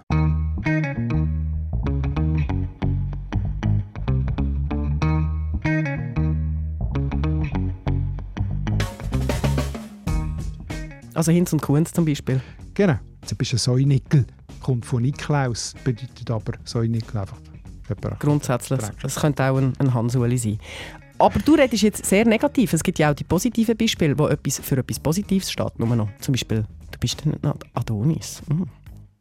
Also 11.14 11.32
Hinz 11.32 11.52
und 11.52 11.62
Kunz 11.62 11.92
zum 11.92 12.06
Beispiel. 12.06 12.42
Genau. 12.74 12.98
Zum 13.26 13.38
Beispiel 13.38 13.60
Säunickel 13.60 14.26
kommt 14.62 14.86
von 14.86 15.02
Niklaus, 15.02 15.76
bedeutet 15.84 16.32
aber 16.32 16.54
Säunickel 16.64 17.20
einfach 17.20 17.38
Grundsätzlich. 18.20 18.80
Das 19.02 19.16
könnte 19.16 19.44
auch 19.44 19.58
ein, 19.58 19.74
ein 19.80 19.94
Hansuli 19.94 20.38
sein. 20.38 20.60
Aber 21.20 21.40
du 21.40 21.54
redest 21.54 21.84
jetzt 21.84 22.06
sehr 22.06 22.26
negativ. 22.26 22.74
Es 22.74 22.82
gibt 22.82 22.98
ja 22.98 23.12
auch 23.12 23.16
die 23.16 23.26
positiven 23.26 23.76
Beispiele, 23.76 24.18
wo 24.18 24.28
etwas 24.28 24.60
für 24.60 24.78
etwas 24.78 25.00
Positives 25.00 25.52
steht. 25.52 25.78
Nur 25.78 25.96
noch. 25.96 26.10
Zum 26.20 26.32
Beispiel, 26.32 26.66
du 26.92 27.00
bist 27.00 27.24
ein 27.26 27.38
Adonis. 27.74 28.42
Mhm. 28.48 28.68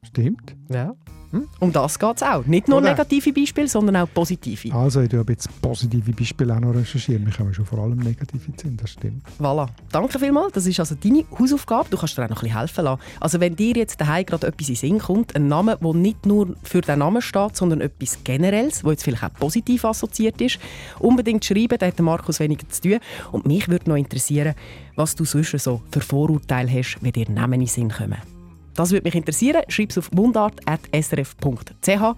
Stimmt. 0.02 0.56
Ja. 0.68 0.94
Hm? 1.30 1.46
Um 1.60 1.72
das 1.72 1.98
geht 1.98 2.16
es 2.16 2.22
auch. 2.22 2.46
Nicht 2.46 2.68
nur 2.68 2.78
Oder? 2.78 2.90
negative 2.90 3.32
Beispiele, 3.32 3.68
sondern 3.68 3.96
auch 3.96 4.08
positive. 4.12 4.74
Also, 4.74 5.02
ich 5.02 5.12
habe 5.12 5.32
jetzt 5.32 5.48
positive 5.60 6.12
Beispiele 6.12 6.54
auch 6.54 6.60
noch 6.60 6.74
recherchiert. 6.74 7.24
Wir 7.24 7.32
können 7.32 7.52
schon 7.52 7.66
vor 7.66 7.80
allem 7.80 7.98
negative 7.98 8.56
ziehen, 8.56 8.78
das 8.78 8.90
stimmt. 8.90 9.24
Voilà. 9.38 9.68
Danke 9.92 10.18
vielmals. 10.18 10.52
Das 10.52 10.66
ist 10.66 10.80
also 10.80 10.94
deine 10.94 11.24
Hausaufgabe. 11.38 11.90
Du 11.90 11.98
kannst 11.98 12.16
dir 12.16 12.24
auch 12.24 12.30
noch 12.30 12.38
ein 12.38 12.44
bisschen 12.44 12.58
helfen 12.58 12.84
lassen. 12.84 13.02
Also, 13.20 13.40
wenn 13.40 13.56
dir 13.56 13.74
jetzt 13.74 14.00
daheim 14.00 14.24
gerade 14.24 14.46
etwas 14.46 14.68
in 14.70 14.74
Sinn 14.76 14.98
kommt, 14.98 15.36
ein 15.36 15.48
Name, 15.48 15.78
der 15.82 15.94
nicht 15.94 16.24
nur 16.24 16.56
für 16.62 16.80
den 16.80 17.00
Namen 17.00 17.20
steht, 17.20 17.56
sondern 17.56 17.82
etwas 17.82 18.24
Generelles, 18.24 18.80
das 18.80 18.90
jetzt 18.90 19.04
vielleicht 19.04 19.24
auch 19.24 19.34
positiv 19.34 19.84
assoziiert 19.84 20.40
ist, 20.40 20.58
unbedingt 20.98 21.44
schreiben. 21.44 21.76
Da 21.78 21.86
hat 21.86 21.98
Markus 22.00 22.40
weniger 22.40 22.66
zu 22.70 22.80
tun. 22.80 22.98
Und 23.32 23.46
mich 23.46 23.68
würde 23.68 23.90
noch 23.90 23.96
interessieren, 23.96 24.54
was 24.96 25.14
du 25.14 25.26
sonst 25.26 25.58
so 25.58 25.82
für 25.90 26.00
Vorurteile 26.00 26.70
hast, 26.70 26.98
wenn 27.02 27.12
dir 27.12 27.30
Namen 27.30 27.60
in 27.60 27.66
Sinn 27.66 27.90
kommen. 27.90 28.37
Das 28.78 28.92
würde 28.92 29.08
mich 29.08 29.16
interessieren. 29.16 29.62
Schreib 29.66 29.90
es 29.90 29.98
auf 29.98 30.12
mundart.srf.ch 30.12 32.16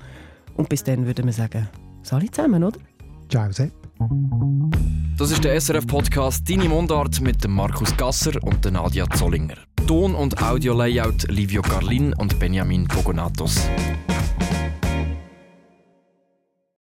und 0.56 0.68
bis 0.68 0.84
dann 0.84 1.06
würden 1.06 1.24
wir 1.24 1.32
sagen, 1.32 1.66
alle 2.10 2.30
zusammen, 2.30 2.62
oder? 2.62 2.78
Ciao, 3.30 3.50
Sepp. 3.50 3.72
Das 5.16 5.30
ist 5.30 5.42
der 5.42 5.58
SRF-Podcast 5.58 6.48
«Deine 6.50 6.68
Mundart» 6.68 7.22
mit 7.22 7.42
dem 7.42 7.52
Markus 7.52 7.96
Gasser 7.96 8.32
und 8.42 8.62
der 8.62 8.72
Nadia 8.72 9.08
Zollinger. 9.08 9.54
Ton- 9.86 10.14
und 10.14 10.42
Audio-Layout 10.42 11.30
Livio 11.30 11.62
Carlin 11.62 12.12
und 12.12 12.38
Benjamin 12.38 12.86
Pogonatos. 12.86 13.66